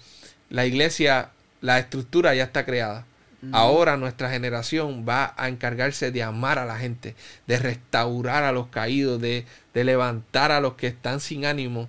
la 0.51 0.67
iglesia, 0.67 1.31
la 1.61 1.79
estructura 1.79 2.35
ya 2.35 2.43
está 2.43 2.65
creada. 2.65 3.07
Ahora 3.53 3.97
nuestra 3.97 4.29
generación 4.29 5.07
va 5.09 5.35
a 5.37 5.47
encargarse 5.47 6.11
de 6.11 6.25
amar 6.25 6.59
a 6.59 6.65
la 6.65 6.79
gente, 6.79 7.15
de 7.47 7.61
restaurar 7.61 8.43
a 8.43 8.51
los 8.51 8.67
caídos, 8.69 9.21
de, 9.21 9.47
levantar 9.73 10.51
a 10.51 10.61
los 10.61 10.75
que 10.75 10.89
están 10.89 11.21
sin 11.21 11.47
ánimo. 11.47 11.89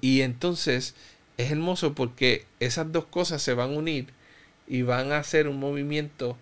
Y 0.00 0.22
entonces 0.22 0.94
es 1.36 1.50
hermoso 1.50 1.94
porque 1.94 2.44
esas 2.60 2.92
dos 2.92 3.04
cosas 3.06 3.42
se 3.42 3.54
van 3.54 3.70
a 3.70 3.78
unir 3.78 4.06
y 4.66 4.82
van 4.82 5.12
a 5.12 5.18
hacer 5.18 5.48
un 5.48 5.58
movimiento 5.58 6.36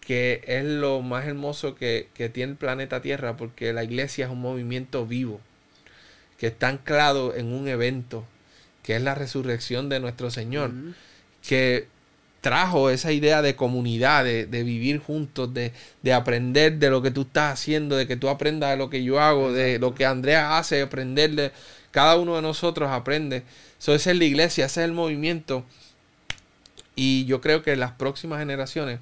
que 0.00 0.42
es 0.46 0.64
lo 0.64 1.00
más 1.00 1.26
hermoso 1.26 1.76
que, 1.76 2.08
tiene 2.32 2.52
el 2.52 2.58
planeta 2.58 3.00
Tierra, 3.02 3.36
porque 3.36 3.72
la 3.72 3.84
iglesia 3.84 4.26
es 4.26 4.32
un 4.32 4.40
movimiento 4.40 5.06
vivo, 5.06 5.40
que 6.38 6.48
está 6.48 6.68
anclado 6.68 7.34
en 7.36 7.52
un 7.52 7.68
evento, 7.68 8.24
que 8.82 8.96
es 8.96 9.02
la 9.02 9.14
resurrección 9.14 9.88
de 9.88 10.00
nuestro 10.00 10.30
Señor, 10.30 10.72
que 11.46 11.86
trajo 12.40 12.90
esa 12.90 13.12
idea 13.12 13.42
de 13.42 13.54
comunidad, 13.54 14.24
de, 14.24 14.46
vivir 14.64 14.98
juntos, 14.98 15.50
de, 15.54 15.72
aprender 16.12 16.78
de 16.78 16.90
lo 16.90 17.00
que 17.00 17.12
tú 17.12 17.22
estás 17.22 17.52
haciendo, 17.52 17.96
de 17.96 18.08
que 18.08 18.16
tú 18.16 18.28
aprendas 18.28 18.70
de 18.70 18.76
lo 18.76 18.90
que 18.90 19.04
yo 19.04 19.20
hago, 19.20 19.52
de 19.52 19.78
lo 19.78 19.94
que 19.94 20.04
Andrea 20.04 20.58
hace, 20.58 20.82
aprender 20.82 21.30
de 21.36 21.52
cada 21.92 22.16
uno 22.16 22.34
de 22.34 22.42
nosotros 22.42 22.90
aprende. 22.90 23.44
Eso 23.82 23.94
es 23.94 24.06
la 24.06 24.24
iglesia, 24.24 24.66
ese 24.66 24.80
es 24.80 24.84
el 24.84 24.92
movimiento. 24.92 25.64
Y 26.94 27.24
yo 27.24 27.40
creo 27.40 27.62
que 27.62 27.74
las 27.74 27.92
próximas 27.92 28.38
generaciones 28.38 29.00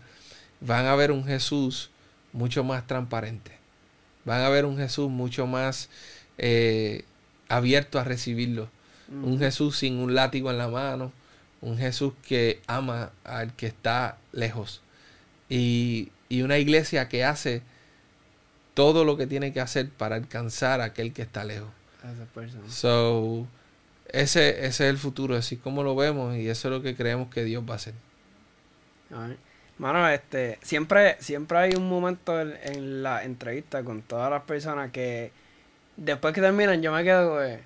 van 0.60 0.86
a 0.86 0.94
ver 0.94 1.12
un 1.12 1.24
Jesús 1.24 1.90
mucho 2.32 2.64
más 2.64 2.86
transparente. 2.86 3.52
Van 4.24 4.40
a 4.40 4.48
ver 4.48 4.64
un 4.64 4.78
Jesús 4.78 5.10
mucho 5.10 5.46
más 5.46 5.90
eh, 6.38 7.04
abierto 7.48 7.98
a 7.98 8.04
recibirlo. 8.04 8.70
Un 9.10 9.38
Jesús 9.38 9.76
sin 9.76 9.98
un 9.98 10.14
látigo 10.14 10.50
en 10.50 10.58
la 10.58 10.68
mano. 10.68 11.12
Un 11.60 11.76
Jesús 11.76 12.14
que 12.26 12.62
ama 12.66 13.10
al 13.24 13.54
que 13.54 13.66
está 13.66 14.16
lejos. 14.32 14.80
Y, 15.50 16.10
una 16.30 16.58
iglesia 16.58 17.08
que 17.08 17.24
hace 17.24 17.60
todo 18.72 19.04
lo 19.04 19.16
que 19.18 19.26
tiene 19.26 19.52
que 19.52 19.60
hacer 19.60 19.90
para 19.90 20.14
alcanzar 20.14 20.80
a 20.80 20.84
aquel 20.84 21.12
que 21.12 21.22
está 21.22 21.44
lejos. 21.44 21.68
So, 22.68 23.48
ese, 24.12 24.66
ese 24.66 24.66
es 24.66 24.80
el 24.80 24.98
futuro, 24.98 25.36
así 25.36 25.56
como 25.56 25.82
lo 25.82 25.94
vemos, 25.94 26.36
y 26.36 26.48
eso 26.48 26.68
es 26.68 26.74
lo 26.74 26.82
que 26.82 26.94
creemos 26.94 27.28
que 27.28 27.44
Dios 27.44 27.64
va 27.68 27.74
a 27.74 27.76
hacer. 27.76 27.94
Mano, 29.78 30.08
este, 30.08 30.58
siempre, 30.62 31.16
siempre 31.20 31.58
hay 31.58 31.74
un 31.74 31.88
momento 31.88 32.40
en, 32.40 33.02
la 33.02 33.24
entrevista 33.24 33.82
con 33.82 34.02
todas 34.02 34.30
las 34.30 34.42
personas 34.42 34.90
que 34.90 35.32
después 35.96 36.34
que 36.34 36.40
terminan 36.40 36.82
yo 36.82 36.92
me 36.92 37.02
quedo, 37.02 37.34
güey. 37.34 37.58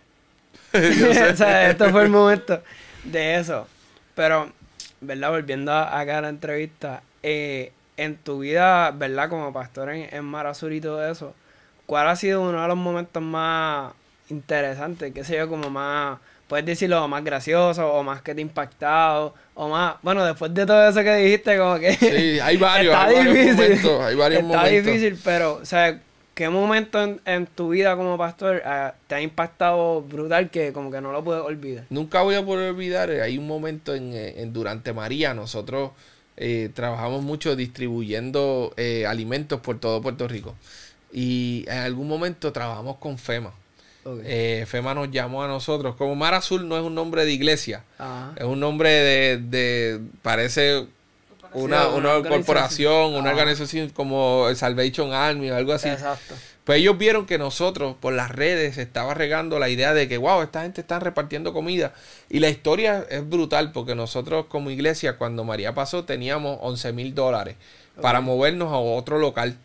o 1.32 1.36
sea, 1.36 1.70
esto 1.70 1.90
fue 1.90 2.05
el 2.05 2.11
momento 2.11 2.62
de 3.03 3.36
eso. 3.36 3.66
Pero, 4.14 4.53
¿verdad? 5.01 5.30
Volviendo 5.30 5.72
acá 5.72 6.18
a 6.18 6.20
la 6.20 6.28
entrevista, 6.28 7.03
eh, 7.22 7.72
en 7.97 8.16
tu 8.16 8.40
vida, 8.40 8.90
¿verdad? 8.92 9.28
Como 9.28 9.53
pastor 9.53 9.90
en, 9.90 10.14
en 10.14 10.24
Mar 10.24 10.47
Azul 10.47 10.72
y 10.72 10.80
todo 10.80 11.05
eso, 11.09 11.34
¿cuál 11.86 12.09
ha 12.09 12.16
sido 12.16 12.42
uno 12.42 12.62
de 12.62 12.68
los 12.68 12.76
momentos 12.76 13.22
más 13.22 13.92
interesantes? 14.28 15.12
¿Qué 15.12 15.24
sé 15.24 15.36
yo? 15.36 15.49
Como 15.49 15.68
más 15.68 16.18
puedes 16.49 16.66
decirlo 16.66 17.07
más 17.09 17.24
gracioso 17.24 17.92
o 17.92 18.03
más 18.03 18.22
que 18.22 18.34
te 18.34 18.40
ha 18.40 18.42
impactado 18.42 19.34
o 19.55 19.68
más, 19.68 19.97
bueno, 20.03 20.24
después 20.24 20.53
de 20.53 20.66
todo 20.66 20.88
eso 20.88 21.03
que 21.03 21.14
dijiste, 21.16 21.57
como 21.57 21.78
que... 21.78 21.95
Sí, 21.95 22.40
hay 22.40 22.57
varios, 22.59 22.95
está 22.95 23.09
difícil, 23.09 23.55
momentos, 23.55 24.01
hay 24.01 24.14
varios 24.16 24.42
está 24.42 24.64
difícil, 24.66 25.18
pero, 25.24 25.55
o 25.55 25.64
sea, 25.64 26.01
¿qué 26.34 26.49
momento 26.49 27.18
en, 27.24 27.47
tu 27.47 27.70
vida 27.70 27.97
como 27.97 28.18
pastor 28.18 28.62
eh, 28.64 28.90
te 29.07 29.14
ha 29.14 29.20
impactado 29.20 30.03
brutal 30.03 30.51
que 30.51 30.72
como 30.72 30.90
que 30.90 31.01
no 31.01 31.12
lo 31.12 31.22
puedes 31.22 31.42
olvidar? 31.42 31.84
Nunca 31.90 32.22
voy 32.22 32.34
a 32.34 32.45
poder 32.45 32.70
olvidar, 32.70 33.11
eh, 33.11 33.22
hay 33.22 33.38
un 33.38 33.47
momento 33.47 33.95
en, 33.95 34.12
eh, 34.12 34.42
en 34.42 34.53
Durante 34.53 34.92
María, 34.92 35.34
nosotros 35.34 35.92
trabajamos 36.74 37.22
mucho 37.22 37.55
distribuyendo 37.55 38.74
alimentos 39.07 39.61
por 39.61 39.78
todo 39.78 40.03
Puerto 40.03 40.26
Rico 40.26 40.57
y 41.12 41.64
en 41.68 41.78
algún 41.78 42.09
momento 42.09 42.53
trabajamos 42.53 42.97
con 42.97 43.16
FEMA. 43.18 43.53
Eh, 44.24 44.64
FEMA 44.66 44.94
nos 44.94 45.11
llamó 45.11 45.42
a 45.42 45.48
nosotros. 45.48 45.96
Como 45.96 46.14
Mar 46.14 46.34
Azul 46.34 46.68
no 46.68 46.76
es 46.76 46.82
un 46.82 46.94
nombre 46.94 47.24
de 47.24 47.32
iglesia, 47.32 47.84
es 48.36 48.44
un 48.44 48.61
nombre 48.61 48.90
de, 48.90 50.00
parece 50.22 50.86
una, 51.52 51.86
corporación, 52.28 53.14
una 53.14 53.30
organización 53.30 53.88
como 53.90 54.48
el 54.48 54.57
Salvation 54.57 55.12
Army 55.12 55.50
o 55.50 55.57
algo 55.57 55.72
así. 55.72 55.88
Exacto. 55.88 56.34
Pues 56.64 56.78
ellos 56.78 56.96
vieron 56.96 57.26
que 57.26 57.36
nosotros 57.36 57.94
por 58.00 58.14
las 58.14 58.30
redes 58.30 58.78
estaba 58.78 59.12
regando 59.12 59.59
la 59.59 59.68
idea 59.68 59.92
de 59.92 60.09
que, 60.09 60.16
wow, 60.16 60.40
esta 60.40 60.62
gente 60.62 60.80
está 60.80 60.98
repartiendo 60.98 61.52
comida. 61.52 61.92
Y 62.30 62.40
la 62.40 62.48
historia 62.48 63.05
es 63.11 63.28
brutal 63.28 63.70
porque 63.72 63.94
nosotros 63.94 64.46
como 64.48 64.70
iglesia, 64.70 65.18
cuando 65.18 65.44
María 65.44 65.74
pasó, 65.74 66.05
teníamos 66.05 66.59
11 66.62 66.92
mil 66.94 67.14
dólares 67.14 67.57
para 68.00 68.22
movernos 68.22 68.72
a 68.72 68.76
otro 68.76 69.18
local. 69.18 69.59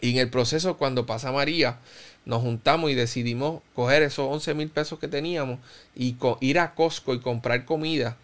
Y 0.00 0.10
en 0.10 0.18
el 0.18 0.28
proceso, 0.28 0.76
cuando 0.76 1.06
pasa 1.06 1.30
María, 1.30 1.76
nos 2.24 2.42
juntamos 2.42 2.90
y 2.90 2.94
decidimos 2.94 3.62
coger 3.74 4.02
esos 4.02 4.30
11 4.30 4.54
mil 4.54 4.68
pesos 4.68 4.98
que 4.98 5.08
teníamos 5.08 5.58
y 5.94 6.16
ir 6.40 6.58
a 6.58 6.74
Costco 6.74 7.14
y 7.14 7.20
comprar 7.20 7.64
comida 7.64 8.16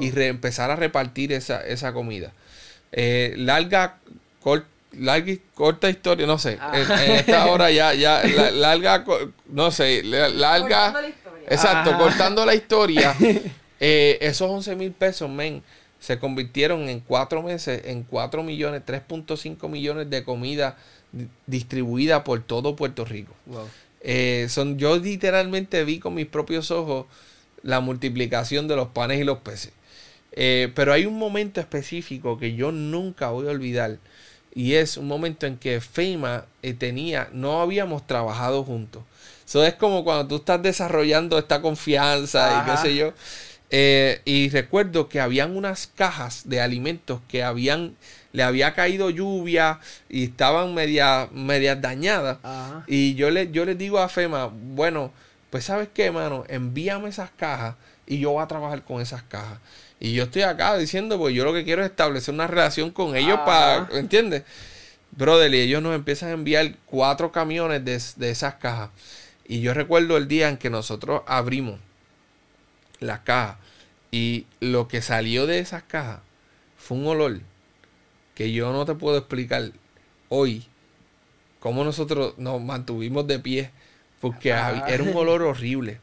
y 0.00 0.08
empezar 0.22 0.70
a 0.70 0.76
repartir 0.76 1.32
esa, 1.32 1.60
esa 1.60 1.92
comida. 1.92 2.32
Eh, 2.92 3.34
larga, 3.36 3.98
larga, 4.92 5.32
corta 5.54 5.90
historia, 5.90 6.26
no 6.26 6.38
sé. 6.38 6.52
En, 6.52 6.60
ah. 6.90 7.04
esta 7.06 7.46
hora 7.46 7.70
ya, 7.70 7.92
ya, 7.94 8.22
larga, 8.52 9.04
no 9.48 9.70
sé, 9.70 10.02
larga. 10.02 10.94
Exacto, 11.48 11.96
cortando 11.98 12.44
la 12.46 12.54
historia. 12.54 13.14
Eh, 13.84 14.18
esos 14.20 14.48
11 14.48 14.76
mil 14.76 14.92
pesos, 14.92 15.28
men, 15.28 15.60
se 15.98 16.20
convirtieron 16.20 16.88
en 16.88 17.00
cuatro 17.00 17.42
meses 17.42 17.82
en 17.84 18.04
4 18.04 18.44
millones, 18.44 18.82
3.5 18.86 19.68
millones 19.68 20.08
de 20.08 20.22
comida 20.22 20.76
distribuida 21.46 22.24
por 22.24 22.42
todo 22.42 22.76
Puerto 22.76 23.04
Rico. 23.04 23.34
Eh, 24.00 24.46
son, 24.48 24.78
yo 24.78 24.96
literalmente 24.98 25.84
vi 25.84 25.98
con 25.98 26.14
mis 26.14 26.26
propios 26.26 26.70
ojos 26.70 27.06
la 27.62 27.80
multiplicación 27.80 28.66
de 28.66 28.76
los 28.76 28.88
panes 28.88 29.20
y 29.20 29.24
los 29.24 29.38
peces. 29.38 29.72
Eh, 30.32 30.72
pero 30.74 30.92
hay 30.92 31.06
un 31.06 31.18
momento 31.18 31.60
específico 31.60 32.38
que 32.38 32.54
yo 32.54 32.72
nunca 32.72 33.28
voy 33.30 33.46
a 33.46 33.50
olvidar. 33.50 33.98
Y 34.54 34.74
es 34.74 34.96
un 34.96 35.06
momento 35.06 35.46
en 35.46 35.56
que 35.56 35.80
FEMA 35.80 36.44
eh, 36.62 36.74
tenía, 36.74 37.28
no 37.32 37.60
habíamos 37.60 38.06
trabajado 38.06 38.64
juntos. 38.64 39.02
Eso 39.46 39.64
es 39.64 39.74
como 39.74 40.04
cuando 40.04 40.26
tú 40.28 40.36
estás 40.36 40.62
desarrollando 40.62 41.38
esta 41.38 41.62
confianza 41.62 42.62
y 42.62 42.70
qué 42.70 42.76
sé 42.78 42.96
yo. 42.96 43.12
y 44.24 44.48
recuerdo 44.50 45.08
que 45.08 45.20
habían 45.20 45.56
unas 45.56 45.86
cajas 45.86 46.42
de 46.48 46.60
alimentos 46.60 47.20
que 47.28 47.42
habían 47.42 47.96
le 48.32 48.42
había 48.42 48.74
caído 48.74 49.10
lluvia 49.10 49.78
y 50.08 50.24
estaban 50.24 50.74
media, 50.74 51.28
media 51.32 51.76
dañadas. 51.76 52.38
Y 52.86 53.14
yo 53.14 53.30
le, 53.30 53.50
yo 53.50 53.64
les 53.64 53.78
digo 53.78 53.98
a 53.98 54.08
FEMA, 54.08 54.46
bueno, 54.46 55.12
pues 55.50 55.64
sabes 55.64 55.88
qué, 55.92 56.10
mano, 56.10 56.44
envíame 56.48 57.08
esas 57.08 57.30
cajas 57.30 57.76
y 58.06 58.18
yo 58.18 58.32
voy 58.32 58.42
a 58.42 58.48
trabajar 58.48 58.82
con 58.82 59.00
esas 59.00 59.22
cajas. 59.22 59.58
Y 60.00 60.14
yo 60.14 60.24
estoy 60.24 60.42
acá 60.42 60.76
diciendo, 60.76 61.18
pues 61.18 61.34
yo 61.34 61.44
lo 61.44 61.52
que 61.52 61.64
quiero 61.64 61.82
es 61.82 61.90
establecer 61.90 62.34
una 62.34 62.46
relación 62.46 62.90
con 62.90 63.14
ellos 63.14 63.38
para, 63.44 63.88
¿entiendes? 63.92 64.42
Brother, 65.12 65.54
y 65.54 65.60
ellos 65.60 65.82
nos 65.82 65.94
empiezan 65.94 66.30
a 66.30 66.32
enviar 66.32 66.74
cuatro 66.86 67.30
camiones 67.30 67.84
de, 67.84 68.00
de 68.16 68.30
esas 68.30 68.54
cajas. 68.54 68.90
Y 69.46 69.60
yo 69.60 69.74
recuerdo 69.74 70.16
el 70.16 70.26
día 70.26 70.48
en 70.48 70.56
que 70.56 70.70
nosotros 70.70 71.22
abrimos 71.26 71.78
las 72.98 73.20
cajas 73.20 73.56
y 74.10 74.46
lo 74.60 74.88
que 74.88 75.02
salió 75.02 75.46
de 75.46 75.58
esas 75.58 75.82
cajas 75.82 76.20
fue 76.76 76.96
un 76.96 77.06
olor 77.06 77.40
que 78.34 78.52
yo 78.52 78.72
no 78.72 78.84
te 78.84 78.94
puedo 78.94 79.18
explicar 79.18 79.72
hoy 80.28 80.66
cómo 81.60 81.84
nosotros 81.84 82.38
nos 82.38 82.60
mantuvimos 82.60 83.26
de 83.26 83.38
pie, 83.38 83.70
porque 84.20 84.50
era 84.50 85.02
un 85.02 85.16
olor 85.16 85.42
horrible. 85.42 86.00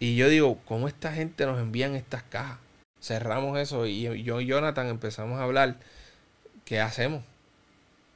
Y 0.00 0.16
yo 0.16 0.28
digo, 0.28 0.58
¿cómo 0.64 0.88
esta 0.88 1.12
gente 1.12 1.46
nos 1.46 1.60
envían 1.60 1.94
estas 1.94 2.22
cajas? 2.24 2.58
Cerramos 3.00 3.58
eso 3.58 3.86
y 3.86 4.02
yo 4.22 4.40
y 4.40 4.46
Jonathan 4.46 4.88
empezamos 4.88 5.38
a 5.38 5.44
hablar, 5.44 5.76
¿qué 6.64 6.80
hacemos? 6.80 7.22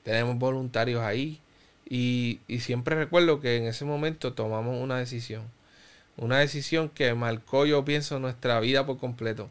Tenemos 0.02 0.38
voluntarios 0.38 1.02
ahí. 1.02 1.40
Y, 1.88 2.40
y 2.48 2.60
siempre 2.60 2.96
recuerdo 2.96 3.40
que 3.40 3.56
en 3.56 3.66
ese 3.66 3.84
momento 3.84 4.32
tomamos 4.32 4.82
una 4.82 4.98
decisión. 4.98 5.44
Una 6.16 6.38
decisión 6.38 6.88
que 6.88 7.14
marcó, 7.14 7.66
yo 7.66 7.84
pienso, 7.84 8.18
nuestra 8.18 8.58
vida 8.60 8.86
por 8.86 8.98
completo. 8.98 9.50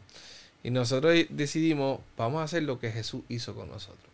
Y 0.62 0.70
nosotros 0.70 1.14
decidimos, 1.30 2.00
vamos 2.16 2.40
a 2.40 2.44
hacer 2.44 2.62
lo 2.64 2.78
que 2.78 2.90
Jesús 2.90 3.22
hizo 3.28 3.54
con 3.54 3.68
nosotros. 3.68 4.10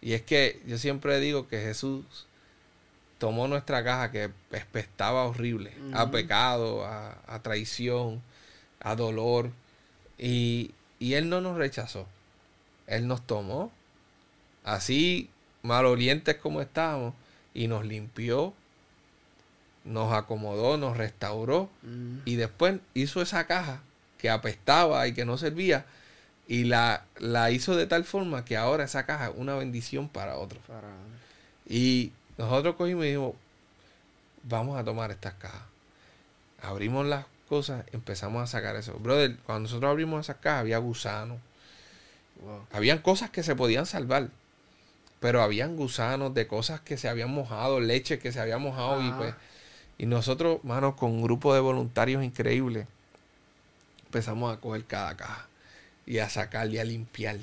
Y 0.00 0.12
es 0.12 0.22
que 0.22 0.60
yo 0.66 0.78
siempre 0.78 1.20
digo 1.20 1.48
que 1.48 1.60
Jesús 1.60 2.26
tomó 3.18 3.48
nuestra 3.48 3.84
caja 3.84 4.10
que 4.10 4.30
estaba 4.74 5.24
horrible, 5.24 5.72
a 5.92 6.10
pecado, 6.10 6.84
a, 6.86 7.40
traición, 7.42 8.22
a 8.80 8.94
dolor. 8.96 9.50
Y, 10.18 10.72
y 10.98 11.14
Él 11.14 11.28
no 11.28 11.40
nos 11.40 11.56
rechazó. 11.56 12.06
Él 12.86 13.06
nos 13.06 13.26
tomó. 13.26 13.70
Así 14.64 15.30
malolientes 15.62 16.36
como 16.36 16.60
estábamos 16.60 17.14
y 17.54 17.68
nos 17.68 17.84
limpió, 17.84 18.54
nos 19.84 20.12
acomodó, 20.12 20.76
nos 20.76 20.96
restauró 20.96 21.70
y 22.24 22.36
después 22.36 22.80
hizo 22.94 23.22
esa 23.22 23.46
caja 23.46 23.82
que 24.20 24.30
apestaba 24.30 25.06
y 25.08 25.14
que 25.14 25.24
no 25.24 25.38
servía 25.38 25.84
y 26.46 26.64
la, 26.64 27.04
la 27.18 27.50
hizo 27.50 27.76
de 27.76 27.86
tal 27.86 28.04
forma 28.04 28.44
que 28.44 28.56
ahora 28.56 28.84
esa 28.84 29.06
caja 29.06 29.28
es 29.28 29.32
una 29.36 29.54
bendición 29.54 30.08
para 30.08 30.36
otros. 30.36 30.60
Para- 30.66 30.88
Y 31.68 32.12
nosotros 32.38 32.74
cogimos 32.76 33.04
y 33.04 33.08
dijimos, 33.08 33.34
vamos 34.42 34.78
a 34.78 34.84
tomar 34.84 35.10
estas 35.10 35.34
cajas. 35.34 35.62
Abrimos 36.62 37.06
las 37.06 37.24
cosas, 37.48 37.84
empezamos 37.92 38.42
a 38.42 38.46
sacar 38.46 38.76
eso. 38.76 38.94
Brother, 38.98 39.36
cuando 39.46 39.68
nosotros 39.68 39.90
abrimos 39.90 40.20
esas 40.26 40.36
cajas 40.36 40.60
había 40.60 40.78
gusanos. 40.78 41.38
Wow. 42.42 42.66
Habían 42.72 42.98
cosas 42.98 43.30
que 43.30 43.42
se 43.42 43.54
podían 43.54 43.86
salvar. 43.86 44.28
Pero 45.20 45.42
habían 45.42 45.76
gusanos 45.76 46.32
de 46.34 46.46
cosas 46.46 46.80
que 46.80 46.96
se 46.96 47.08
habían 47.08 47.30
mojado, 47.30 47.78
leche 47.80 48.18
que 48.18 48.32
se 48.32 48.40
había 48.40 48.58
mojado 48.58 49.02
y 49.02 49.08
Ajá. 49.08 49.16
pues... 49.18 49.34
Y 49.98 50.06
nosotros, 50.06 50.64
mano, 50.64 50.96
con 50.96 51.10
un 51.10 51.22
grupo 51.22 51.52
de 51.52 51.60
voluntarios 51.60 52.24
increíbles, 52.24 52.86
empezamos 54.10 54.52
a 54.52 54.60
coger 54.60 54.84
cada 54.86 55.16
caja 55.16 55.46
y 56.04 56.18
a 56.18 56.28
sacar 56.28 56.68
y 56.68 56.78
a 56.78 56.84
limpiar. 56.84 57.38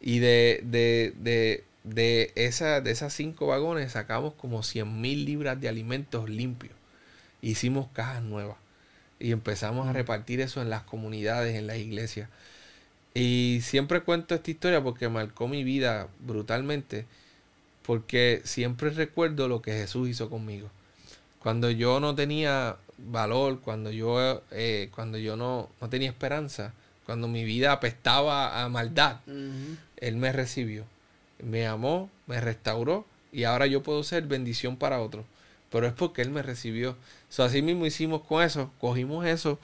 Y 0.00 0.18
de, 0.18 0.62
de, 0.64 1.12
de, 1.18 1.64
de, 1.84 2.32
esa, 2.36 2.80
de 2.80 2.90
esas 2.90 3.12
cinco 3.12 3.48
vagones 3.48 3.92
sacamos 3.92 4.32
como 4.32 4.62
100 4.62 5.02
mil 5.02 5.26
libras 5.26 5.60
de 5.60 5.68
alimentos 5.68 6.30
limpios. 6.30 6.72
Hicimos 7.42 7.88
cajas 7.92 8.22
nuevas 8.22 8.56
y 9.20 9.32
empezamos 9.32 9.86
a 9.86 9.92
repartir 9.92 10.40
eso 10.40 10.62
en 10.62 10.70
las 10.70 10.84
comunidades, 10.84 11.54
en 11.54 11.66
las 11.66 11.76
iglesias. 11.76 12.30
Y 13.12 13.60
siempre 13.62 14.00
cuento 14.00 14.34
esta 14.34 14.50
historia 14.50 14.82
porque 14.82 15.10
marcó 15.10 15.48
mi 15.48 15.64
vida 15.64 16.08
brutalmente, 16.20 17.04
porque 17.82 18.40
siempre 18.44 18.88
recuerdo 18.88 19.48
lo 19.48 19.60
que 19.60 19.72
Jesús 19.72 20.08
hizo 20.08 20.30
conmigo. 20.30 20.70
Cuando 21.40 21.70
yo 21.70 22.00
no 22.00 22.14
tenía 22.14 22.78
valor, 23.10 23.60
cuando 23.60 23.90
yo, 23.90 24.42
eh, 24.50 24.90
cuando 24.94 25.18
yo 25.18 25.36
no, 25.36 25.68
no 25.80 25.88
tenía 25.88 26.08
esperanza, 26.08 26.72
cuando 27.06 27.28
mi 27.28 27.44
vida 27.44 27.72
apestaba 27.72 28.62
a 28.62 28.68
maldad. 28.68 29.20
Él 29.96 30.16
me 30.16 30.32
recibió, 30.32 30.84
me 31.42 31.66
amó, 31.66 32.10
me 32.26 32.40
restauró 32.40 33.04
y 33.32 33.44
ahora 33.44 33.66
yo 33.66 33.82
puedo 33.82 34.02
ser 34.02 34.26
bendición 34.26 34.76
para 34.76 35.00
otros. 35.00 35.24
Pero 35.70 35.86
es 35.86 35.92
porque 35.92 36.22
Él 36.22 36.30
me 36.30 36.42
recibió. 36.42 36.96
So, 37.28 37.42
así 37.42 37.62
mismo 37.62 37.84
hicimos 37.84 38.22
con 38.22 38.42
eso, 38.42 38.70
cogimos 38.80 39.26
eso, 39.26 39.58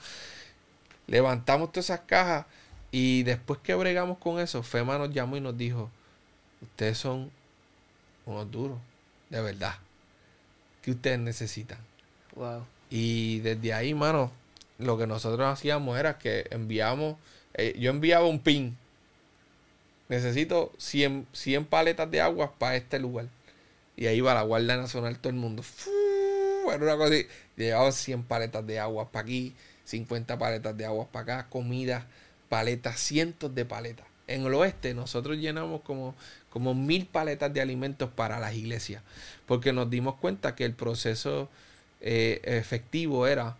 levantamos 1.07 1.71
todas 1.71 1.85
esas 1.85 2.01
cajas 2.01 2.45
y 2.91 3.23
después 3.23 3.59
que 3.63 3.73
bregamos 3.75 4.17
con 4.17 4.39
eso, 4.39 4.61
Fema 4.63 4.97
nos 4.97 5.13
llamó 5.13 5.37
y 5.37 5.41
nos 5.41 5.57
dijo, 5.57 5.89
ustedes 6.61 6.97
son 6.97 7.31
unos 8.25 8.51
duros, 8.51 8.77
de 9.29 9.41
verdad, 9.41 9.75
que 10.81 10.91
ustedes 10.91 11.19
necesitan. 11.19 11.79
Wow. 12.35 12.65
Y 12.91 13.39
desde 13.39 13.73
ahí, 13.73 13.93
mano, 13.93 14.31
lo 14.77 14.97
que 14.97 15.07
nosotros 15.07 15.47
hacíamos 15.47 15.97
era 15.97 16.17
que 16.17 16.45
enviamos, 16.51 17.15
eh, 17.53 17.73
yo 17.79 17.89
enviaba 17.89 18.27
un 18.27 18.39
pin. 18.39 18.77
Necesito 20.09 20.73
100, 20.77 21.25
100 21.31 21.65
paletas 21.65 22.11
de 22.11 22.19
agua 22.19 22.53
para 22.59 22.75
este 22.75 22.99
lugar. 22.99 23.27
Y 23.95 24.07
ahí 24.07 24.19
va 24.19 24.33
la 24.33 24.41
Guardia 24.41 24.75
Nacional, 24.75 25.17
todo 25.19 25.29
el 25.29 25.37
mundo. 25.37 25.63
Era 26.67 26.83
una 26.83 26.97
cosa 26.97 27.13
así. 27.13 27.27
Llevaban 27.55 27.93
100 27.93 28.23
paletas 28.23 28.67
de 28.67 28.79
agua 28.79 29.09
para 29.09 29.23
aquí, 29.23 29.55
50 29.85 30.37
paletas 30.37 30.75
de 30.75 30.85
agua 30.85 31.07
para 31.09 31.35
acá, 31.35 31.49
comida, 31.49 32.07
paletas, 32.49 32.99
cientos 32.99 33.55
de 33.55 33.63
paletas. 33.63 34.05
En 34.27 34.45
el 34.45 34.53
oeste 34.53 34.93
nosotros 34.93 35.37
llenamos 35.37 35.81
como, 35.81 36.13
como 36.49 36.73
mil 36.73 37.05
paletas 37.05 37.53
de 37.53 37.61
alimentos 37.61 38.09
para 38.09 38.39
las 38.39 38.53
iglesias, 38.53 39.01
porque 39.45 39.71
nos 39.71 39.89
dimos 39.89 40.15
cuenta 40.15 40.55
que 40.55 40.65
el 40.65 40.73
proceso 40.73 41.49
eh, 42.01 42.41
efectivo 42.43 43.27
era 43.27 43.55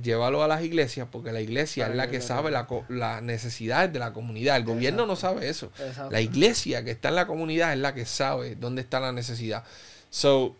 llevarlo 0.00 0.42
a 0.42 0.48
las 0.48 0.62
iglesias, 0.62 1.08
porque 1.10 1.32
la 1.32 1.40
iglesia 1.40 1.88
es 1.88 1.96
la 1.96 2.08
que 2.08 2.20
sabe 2.20 2.50
la 2.50 2.66
las 2.88 3.22
necesidades 3.22 3.92
de 3.92 3.98
la 3.98 4.12
comunidad. 4.12 4.56
El 4.56 4.64
gobierno 4.64 5.06
no 5.06 5.16
sabe 5.16 5.48
eso. 5.48 5.72
Exacto. 5.78 6.10
La 6.10 6.20
iglesia 6.20 6.84
que 6.84 6.92
está 6.92 7.08
en 7.08 7.16
la 7.16 7.26
comunidad 7.26 7.72
es 7.72 7.78
la 7.78 7.94
que 7.94 8.04
sabe 8.04 8.54
dónde 8.54 8.82
está 8.82 9.00
la 9.00 9.12
necesidad. 9.12 9.64
So, 10.10 10.56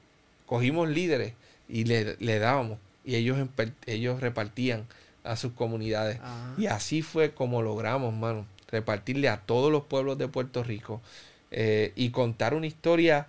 cogimos 0.47 0.89
líderes 0.89 1.35
y 1.69 1.85
le, 1.85 2.17
le 2.19 2.39
dábamos. 2.39 2.79
Y 3.05 3.15
ellos, 3.15 3.39
ellos 3.87 4.21
repartían 4.21 4.87
a 5.25 5.37
sus 5.37 5.53
comunidades. 5.53 6.19
Ajá. 6.21 6.55
Y 6.59 6.67
así 6.67 7.03
fue 7.03 7.33
como 7.33 7.63
logramos, 7.63 8.13
mano, 8.15 8.47
repartirle 8.69 9.29
a 9.29 9.41
todos 9.41 9.71
los 9.71 9.85
pueblos 9.85 10.19
de 10.19 10.29
Puerto 10.29 10.63
Rico 10.63 11.01
eh, 11.51 11.93
y 11.97 12.11
contar 12.11 12.55
una 12.55 12.67
historia 12.67 13.27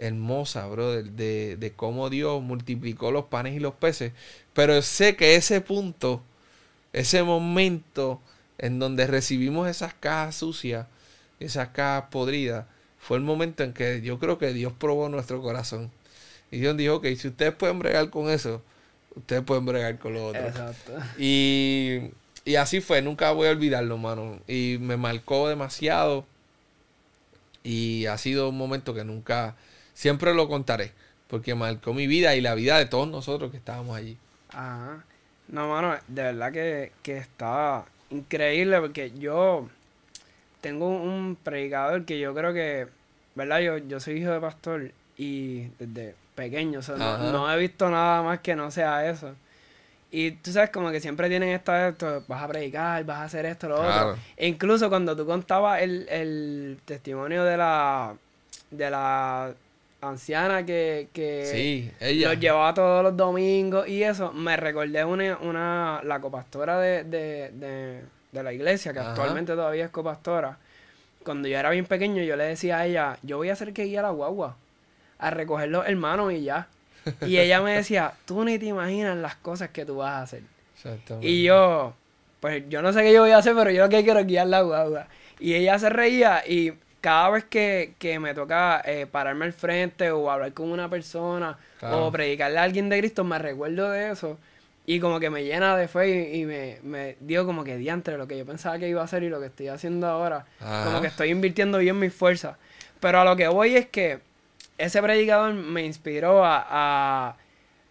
hermosa, 0.00 0.66
brother, 0.66 1.04
de, 1.04 1.56
de 1.56 1.72
cómo 1.72 2.10
Dios 2.10 2.42
multiplicó 2.42 3.12
los 3.12 3.26
panes 3.26 3.54
y 3.54 3.60
los 3.60 3.74
peces. 3.74 4.12
Pero 4.52 4.82
sé 4.82 5.14
que 5.14 5.36
ese 5.36 5.60
punto, 5.60 6.22
ese 6.92 7.22
momento 7.22 8.20
en 8.58 8.78
donde 8.78 9.06
recibimos 9.06 9.68
esas 9.68 9.94
cajas 9.94 10.36
sucias, 10.36 10.86
esas 11.38 11.68
cajas 11.68 12.10
podridas, 12.10 12.66
fue 12.98 13.16
el 13.16 13.22
momento 13.22 13.62
en 13.62 13.72
que 13.72 14.02
yo 14.02 14.18
creo 14.18 14.38
que 14.38 14.52
Dios 14.52 14.72
probó 14.78 15.08
nuestro 15.08 15.40
corazón. 15.40 15.90
Y 16.50 16.58
Dios 16.58 16.76
dijo, 16.76 16.96
ok, 16.96 17.06
si 17.16 17.28
ustedes 17.28 17.54
pueden 17.54 17.78
bregar 17.78 18.10
con 18.10 18.28
eso, 18.28 18.62
ustedes 19.14 19.42
pueden 19.42 19.64
bregar 19.64 19.98
con 19.98 20.14
lo 20.14 20.26
otro. 20.26 20.46
Exacto. 20.46 20.92
Y, 21.18 22.10
y 22.44 22.56
así 22.56 22.80
fue, 22.80 23.00
nunca 23.02 23.30
voy 23.32 23.48
a 23.48 23.52
olvidarlo, 23.52 23.96
mano. 23.98 24.40
Y 24.46 24.78
me 24.80 24.96
marcó 24.96 25.48
demasiado. 25.48 26.26
Y 27.62 28.06
ha 28.06 28.18
sido 28.18 28.48
un 28.48 28.58
momento 28.58 28.94
que 28.94 29.04
nunca, 29.04 29.56
siempre 29.94 30.34
lo 30.34 30.48
contaré. 30.48 30.92
Porque 31.28 31.54
marcó 31.54 31.94
mi 31.94 32.06
vida 32.08 32.34
y 32.34 32.40
la 32.40 32.54
vida 32.54 32.78
de 32.78 32.86
todos 32.86 33.06
nosotros 33.08 33.50
que 33.52 33.56
estábamos 33.56 33.96
allí. 33.96 34.18
Ajá. 34.48 35.04
No, 35.48 35.68
mano, 35.68 35.94
de 36.08 36.22
verdad 36.22 36.52
que, 36.52 36.92
que 37.02 37.18
está 37.18 37.84
increíble 38.10 38.80
porque 38.80 39.12
yo 39.18 39.68
tengo 40.60 40.88
un 40.88 41.36
predicador 41.42 42.04
que 42.04 42.18
yo 42.18 42.34
creo 42.34 42.52
que, 42.52 42.88
¿verdad? 43.34 43.60
Yo, 43.60 43.78
yo 43.78 44.00
soy 44.00 44.14
hijo 44.22 44.30
de 44.32 44.40
pastor 44.40 44.90
y 45.16 45.68
desde 45.78 46.14
pequeño, 46.34 46.80
o 46.80 46.82
sea, 46.82 46.96
no, 46.96 47.52
he 47.52 47.58
visto 47.58 47.88
nada 47.90 48.22
más 48.22 48.40
que 48.40 48.56
no 48.56 48.70
sea 48.70 49.08
eso. 49.08 49.34
Y 50.12 50.32
tú 50.32 50.50
sabes, 50.52 50.70
como 50.70 50.90
que 50.90 51.00
siempre 51.00 51.28
tienen 51.28 51.50
esta, 51.50 51.88
esto, 51.88 52.24
vas 52.26 52.42
a 52.42 52.48
predicar, 52.48 53.04
vas 53.04 53.18
a 53.18 53.24
hacer 53.24 53.46
esto, 53.46 53.68
lo 53.68 53.76
Claro. 53.76 54.10
otro. 54.10 54.22
E 54.36 54.48
incluso 54.48 54.88
cuando 54.88 55.14
tú 55.14 55.24
contabas 55.24 55.82
el, 55.82 56.08
el 56.08 56.78
testimonio 56.84 57.44
de 57.44 57.56
la, 57.56 58.16
de 58.70 58.90
la 58.90 59.54
anciana 60.02 60.64
que, 60.64 61.08
que 61.12 61.44
Sí, 61.52 61.90
ella. 62.00 62.30
los 62.30 62.40
llevaba 62.40 62.74
todos 62.74 63.02
los 63.02 63.16
domingos 63.16 63.86
y 63.88 64.02
eso, 64.02 64.32
me 64.32 64.56
recordé 64.56 65.04
una, 65.04 65.38
una 65.38 66.00
la 66.04 66.20
copastora 66.20 66.78
de, 66.80 67.04
de, 67.04 67.50
de, 67.52 68.02
de 68.32 68.42
la 68.42 68.52
iglesia, 68.52 68.92
que 68.92 69.00
Ajá. 69.00 69.10
actualmente 69.10 69.52
todavía 69.54 69.84
es 69.86 69.90
copastora. 69.90 70.58
Cuando 71.24 71.48
yo 71.48 71.58
era 71.58 71.70
bien 71.70 71.84
pequeño, 71.86 72.22
yo 72.22 72.36
le 72.36 72.44
decía 72.44 72.78
a 72.78 72.86
ella, 72.86 73.18
yo 73.22 73.36
voy 73.38 73.50
a 73.50 73.52
hacer 73.54 73.72
que 73.74 73.84
guíe 73.84 73.98
a 73.98 74.02
la 74.02 74.10
guagua, 74.10 74.56
a 75.18 75.30
recoger 75.30 75.68
los 75.68 75.86
hermanos 75.86 76.32
y 76.32 76.42
ya. 76.44 76.68
Y 77.26 77.38
ella 77.38 77.60
me 77.62 77.74
decía, 77.76 78.14
tú 78.26 78.44
ni 78.44 78.58
te 78.58 78.66
imaginas 78.66 79.16
las 79.16 79.36
cosas 79.36 79.70
que 79.70 79.84
tú 79.86 79.98
vas 79.98 80.12
a 80.12 80.22
hacer. 80.22 80.42
Y 81.20 81.42
yo, 81.44 81.94
pues 82.40 82.64
yo 82.68 82.82
no 82.82 82.92
sé 82.92 83.02
qué 83.02 83.12
yo 83.12 83.22
voy 83.22 83.32
a 83.32 83.38
hacer, 83.38 83.54
pero 83.54 83.70
yo 83.70 83.82
lo 83.84 83.88
que 83.90 84.02
quiero 84.02 84.20
es 84.20 84.26
guiar 84.26 84.46
la 84.46 84.62
guagua. 84.62 85.08
Y 85.38 85.54
ella 85.54 85.78
se 85.78 85.90
reía 85.90 86.42
y 86.46 86.72
cada 87.00 87.30
vez 87.30 87.44
que, 87.44 87.94
que 87.98 88.18
me 88.18 88.34
toca 88.34 88.82
eh, 88.84 89.06
pararme 89.10 89.44
al 89.46 89.52
frente 89.52 90.10
o 90.10 90.30
hablar 90.30 90.52
con 90.52 90.70
una 90.70 90.88
persona 90.88 91.58
Claro. 91.78 92.06
o 92.06 92.12
predicarle 92.12 92.58
a 92.58 92.62
alguien 92.62 92.88
de 92.90 92.98
Cristo, 92.98 93.24
me 93.24 93.38
recuerdo 93.38 93.90
de 93.90 94.10
eso. 94.10 94.38
Y 94.86 94.98
como 95.00 95.20
que 95.20 95.30
me 95.30 95.44
llena 95.44 95.76
de 95.76 95.88
fe 95.88 96.08
y, 96.34 96.40
y 96.40 96.46
me, 96.46 96.78
me 96.82 97.16
dio 97.20 97.46
como 97.46 97.64
que 97.64 97.76
diantre 97.76 98.18
lo 98.18 98.26
que 98.26 98.36
yo 98.36 98.44
pensaba 98.44 98.78
que 98.78 98.88
iba 98.88 99.00
a 99.00 99.04
hacer 99.04 99.22
y 99.22 99.28
lo 99.28 99.38
que 99.40 99.46
estoy 99.46 99.68
haciendo 99.68 100.06
ahora. 100.06 100.44
Ajá. 100.60 100.84
Como 100.84 101.00
que 101.00 101.06
estoy 101.06 101.30
invirtiendo 101.30 101.78
bien 101.78 101.98
mis 101.98 102.12
fuerzas. 102.12 102.56
Pero 102.98 103.20
a 103.20 103.24
lo 103.24 103.36
que 103.36 103.48
voy 103.48 103.76
es 103.76 103.86
que 103.86 104.20
ese 104.78 105.00
predicador 105.00 105.54
me 105.54 105.84
inspiró 105.84 106.44
a, 106.44 106.66
a, 106.68 107.36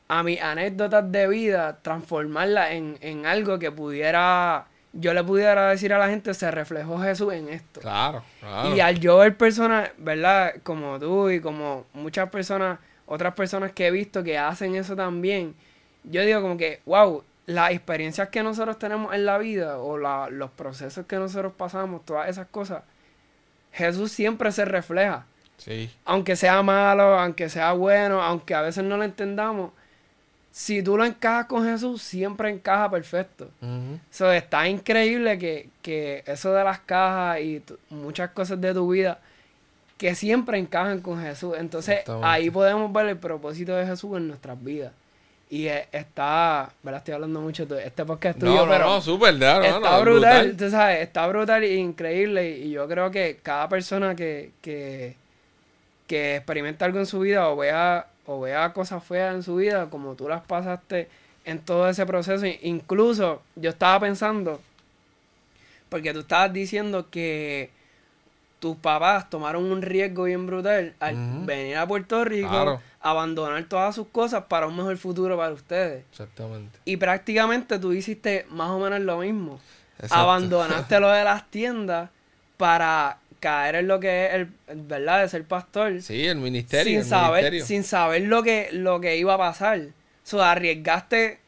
a 0.08 0.24
mis 0.24 0.42
anécdotas 0.42 1.12
de 1.12 1.28
vida, 1.28 1.78
transformarlas 1.82 2.72
en, 2.72 2.98
en 3.02 3.26
algo 3.26 3.58
que 3.60 3.72
pudiera, 3.72 4.66
yo 4.94 5.14
le 5.14 5.24
pudiera 5.24 5.70
decir 5.70 5.94
a 5.94 5.98
la 6.00 6.08
gente, 6.10 6.34
se 6.34 6.50
reflejó 6.52 7.00
Jesús 7.00 7.34
en 7.34 7.50
esto. 7.50 7.80
Claro, 7.82 8.24
claro. 8.40 8.76
Y 8.76 8.80
al 8.80 9.00
yo 9.00 9.18
ver 9.20 9.36
personas, 9.38 9.92
¿verdad? 9.98 10.56
Como 10.64 11.00
tú 11.00 11.30
y 11.30 11.40
como 11.40 11.86
muchas 11.94 12.30
personas, 12.30 12.80
otras 13.06 13.34
personas 13.34 13.72
que 13.72 13.88
he 13.88 13.92
visto 13.92 14.24
que 14.24 14.38
hacen 14.38 14.76
eso 14.76 14.96
también, 14.96 15.56
yo 16.04 16.22
digo 16.24 16.42
como 16.42 16.58
que, 16.58 16.82
wow, 16.86 17.24
las 17.46 17.72
experiencias 17.72 18.30
que 18.30 18.44
nosotros 18.44 18.78
tenemos 18.80 19.14
en 19.14 19.26
la 19.26 19.38
vida 19.38 19.80
o 19.80 19.98
la- 19.98 20.30
los 20.30 20.52
procesos 20.52 21.06
que 21.06 21.16
nosotros 21.18 21.54
pasamos, 21.58 22.06
todas 22.06 22.30
esas 22.30 22.48
cosas, 22.48 22.84
Jesús 23.72 24.12
siempre 24.12 24.52
se 24.52 24.66
refleja. 24.66 25.26
Sí. 25.58 25.92
Aunque 26.06 26.36
sea 26.36 26.62
malo, 26.64 27.20
aunque 27.20 27.50
sea 27.50 27.74
bueno, 27.74 28.22
aunque 28.22 28.56
a 28.56 28.62
veces 28.62 28.84
no 28.84 28.98
lo 28.98 29.04
entendamos, 29.04 29.72
si 30.52 30.82
tú 30.82 30.98
lo 30.98 31.06
encajas 31.06 31.46
con 31.46 31.64
Jesús, 31.64 32.02
siempre 32.02 32.50
encaja 32.50 32.90
perfecto. 32.90 33.50
So, 34.10 34.32
está 34.32 34.68
increíble 34.68 35.38
que, 35.38 35.70
que 35.82 36.24
eso 36.26 36.54
de 36.54 36.64
las 36.64 36.80
cajas 36.80 37.42
y 37.42 37.62
muchas 37.90 38.32
cosas 38.32 38.60
de 38.60 38.74
tu 38.74 38.90
vida 38.90 39.20
que 40.00 40.16
siempre 40.16 40.58
encajan 40.58 41.02
con 41.02 41.22
Jesús. 41.22 41.56
Entonces 41.58 42.00
ahí 42.24 42.50
podemos 42.50 42.92
ver 42.92 43.08
el 43.08 43.18
propósito 43.18 43.76
de 43.76 43.86
Jesús 43.86 44.16
en 44.18 44.30
nuestras 44.30 44.64
vidas. 44.64 44.94
Y 45.52 45.66
está, 45.68 46.70
¿verdad? 46.84 47.00
Estoy 47.00 47.16
hablando 47.16 47.42
mucho 47.42 47.66
de 47.66 47.86
este 47.86 48.06
podcast 48.06 48.40
tuyo, 48.40 48.54
no, 48.54 48.66
no, 48.66 48.72
pero 48.72 48.86
no, 48.86 49.66
está 49.66 50.00
brutal, 50.00 50.56
Tú 50.56 50.70
sabes, 50.70 51.02
está 51.02 51.28
brutal 51.28 51.64
e 51.64 51.76
increíble. 51.76 52.60
Y 52.60 52.72
yo 52.72 52.88
creo 52.88 53.12
que 53.12 53.40
cada 53.42 53.68
persona 53.68 54.16
que, 54.16 54.52
que, 54.62 55.16
que 56.08 56.38
experimenta 56.38 56.86
algo 56.86 57.00
en 57.00 57.08
su 57.08 57.20
vida 57.20 57.50
o 57.50 57.58
vea, 57.58 58.08
o 58.30 58.40
vea 58.40 58.74
cosas 58.74 59.04
feas 59.04 59.34
en 59.34 59.42
su 59.42 59.56
vida, 59.56 59.90
como 59.90 60.14
tú 60.14 60.30
las 60.30 60.42
pasaste 60.42 61.10
en 61.46 61.58
todo 61.58 61.90
ese 61.90 62.06
proceso, 62.06 62.46
incluso 62.62 63.42
yo 63.56 63.72
estaba 63.72 64.00
pensando, 64.02 64.62
porque 65.90 66.14
tú 66.14 66.20
estabas 66.20 66.54
diciendo 66.54 67.10
que 67.10 67.72
tus 68.60 68.78
papás 68.78 69.32
tomaron 69.32 69.66
un 69.66 69.82
riesgo 69.82 70.26
bien 70.26 70.46
brutal 70.46 70.94
al 71.00 71.16
venir 71.46 71.78
a 71.78 71.88
Puerto 71.88 72.24
Rico, 72.24 72.80
abandonar 73.02 73.64
todas 73.64 73.96
sus 73.96 74.08
cosas 74.10 74.44
para 74.44 74.68
un 74.68 74.78
mejor 74.78 74.96
futuro 74.98 75.36
para 75.36 75.52
ustedes. 75.52 76.06
Exactamente. 76.12 76.78
Y 76.86 76.98
prácticamente 76.98 77.80
tú 77.80 77.94
hiciste 77.94 78.46
más 78.52 78.70
o 78.70 78.78
menos 78.78 79.00
lo 79.00 79.18
mismo. 79.18 79.60
Abandonaste 80.12 81.00
lo 81.00 81.10
de 81.10 81.24
las 81.24 81.50
tiendas 81.50 82.12
para 82.58 83.18
caer 83.40 83.76
en 83.76 83.88
lo 83.88 84.00
que 84.00 84.28
es 84.28 84.34
el, 84.34 84.48
verdad 84.76 85.22
de 85.22 85.30
ser 85.30 85.44
pastor. 85.46 86.02
Sí, 86.02 86.26
el 86.26 86.38
ministerio. 86.38 87.02
Sin 87.02 87.10
saber, 87.10 87.62
sin 87.62 87.84
saber 87.84 88.24
lo 88.24 88.44
que, 88.44 88.70
lo 88.72 89.00
que 89.02 89.18
iba 89.18 89.34
a 89.34 89.38
pasar. 89.38 89.80
O 89.80 89.92
sea, 90.24 90.52
arriesgaste 90.52 91.40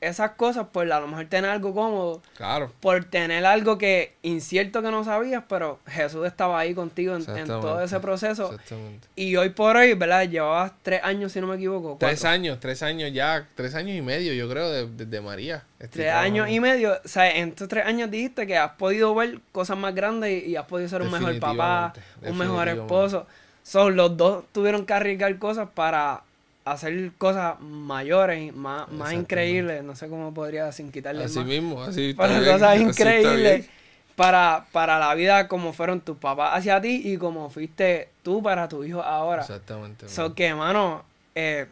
esas 0.00 0.32
cosas 0.32 0.66
por 0.72 0.90
a 0.90 1.00
lo 1.00 1.08
mejor 1.08 1.26
tener 1.26 1.50
algo 1.50 1.74
cómodo. 1.74 2.22
Claro. 2.36 2.72
Por 2.80 3.04
tener 3.04 3.44
algo 3.46 3.78
que 3.78 4.14
incierto 4.22 4.82
que 4.82 4.90
no 4.90 5.04
sabías, 5.04 5.44
pero 5.48 5.78
Jesús 5.86 6.26
estaba 6.26 6.58
ahí 6.58 6.74
contigo 6.74 7.16
en, 7.16 7.24
todo 7.46 7.82
ese 7.82 7.98
proceso. 8.00 8.52
Exactamente. 8.52 9.08
Y 9.16 9.36
hoy 9.36 9.50
por 9.50 9.76
hoy, 9.76 9.94
¿verdad? 9.94 10.28
Llevabas 10.28 10.72
tres 10.82 11.00
años, 11.02 11.32
si 11.32 11.40
no 11.40 11.46
me 11.46 11.56
equivoco. 11.56 11.96
Tres 11.98 12.24
años, 12.24 12.60
tres 12.60 12.82
años 12.82 13.12
ya, 13.12 13.48
tres 13.54 13.74
años 13.74 13.96
y 13.96 14.02
medio, 14.02 14.32
yo 14.34 14.48
creo, 14.48 14.70
desde 14.70 15.06
de, 15.06 15.20
María. 15.20 15.64
tres 15.90 16.12
años 16.12 16.48
y 16.48 16.60
medio. 16.60 16.98
O 17.04 17.08
sea, 17.08 17.30
en 17.30 17.50
estos 17.50 17.68
tres 17.68 17.86
años 17.86 18.10
dijiste 18.10 18.46
que 18.46 18.56
has 18.56 18.72
podido 18.72 19.14
ver 19.14 19.40
cosas 19.52 19.78
más 19.78 19.94
grandes 19.94 20.46
y, 20.46 20.56
has 20.56 20.66
podido 20.66 20.88
ser 20.88 21.02
un 21.02 21.10
mejor 21.10 21.38
papá, 21.40 21.94
un 22.22 22.36
mejor 22.36 22.68
esposo. 22.68 23.26
Son 23.62 23.96
los 23.96 24.16
dos 24.16 24.44
tuvieron 24.52 24.86
que 24.86 24.92
arriesgar 24.92 25.36
cosas 25.38 25.68
para 25.74 26.22
hacer 26.66 27.12
cosas 27.16 27.60
mayores, 27.60 28.54
más, 28.54 28.90
más 28.90 29.12
increíbles, 29.12 29.84
no 29.84 29.94
sé 29.94 30.08
cómo 30.08 30.34
podría 30.34 30.70
sin 30.72 30.90
quitarle 30.90 31.24
así 31.24 31.42
mismo, 31.44 31.82
así 31.82 32.12
para 32.12 32.44
cosas 32.44 32.80
increíbles 32.80 33.70
para, 34.16 34.66
para 34.72 34.98
la 34.98 35.14
vida 35.14 35.46
como 35.46 35.72
fueron 35.72 36.00
tus 36.00 36.16
papás 36.16 36.58
hacia 36.58 36.80
ti 36.80 37.02
y 37.04 37.18
como 37.18 37.50
fuiste 37.50 38.08
tú 38.22 38.42
para 38.42 38.68
tu 38.68 38.82
hijo 38.82 39.00
ahora. 39.02 39.42
Exactamente. 39.42 40.08
So 40.08 40.34
que, 40.34 40.46
hermano, 40.46 41.04
eh, 41.34 41.66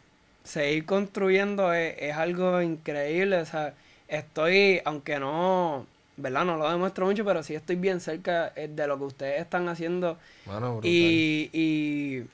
seguir 0.44 0.84
construyendo 0.84 1.72
es, 1.72 2.14
algo 2.14 2.62
increíble, 2.62 3.38
o 3.38 3.46
sea, 3.46 3.74
estoy, 4.06 4.80
aunque 4.84 5.18
no, 5.18 5.86
¿verdad? 6.18 6.44
No 6.44 6.56
lo 6.56 6.70
demuestro 6.70 7.06
mucho, 7.06 7.24
pero 7.24 7.42
sí 7.42 7.54
estoy 7.54 7.76
bien 7.76 7.98
cerca 8.00 8.52
eh, 8.54 8.68
de 8.68 8.86
lo 8.86 8.98
que 8.98 9.04
ustedes 9.04 9.40
están 9.40 9.68
haciendo. 9.68 10.18
y, 10.82 11.50
y 11.52 12.24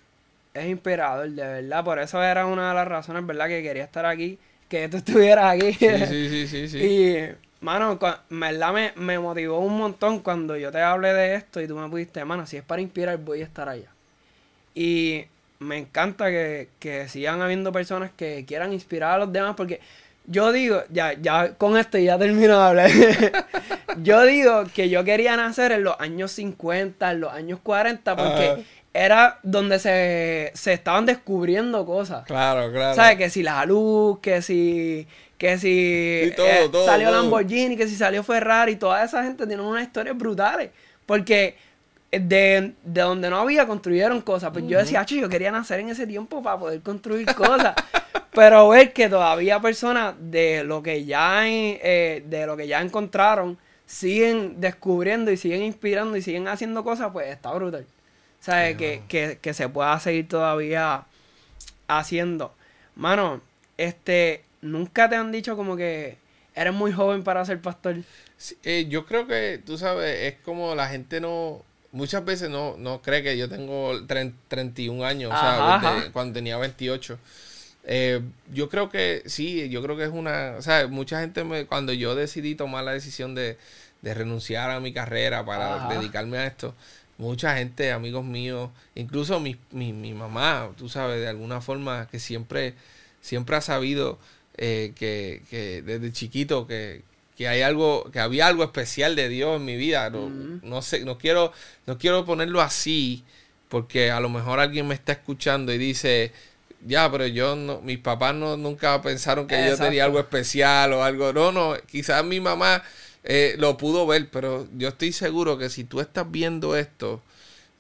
es 0.55 0.66
inspirador, 0.66 1.28
de 1.30 1.42
verdad. 1.42 1.84
Por 1.84 1.98
eso 1.98 2.22
era 2.22 2.46
una 2.46 2.68
de 2.68 2.74
las 2.74 2.88
razones, 2.88 3.26
¿verdad? 3.26 3.48
Que 3.48 3.62
quería 3.62 3.84
estar 3.84 4.07
aquí, 4.07 4.38
que 4.68 4.88
tú 4.88 4.96
estuvieras 4.98 5.55
aquí. 5.55 5.72
Sí, 5.72 6.28
sí, 6.28 6.46
sí, 6.46 6.68
sí. 6.68 6.78
y, 6.78 7.28
mano, 7.61 7.98
verdad 8.28 8.72
me, 8.72 8.92
me 8.96 9.18
motivó 9.18 9.61
un 9.61 9.76
montón 9.78 10.20
cuando 10.20 10.57
yo 10.57 10.70
te 10.70 10.80
hablé 10.80 11.12
de 11.12 11.34
esto 11.34 11.61
y 11.61 11.68
tú 11.68 11.76
me 11.76 11.88
pudiste, 11.88 12.24
mano, 12.24 12.46
si 12.46 12.57
es 12.57 12.62
para 12.62 12.82
inspirar, 12.82 13.18
voy 13.18 13.42
a 13.42 13.44
estar 13.44 13.68
allá. 13.68 13.88
Y 14.74 15.24
me 15.59 15.76
encanta 15.76 16.30
que, 16.30 16.68
que 16.78 17.09
sigan 17.09 17.42
habiendo 17.42 17.70
personas 17.72 18.11
que 18.16 18.44
quieran 18.46 18.72
inspirar 18.72 19.12
a 19.12 19.18
los 19.18 19.32
demás 19.32 19.55
porque 19.57 19.80
yo 20.26 20.53
digo, 20.53 20.82
ya, 20.90 21.14
ya 21.14 21.55
con 21.55 21.76
esto 21.76 21.98
ya 21.98 22.18
termino 22.18 22.57
de 22.57 22.64
hablar. 22.64 22.90
yo 24.03 24.22
digo 24.22 24.64
que 24.72 24.88
yo 24.88 25.03
quería 25.03 25.36
nacer 25.36 25.72
en 25.72 25.82
los 25.82 25.98
años 25.98 26.30
50, 26.32 27.11
en 27.11 27.20
los 27.20 27.32
años 27.32 27.59
40, 27.62 28.16
porque 28.16 28.64
era 28.93 29.38
donde 29.43 29.78
se, 29.78 30.53
estaban 30.72 31.07
descubriendo 31.07 31.86
cosas. 31.86 32.24
Claro, 32.26 32.72
claro. 32.72 32.95
¿Sabes? 32.95 33.18
Que 33.18 33.30
si 33.30 33.43
la 33.43 33.64
luz, 33.64 34.18
que 34.20 34.43
si. 34.43 35.07
Que 35.38 35.57
si 35.57 36.34
eh, 36.36 36.70
salió 36.84 37.11
Lamborghini, 37.11 37.74
que 37.74 37.88
si 37.88 37.97
salió 37.97 38.22
Ferrari, 38.22 38.76
toda 38.76 39.03
esa 39.03 39.24
gente 39.24 39.47
tiene 39.47 39.62
unas 39.62 39.84
historias 39.84 40.16
brutales. 40.18 40.70
Porque 41.07 41.57
de, 42.11 42.74
donde 42.84 43.30
no 43.30 43.38
había 43.38 43.66
construyeron 43.66 44.20
cosas. 44.20 44.51
Pues 44.53 44.66
yo 44.66 44.78
decía, 44.78 45.05
yo 45.05 45.28
quería 45.30 45.51
nacer 45.51 45.80
en 45.80 45.88
ese 45.88 46.07
tiempo 46.07 46.43
para 46.43 46.59
poder 46.59 46.80
construir 46.82 47.26
cosas. 47.34 47.74
Pero 48.32 48.68
ver 48.68 48.93
que 48.93 49.09
todavía 49.09 49.61
personas 49.61 50.14
de 50.18 50.62
lo 50.62 50.82
que 50.82 51.05
ya 51.05 51.49
eh, 51.49 52.22
de 52.26 52.47
lo 52.47 52.57
que 52.57 52.68
ya 52.68 52.80
encontraron 52.80 53.59
siguen 53.86 54.61
descubriendo 54.61 55.32
y 55.32 55.36
siguen 55.36 55.62
inspirando 55.62 56.16
y 56.16 56.22
siguen 56.22 56.47
haciendo 56.47 56.84
cosas, 56.84 57.11
pues 57.12 57.28
está 57.28 57.53
brutal. 57.53 57.86
¿Sabes? 58.41 58.76
Que, 58.76 59.38
que, 59.41 59.55
se 59.55 59.68
pueda 59.68 59.99
seguir 60.01 60.28
todavía 60.28 61.05
haciendo. 61.88 62.55
Mano, 62.97 63.41
este, 63.76 64.45
nunca 64.62 65.09
te 65.09 65.16
han 65.16 65.32
dicho 65.32 65.57
como 65.57 65.76
que 65.76 66.18
eres 66.55 66.74
muy 66.74 66.93
joven 66.93 67.22
para 67.22 67.45
ser 67.45 67.61
pastor. 67.61 67.97
Eh, 68.64 68.86
yo 68.88 69.07
creo 69.07 69.26
que, 69.26 69.61
tú 69.64 69.78
sabes, 69.78 70.32
es 70.32 70.41
como 70.41 70.74
la 70.74 70.88
gente 70.88 71.20
no, 71.20 71.62
muchas 71.93 72.24
veces 72.24 72.51
no, 72.51 72.76
no 72.78 73.03
cree 73.03 73.22
que 73.22 73.36
yo 73.36 73.49
tengo 73.49 73.93
31 74.49 75.05
años, 75.05 75.32
o 75.32 75.36
sea, 75.36 76.11
cuando 76.12 76.34
tenía 76.34 76.57
28. 76.57 77.18
Eh, 77.84 78.20
yo 78.53 78.68
creo 78.68 78.91
que 78.91 79.22
sí, 79.26 79.68
yo 79.70 79.82
creo 79.82 79.97
que 79.97 80.05
es 80.05 80.11
una, 80.11 80.55
o 80.59 80.62
sea, 80.62 80.86
mucha 80.86 81.20
gente 81.20 81.45
me, 81.45 81.66
cuando 81.66 81.93
yo 81.93 82.14
decidí 82.14 82.55
tomar 82.55 82.84
la 82.84 82.93
decisión 82.93 83.34
de, 83.34 83.57
de 84.03 84.14
renunciar 84.14 84.70
a 84.70 84.80
mi 84.80 84.93
carrera 84.93 85.45
para 85.45 85.88
dedicarme 85.88 86.38
a 86.38 86.47
esto, 86.47 86.74
mucha 87.21 87.57
gente, 87.57 87.93
amigos 87.93 88.25
míos, 88.25 88.71
incluso 88.95 89.39
mi, 89.41 89.57
mi, 89.71 89.93
mi, 89.93 90.14
mamá, 90.14 90.71
tú 90.77 90.89
sabes, 90.89 91.21
de 91.21 91.29
alguna 91.29 91.61
forma 91.61 92.09
que 92.11 92.18
siempre, 92.18 92.75
siempre 93.21 93.57
ha 93.57 93.61
sabido 93.61 94.18
eh, 94.57 94.93
que, 94.97 95.43
que, 95.51 95.83
desde 95.83 96.12
chiquito 96.12 96.66
que, 96.66 97.03
que, 97.37 97.47
hay 97.47 97.61
algo, 97.61 98.11
que 98.11 98.21
había 98.21 98.47
algo 98.47 98.64
especial 98.64 99.16
de 99.16 99.29
Dios 99.29 99.57
en 99.57 99.66
mi 99.66 99.77
vida. 99.77 100.09
No, 100.09 100.31
no 100.31 100.83
sé, 100.83 101.05
no 101.05 101.18
quiero, 101.18 101.53
no 101.87 101.99
quiero 101.99 102.25
ponerlo 102.25 102.62
así, 102.62 103.23
porque 103.68 104.11
a 104.11 104.21
lo 104.21 104.31
mejor 104.31 104.59
alguien 104.59 104.89
me 104.89 104.95
está 104.95 105.12
escuchando 105.12 105.75
y 105.75 105.79
dice, 105.79 106.33
ya, 106.87 107.11
pero 107.12 107.27
yo 107.27 107.55
no, 107.55 107.83
mis 107.83 107.99
papás 107.99 108.35
no, 108.35 108.57
nunca 108.57 109.01
pensaron 109.03 109.47
que 109.47 109.68
yo 109.68 109.77
tenía 109.77 110.07
algo 110.07 110.18
especial 110.18 110.95
o 110.95 111.05
algo. 111.05 111.35
No, 111.35 111.53
no, 111.53 111.77
quizás 111.87 112.25
mi 112.25 112.41
mamá 112.41 112.83
eh, 113.25 113.57
lo 113.59 113.77
pudo 113.77 114.07
ver, 114.07 114.31
pero 114.31 114.66
yo 114.77 114.89
estoy 114.89 115.12
seguro 115.12 115.59
que 115.59 115.68
si 115.68 115.85
tú 115.85 116.01
estás 116.01 116.31
viendo 116.31 116.77
esto, 116.77 117.23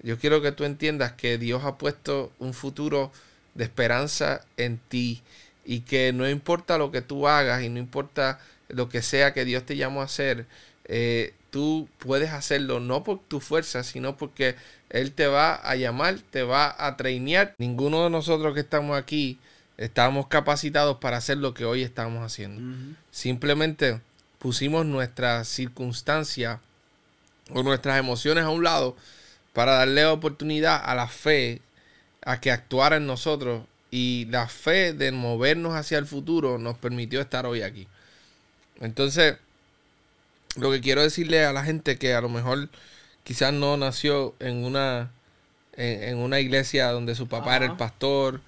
yo 0.02 0.18
quiero 0.18 0.42
que 0.42 0.52
tú 0.52 0.64
entiendas 0.64 1.12
que 1.12 1.38
Dios 1.38 1.64
ha 1.64 1.78
puesto 1.78 2.32
un 2.38 2.54
futuro 2.54 3.12
de 3.54 3.64
esperanza 3.64 4.44
en 4.56 4.78
ti 4.78 5.22
y 5.64 5.80
que 5.80 6.12
no 6.12 6.28
importa 6.28 6.78
lo 6.78 6.90
que 6.90 7.02
tú 7.02 7.28
hagas 7.28 7.62
y 7.62 7.68
no 7.68 7.78
importa 7.78 8.40
lo 8.68 8.88
que 8.88 9.02
sea 9.02 9.32
que 9.32 9.44
Dios 9.44 9.64
te 9.64 9.76
llamó 9.76 10.00
a 10.00 10.04
hacer, 10.04 10.46
eh, 10.84 11.34
tú 11.50 11.88
puedes 11.98 12.30
hacerlo 12.30 12.80
no 12.80 13.02
por 13.04 13.20
tu 13.20 13.40
fuerza, 13.40 13.82
sino 13.82 14.16
porque 14.16 14.56
Él 14.88 15.12
te 15.12 15.26
va 15.26 15.54
a 15.54 15.74
llamar, 15.76 16.18
te 16.30 16.42
va 16.42 16.74
a 16.78 16.96
trainear. 16.96 17.54
Ninguno 17.58 18.04
de 18.04 18.10
nosotros 18.10 18.54
que 18.54 18.60
estamos 18.60 18.96
aquí 18.96 19.38
estamos 19.76 20.26
capacitados 20.26 20.98
para 20.98 21.16
hacer 21.16 21.38
lo 21.38 21.54
que 21.54 21.64
hoy 21.64 21.82
estamos 21.82 22.22
haciendo. 22.24 22.96
Simplemente 23.10 24.00
pusimos 24.40 24.86
nuestra 24.86 25.44
circunstancia 25.44 26.60
o 27.54 27.62
nuestras 27.62 27.98
emociones 27.98 28.44
a 28.44 28.50
un 28.50 28.64
lado 28.64 28.96
para 29.52 29.72
darle 29.72 30.06
oportunidad 30.06 30.80
a 30.82 30.94
la 30.94 31.06
fe 31.06 31.60
a 32.22 32.40
que 32.40 32.50
actuara 32.50 32.96
en 32.96 33.06
nosotros 33.06 33.64
y 33.90 34.26
la 34.30 34.48
fe 34.48 34.92
de 34.92 35.12
movernos 35.12 35.74
hacia 35.74 35.98
el 35.98 36.06
futuro 36.06 36.58
nos 36.58 36.78
permitió 36.78 37.20
estar 37.20 37.46
hoy 37.46 37.62
aquí. 37.62 37.86
Entonces, 38.80 39.36
lo 40.56 40.70
que 40.70 40.80
quiero 40.80 41.02
decirle 41.02 41.44
a 41.44 41.52
la 41.52 41.64
gente 41.64 41.98
que 41.98 42.14
a 42.14 42.20
lo 42.20 42.28
mejor 42.28 42.68
quizás 43.24 43.52
no 43.52 43.76
nació 43.76 44.34
en 44.40 44.64
una 44.64 45.10
en, 45.76 46.18
una 46.18 46.40
iglesia 46.40 46.90
donde 46.90 47.14
su 47.14 47.28
papá 47.28 47.56
era 47.56 47.66
el 47.66 47.76
pastor 47.76 48.40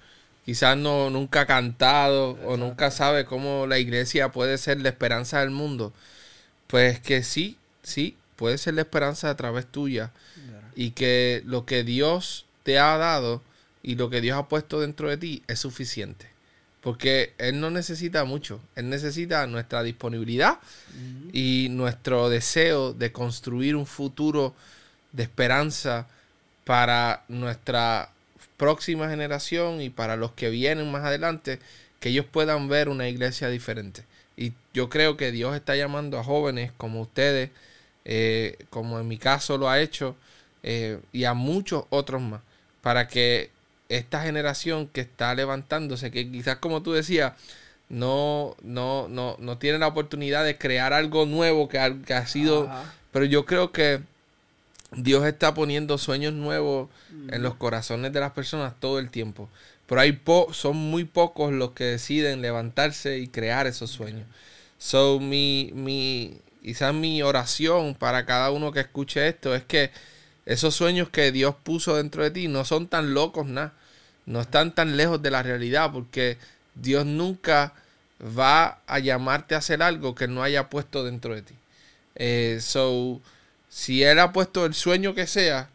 quizás 0.45 0.77
no 0.77 1.09
nunca 1.09 1.41
ha 1.41 1.45
cantado 1.45 2.31
o 2.45 2.57
nunca 2.57 2.91
sabe 2.91 3.25
cómo 3.25 3.67
la 3.67 3.79
iglesia 3.79 4.31
puede 4.31 4.57
ser 4.57 4.81
la 4.81 4.89
esperanza 4.89 5.39
del 5.39 5.51
mundo, 5.51 5.93
pues 6.67 6.99
que 6.99 7.23
sí, 7.23 7.57
sí, 7.81 8.17
puede 8.35 8.57
ser 8.57 8.73
la 8.73 8.81
esperanza 8.81 9.29
a 9.29 9.35
través 9.35 9.65
tuya. 9.65 10.11
Y 10.75 10.91
que 10.91 11.43
lo 11.45 11.65
que 11.65 11.83
Dios 11.83 12.45
te 12.63 12.79
ha 12.79 12.97
dado 12.97 13.43
y 13.83 13.95
lo 13.95 14.09
que 14.09 14.21
Dios 14.21 14.37
ha 14.37 14.47
puesto 14.47 14.79
dentro 14.79 15.09
de 15.09 15.17
ti 15.17 15.43
es 15.47 15.59
suficiente. 15.59 16.27
Porque 16.81 17.33
Él 17.37 17.59
no 17.59 17.69
necesita 17.69 18.25
mucho, 18.25 18.59
Él 18.75 18.89
necesita 18.89 19.45
nuestra 19.45 19.83
disponibilidad 19.83 20.57
y 21.31 21.67
nuestro 21.69 22.27
deseo 22.29 22.91
de 22.93 23.11
construir 23.11 23.75
un 23.75 23.85
futuro 23.85 24.55
de 25.11 25.23
esperanza 25.23 26.07
para 26.65 27.23
nuestra 27.27 28.12
próxima 28.63 29.09
generación 29.09 29.81
y 29.81 29.89
para 29.89 30.15
los 30.15 30.31
que 30.31 30.49
vienen 30.49 30.89
más 30.89 31.03
adelante, 31.03 31.59
que 31.99 32.09
ellos 32.09 32.25
puedan 32.25 32.69
ver 32.69 32.87
una 32.87 33.09
iglesia 33.09 33.49
diferente. 33.49 34.05
Y 34.37 34.53
yo 34.73 34.89
creo 34.89 35.17
que 35.17 35.33
Dios 35.33 35.53
está 35.53 35.75
llamando 35.75 36.17
a 36.17 36.23
jóvenes 36.23 36.71
como 36.77 37.01
ustedes, 37.01 37.49
eh, 38.05 38.57
como 38.69 39.01
en 39.01 39.07
mi 39.09 39.17
caso 39.17 39.57
lo 39.57 39.69
ha 39.69 39.81
hecho, 39.81 40.15
eh, 40.63 40.99
y 41.11 41.25
a 41.25 41.33
muchos 41.33 41.83
otros 41.89 42.21
más, 42.21 42.39
para 42.81 43.09
que 43.09 43.49
esta 43.89 44.23
generación 44.23 44.87
que 44.87 45.01
está 45.01 45.35
levantándose, 45.35 46.09
que 46.09 46.31
quizás 46.31 46.55
como 46.55 46.81
tú 46.83 46.93
decías, 46.93 47.33
no, 47.89 48.55
no, 48.61 49.09
no, 49.09 49.35
no 49.39 49.57
tiene 49.57 49.77
la 49.77 49.87
oportunidad 49.87 50.45
de 50.45 50.57
crear 50.57 50.93
algo 50.93 51.25
nuevo 51.25 51.67
que 51.67 51.97
que 52.05 52.13
ha 52.13 52.27
sido, 52.27 52.71
pero 53.11 53.25
yo 53.25 53.45
creo 53.45 53.73
que 53.73 53.99
Dios 54.95 55.25
está 55.25 55.53
poniendo 55.53 55.97
sueños 55.97 56.33
nuevos 56.33 56.89
en 57.29 57.41
los 57.41 57.55
corazones 57.55 58.13
de 58.13 58.19
las 58.19 58.31
personas 58.31 58.73
todo 58.79 58.99
el 58.99 59.09
tiempo. 59.09 59.49
Pero 59.87 60.01
hay 60.01 60.21
son 60.51 60.77
muy 60.77 61.03
pocos 61.03 61.51
los 61.51 61.71
que 61.71 61.83
deciden 61.83 62.41
levantarse 62.41 63.19
y 63.19 63.27
crear 63.27 63.67
esos 63.67 63.91
sueños. 63.91 64.25
So, 64.77 65.19
mi, 65.19 65.71
mi, 65.73 66.37
quizás 66.61 66.93
mi 66.93 67.21
oración 67.21 67.95
para 67.95 68.25
cada 68.25 68.51
uno 68.51 68.71
que 68.71 68.81
escuche 68.81 69.27
esto 69.27 69.55
es 69.55 69.63
que 69.63 69.91
esos 70.45 70.75
sueños 70.75 71.09
que 71.09 71.31
Dios 71.31 71.55
puso 71.63 71.95
dentro 71.95 72.23
de 72.23 72.31
ti 72.31 72.47
no 72.47 72.65
son 72.65 72.87
tan 72.87 73.13
locos, 73.13 73.45
nada. 73.45 73.73
No 74.25 74.41
están 74.41 74.73
tan 74.73 74.95
lejos 74.97 75.21
de 75.21 75.31
la 75.31 75.43
realidad 75.43 75.91
porque 75.91 76.37
Dios 76.75 77.05
nunca 77.05 77.73
va 78.21 78.79
a 78.87 78.99
llamarte 78.99 79.55
a 79.55 79.59
hacer 79.59 79.83
algo 79.83 80.15
que 80.15 80.27
no 80.27 80.43
haya 80.43 80.69
puesto 80.69 81.03
dentro 81.03 81.35
de 81.35 81.41
ti. 81.41 81.55
Eh, 82.15 82.59
so, 82.61 83.21
si 83.73 84.03
Él 84.03 84.19
ha 84.19 84.31
puesto 84.31 84.67
el 84.67 84.75
sueño 84.75 85.15
que 85.15 85.25
sea, 85.25 85.67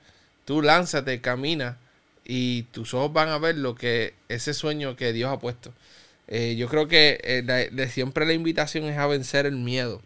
tú 0.44 0.62
lánzate, 0.62 1.20
camina 1.20 1.78
y 2.24 2.62
tus 2.70 2.94
ojos 2.94 3.12
van 3.12 3.28
a 3.28 3.38
ver 3.38 3.58
lo 3.58 3.74
que 3.74 4.14
ese 4.28 4.54
sueño 4.54 4.94
que 4.94 5.12
Dios 5.12 5.32
ha 5.32 5.40
puesto. 5.40 5.72
Eh, 6.28 6.54
yo 6.56 6.68
creo 6.68 6.86
que 6.86 7.20
eh, 7.24 7.42
de 7.42 7.88
siempre 7.88 8.24
la 8.24 8.34
invitación 8.34 8.84
es 8.84 8.96
a 8.98 9.08
vencer 9.08 9.46
el 9.46 9.56
miedo, 9.56 10.00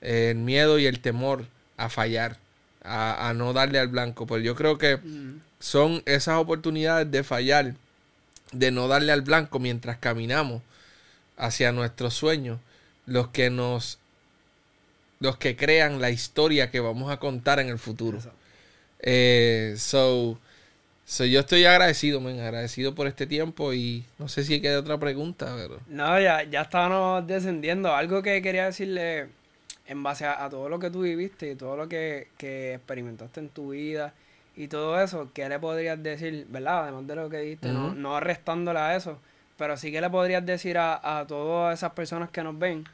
el 0.00 0.36
miedo 0.36 0.78
y 0.78 0.86
el 0.86 1.00
temor 1.00 1.44
a 1.76 1.90
fallar, 1.90 2.38
a, 2.82 3.34
no 3.36 3.52
darle 3.52 3.78
al 3.78 3.88
blanco. 3.88 4.26
Pues 4.26 4.42
yo 4.42 4.54
creo 4.54 4.78
que 4.78 4.96
mm. 4.96 5.40
son 5.58 6.02
esas 6.06 6.38
oportunidades 6.38 7.10
de 7.10 7.22
fallar, 7.22 7.74
de 8.52 8.70
no 8.70 8.88
darle 8.88 9.12
al 9.12 9.20
blanco 9.20 9.58
mientras 9.58 9.98
caminamos 9.98 10.62
hacia 11.36 11.70
nuestros 11.70 12.14
sueños, 12.14 12.58
los 13.04 13.28
que 13.28 13.50
nos 13.50 13.99
los 15.20 15.36
que 15.36 15.54
crean 15.54 16.00
la 16.00 16.10
historia 16.10 16.70
que 16.70 16.80
vamos 16.80 17.12
a 17.12 17.18
contar 17.18 17.60
en 17.60 17.68
el 17.68 17.78
futuro. 17.78 18.18
Eh, 19.00 19.74
so, 19.76 20.38
yo 21.06 21.40
estoy 21.40 21.64
agradecido, 21.66 22.20
men, 22.20 22.40
agradecido 22.40 22.94
por 22.94 23.06
este 23.06 23.26
tiempo 23.26 23.74
y 23.74 24.04
no 24.18 24.28
sé 24.28 24.44
si 24.44 24.60
queda 24.62 24.80
otra 24.80 24.98
pregunta, 24.98 25.54
pero... 25.56 25.78
No, 25.88 26.18
ya, 26.18 26.42
ya 26.44 26.62
estábamos 26.62 27.26
descendiendo. 27.26 27.94
Algo 27.94 28.22
que 28.22 28.40
quería 28.40 28.64
decirle 28.64 29.28
en 29.86 30.02
base 30.02 30.24
a, 30.24 30.48
todo 30.48 30.70
lo 30.70 30.78
que 30.78 30.90
tú 30.90 31.02
viviste 31.02 31.50
y 31.50 31.54
todo 31.54 31.76
lo 31.76 31.88
que, 31.88 32.28
experimentaste 32.38 33.40
en 33.40 33.50
tu 33.50 33.70
vida 33.70 34.14
y 34.56 34.68
todo 34.68 35.00
eso, 35.00 35.30
¿qué 35.34 35.48
le 35.50 35.58
podrías 35.58 36.02
decir, 36.02 36.46
verdad? 36.48 36.84
Además 36.84 37.06
de 37.06 37.14
lo 37.14 37.28
que 37.28 37.38
dijiste, 37.38 37.68
no, 37.68 37.94
no 37.94 38.16
a 38.16 38.96
eso, 38.96 39.18
pero 39.58 39.76
sí 39.76 39.92
que 39.92 40.00
le 40.00 40.08
podrías 40.08 40.46
decir 40.46 40.78
a, 40.78 41.18
a 41.18 41.26
todas 41.26 41.78
esas 41.78 41.92
personas 41.92 42.30
que 42.30 42.42
nos 42.42 42.58
ven 42.58 42.84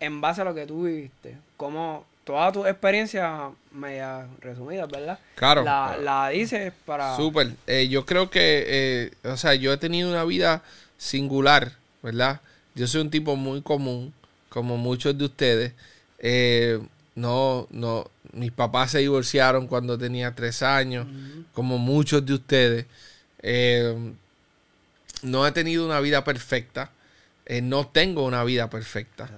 en 0.00 0.20
base 0.20 0.40
a 0.40 0.44
lo 0.44 0.54
que 0.54 0.66
tú 0.66 0.84
viviste, 0.84 1.36
como 1.56 2.06
toda 2.28 2.52
tu 2.52 2.66
experiencia 2.66 3.50
media 3.72 4.26
resumida, 4.40 4.84
¿verdad? 4.84 5.18
Claro. 5.34 5.64
La, 5.64 6.28
dices 6.28 6.74
para... 6.84 7.16
Súper. 7.16 7.52
Eh, 7.66 7.88
yo 7.88 8.04
creo 8.04 8.28
que, 8.28 8.64
eh, 8.66 9.12
o 9.24 9.38
sea, 9.38 9.54
yo 9.54 9.72
he 9.72 9.78
tenido 9.78 10.10
una 10.10 10.24
vida 10.24 10.62
singular, 10.98 11.72
¿verdad? 12.02 12.42
Yo 12.74 12.86
soy 12.86 13.00
un 13.00 13.08
tipo 13.08 13.34
muy 13.34 13.62
común, 13.62 14.12
como 14.50 14.76
muchos 14.76 15.16
de 15.16 15.24
ustedes. 15.24 15.72
Eh, 16.18 16.78
no, 17.14 17.66
no, 17.70 18.10
mis 18.34 18.52
papás 18.52 18.90
se 18.90 18.98
divorciaron 18.98 19.66
cuando 19.66 19.96
tenía 19.96 20.34
tres 20.34 20.62
años, 20.62 21.06
como 21.54 21.78
muchos 21.78 22.26
de 22.26 22.34
ustedes. 22.34 22.86
no 25.22 25.46
he 25.46 25.52
tenido 25.52 25.86
una 25.86 26.00
vida 26.00 26.24
perfecta. 26.24 26.90
no 27.62 27.86
tengo 27.86 28.26
una 28.26 28.44
vida 28.44 28.68
perfecta. 28.68 29.30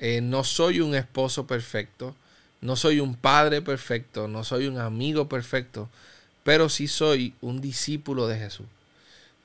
Eh, 0.00 0.22
no 0.22 0.44
soy 0.44 0.80
un 0.80 0.94
esposo 0.94 1.46
perfecto, 1.46 2.16
no 2.62 2.74
soy 2.74 3.00
un 3.00 3.14
padre 3.14 3.60
perfecto, 3.60 4.28
no 4.28 4.44
soy 4.44 4.66
un 4.66 4.78
amigo 4.78 5.28
perfecto, 5.28 5.90
pero 6.42 6.70
sí 6.70 6.88
soy 6.88 7.34
un 7.42 7.60
discípulo 7.60 8.26
de 8.26 8.38
Jesús. 8.38 8.66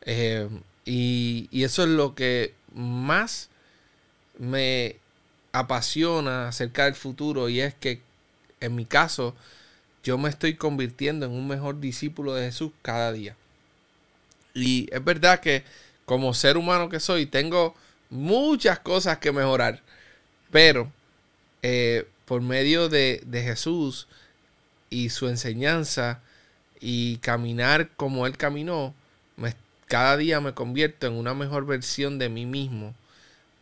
Eh, 0.04 0.48
y, 0.86 1.50
eso 1.52 1.84
es 1.84 1.90
lo 1.90 2.16
que 2.16 2.54
más 2.74 3.50
me 4.38 4.98
apasiona 5.52 6.48
acerca 6.50 6.86
del 6.86 6.96
futuro 6.96 7.50
y 7.50 7.62
es 7.62 7.74
que 7.74 8.02
en 8.62 8.76
mi 8.76 8.86
caso 8.86 9.36
yo 10.04 10.18
me 10.18 10.30
estoy 10.30 10.56
convirtiendo 10.56 11.26
en 11.26 11.32
un 11.34 11.48
mejor 11.48 11.80
discípulo 11.82 12.34
de 12.34 12.46
Jesús 12.46 12.72
cada 12.82 13.12
día. 13.12 13.36
Y 14.54 14.88
es 14.94 15.04
verdad 15.04 15.42
que 15.42 15.64
como 16.06 16.34
ser 16.34 16.56
humano 16.58 16.88
que 16.88 17.00
soy 17.02 17.26
tengo 17.26 17.76
muchas 18.10 18.80
cosas 18.80 19.18
que 19.18 19.32
mejorar. 19.34 19.82
Pero 20.56 20.90
eh, 21.64 22.08
por 22.24 22.42
medio 22.42 22.88
de, 22.88 23.22
Jesús 23.30 24.08
y 24.90 25.10
su 25.10 25.28
enseñanza 25.28 26.22
y 26.80 27.18
caminar 27.18 27.90
como 27.98 28.26
Él 28.26 28.38
caminó, 28.38 28.94
cada 29.88 30.16
día 30.16 30.40
me 30.40 30.54
convierto 30.54 31.08
en 31.08 31.14
una 31.16 31.34
mejor 31.34 31.66
versión 31.66 32.20
de 32.20 32.30
mí 32.30 32.46
mismo. 32.46 32.96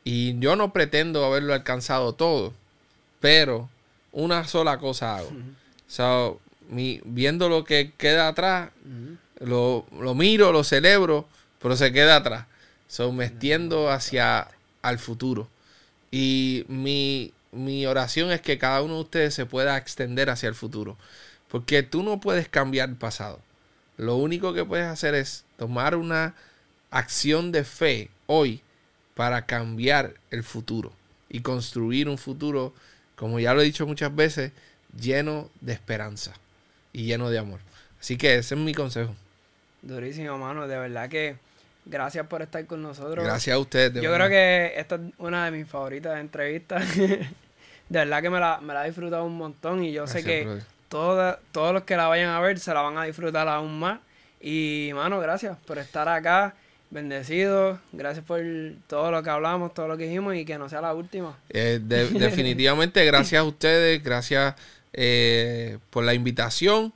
Y 0.03 0.37
yo 0.37 0.55
no 0.55 0.71
pretendo 0.71 1.25
haberlo 1.25 1.55
alcanzado 1.55 2.13
todo, 2.13 2.53
pero 3.19 3.71
una 4.11 4.45
sola 4.47 4.77
cosa 4.77 5.17
hago. 5.17 5.31
viendo 6.69 7.49
lo 7.49 7.63
que 7.63 7.91
queda 7.97 8.27
atrás, 8.27 8.69
lo, 9.39 9.87
miro, 10.13 10.51
lo 10.51 10.63
celebro, 10.63 11.27
pero 11.59 11.75
se 11.75 11.91
queda 11.91 12.17
atrás. 12.17 12.45
So, 12.87 13.11
me 13.11 13.25
extiendo 13.25 13.89
hacia 13.89 14.47
al 14.83 14.99
futuro. 14.99 15.49
Y 16.15 16.63
mi, 16.67 17.33
oración 17.87 18.31
es 18.31 18.39
que 18.39 18.59
cada 18.59 18.83
uno 18.83 18.93
de 18.93 19.01
ustedes 19.01 19.33
se 19.33 19.47
pueda 19.47 19.77
extender 19.77 20.29
hacia 20.29 20.47
el 20.47 20.53
futuro. 20.53 20.95
Porque 21.49 21.81
tú 21.81 22.03
no 22.03 22.19
puedes 22.19 22.47
cambiar 22.47 22.89
el 22.89 22.95
pasado. 22.95 23.39
Lo 23.97 24.17
único 24.17 24.53
que 24.53 24.63
puedes 24.63 24.85
hacer 24.85 25.15
es 25.15 25.43
tomar 25.57 25.95
una 25.95 26.35
acción 26.91 27.51
de 27.51 27.63
fe 27.63 28.11
hoy 28.27 28.61
para 29.15 29.47
cambiar 29.47 30.13
el 30.29 30.43
futuro 30.43 30.93
y 31.29 31.39
construir 31.39 32.07
un 32.07 32.19
futuro, 32.19 32.75
como 33.15 33.39
ya 33.39 33.55
lo 33.55 33.61
he 33.61 33.65
dicho 33.65 33.87
muchas 33.87 34.15
veces, 34.15 34.51
lleno 34.95 35.49
de 35.61 35.73
esperanza 35.73 36.33
y 36.91 37.05
lleno 37.05 37.31
de 37.31 37.39
amor. 37.39 37.59
Así 37.99 38.17
que 38.17 38.35
ese 38.35 38.53
es 38.53 38.61
mi 38.61 38.75
consejo. 38.75 39.15
Durísimo, 39.81 40.37
mano. 40.37 40.67
De 40.67 40.77
verdad 40.77 41.09
que 41.09 41.37
Gracias 41.85 42.25
por 42.27 42.41
estar 42.41 42.65
con 42.65 42.81
nosotros. 42.81 43.23
Gracias 43.25 43.55
a 43.55 43.59
ustedes. 43.59 44.01
Yo 44.01 44.13
creo 44.13 44.29
que 44.29 44.73
esta 44.77 44.95
es 44.95 45.01
una 45.17 45.45
de 45.45 45.51
mis 45.51 45.67
favoritas 45.67 46.19
entrevistas. 46.19 46.95
de 46.97 47.27
verdad 47.89 48.21
que 48.21 48.29
me 48.29 48.39
la, 48.39 48.59
me 48.61 48.73
la 48.73 48.83
he 48.83 48.87
disfrutado 48.87 49.25
un 49.25 49.37
montón 49.37 49.83
y 49.83 49.91
yo 49.91 50.07
sé 50.07 50.23
que 50.23 50.47
todos 50.89 51.73
los 51.73 51.83
que 51.83 51.97
la 51.97 52.07
vayan 52.07 52.29
a 52.29 52.39
ver 52.39 52.59
se 52.59 52.73
la 52.73 52.81
van 52.81 52.97
a 52.97 53.03
disfrutar 53.03 53.47
aún 53.47 53.79
más. 53.79 53.99
Y, 54.39 54.91
mano, 54.93 55.19
gracias 55.19 55.57
por 55.65 55.77
estar 55.77 56.07
acá. 56.07 56.55
Bendecido. 56.89 57.79
Gracias 57.91 58.23
por 58.23 58.39
todo 58.87 59.09
lo 59.09 59.23
que 59.23 59.29
hablamos, 59.29 59.73
todo 59.73 59.87
lo 59.87 59.97
que 59.97 60.03
dijimos 60.03 60.35
y 60.35 60.45
que 60.45 60.59
no 60.59 60.69
sea 60.69 60.81
la 60.81 60.93
última. 60.93 61.35
Eh, 61.49 61.79
definitivamente, 61.81 63.03
gracias 63.03 63.39
a 63.39 63.43
ustedes. 63.45 64.03
Gracias 64.03 64.53
eh, 64.91 65.79
por 65.89 66.03
la 66.03 66.13
invitación. 66.13 66.93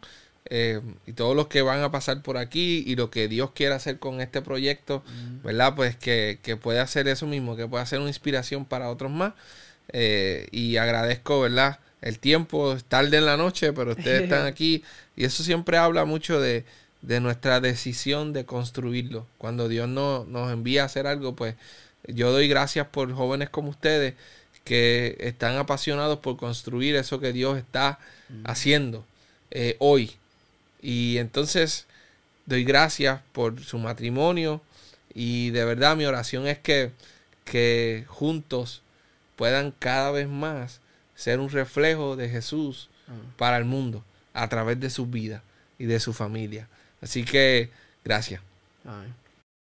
Eh, 0.50 0.82
y 1.06 1.14
todos 1.14 1.36
los 1.36 1.48
que 1.48 1.62
van 1.62 1.82
a 1.82 1.92
pasar 1.92 2.22
por 2.22 2.38
aquí 2.38 2.84
y 2.88 2.96
lo 2.96 3.10
que 3.10 3.28
Dios 3.28 3.52
quiere 3.52 3.76
hacer 3.76 4.00
con 4.00 4.22
este 4.22 4.42
proyecto, 4.42 5.04
¿verdad? 5.44 5.76
Pues 5.76 5.96
que, 5.96 6.40
que 6.42 6.56
pueda 6.56 6.82
hacer 6.84 7.08
eso 7.08 7.26
mismo, 7.28 7.56
que 7.56 7.68
pueda 7.68 7.86
ser 7.86 8.00
una 8.00 8.08
inspiración 8.08 8.66
para 8.66 8.90
otros 8.90 9.12
más. 9.12 9.34
Eh, 9.90 10.48
y 10.52 10.78
agradezco, 10.78 11.42
¿verdad? 11.42 11.80
El 12.02 12.20
tiempo, 12.20 12.74
es 12.74 12.84
tarde 12.84 13.18
en 13.18 13.26
la 13.26 13.38
noche, 13.38 13.74
pero 13.74 13.92
ustedes 13.92 14.24
están 14.24 14.46
aquí 14.48 14.84
y 15.16 15.26
eso 15.26 15.44
siempre 15.44 15.78
habla 15.78 16.06
mucho 16.06 16.40
de, 16.40 16.66
de 17.02 17.20
nuestra 17.20 17.60
decisión 17.60 18.34
de 18.34 18.46
construirlo. 18.46 19.26
Cuando 19.38 19.68
Dios 19.68 19.88
no, 19.90 20.26
nos 20.26 20.52
envía 20.52 20.84
a 20.84 20.86
hacer 20.86 21.08
algo, 21.08 21.36
pues 21.36 21.56
yo 22.08 22.32
doy 22.32 22.48
gracias 22.48 22.88
por 22.88 23.12
jóvenes 23.14 23.50
como 23.50 23.70
ustedes 23.70 24.14
que 24.64 25.16
están 25.20 25.58
apasionados 25.58 26.20
por 26.20 26.38
construir 26.38 26.96
eso 26.96 27.20
que 27.20 27.32
Dios 27.32 27.58
está 27.58 28.00
haciendo 28.44 29.06
eh, 29.50 29.78
hoy 29.80 30.12
y 30.82 31.18
entonces 31.18 31.86
doy 32.46 32.64
gracias 32.64 33.22
por 33.32 33.62
su 33.64 33.78
matrimonio 33.78 34.62
y 35.14 35.50
de 35.52 35.66
verdad 35.66 35.96
mi 35.96 36.06
oración 36.06 36.48
es 36.48 36.60
que, 36.60 36.92
que 37.44 38.06
juntos 38.08 38.82
puedan 39.36 39.72
cada 39.72 40.12
vez 40.12 40.28
más 40.28 40.80
ser 41.16 41.40
un 41.40 41.50
reflejo 41.50 42.16
de 42.16 42.30
Jesús 42.30 42.90
para 43.38 43.58
el 43.58 43.66
mundo 43.66 44.04
a 44.34 44.48
través 44.48 44.80
de 44.80 44.90
sus 44.90 45.10
vidas. 45.10 45.42
y 45.80 45.86
de 45.86 46.00
su 46.00 46.14
familia. 46.14 46.68
Así 47.02 47.24
que 47.24 47.70
gracias. 48.04 48.42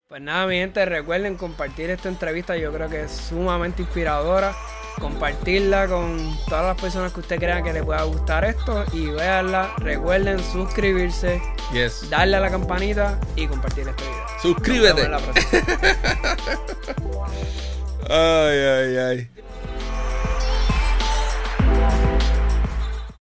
Pues 0.08 0.22
nada, 0.22 0.48
mi 0.48 0.56
gente, 0.56 0.86
recuerden 0.86 1.36
compartir 1.36 1.90
esta 1.90 2.08
entrevista. 2.08 2.56
Yo 2.56 2.72
creo 2.72 2.90
que 2.90 3.04
es 3.04 3.12
sumamente 3.12 3.82
inspiradora. 3.82 4.56
Compartirla 5.00 5.88
con 5.88 6.38
todas 6.48 6.66
las 6.66 6.82
personas 6.82 7.14
que 7.14 7.20
usted 7.20 7.38
crea 7.38 7.62
que 7.62 7.72
le 7.74 7.84
pueda 7.84 8.04
gustar 8.04 8.46
esto 8.46 8.84
y 8.94 9.08
véanla. 9.08 9.74
Recuerden 9.78 10.40
suscribirse, 10.52 11.42
Yes. 11.72 12.10
darle 12.10 12.38
a 12.38 12.40
la 12.40 12.50
campanita 12.50 13.20
y 13.36 13.48
compartir 13.48 13.88
este 13.88 14.04
video. 14.04 14.26
Suscríbete. 14.42 15.08
Nos 15.08 15.24
vemos 15.24 15.36
en 15.36 15.58
la 15.58 16.36
próxima. 16.36 16.48
Ay, 18.10 18.58
ay, 18.60 18.98
ay. 18.98 19.30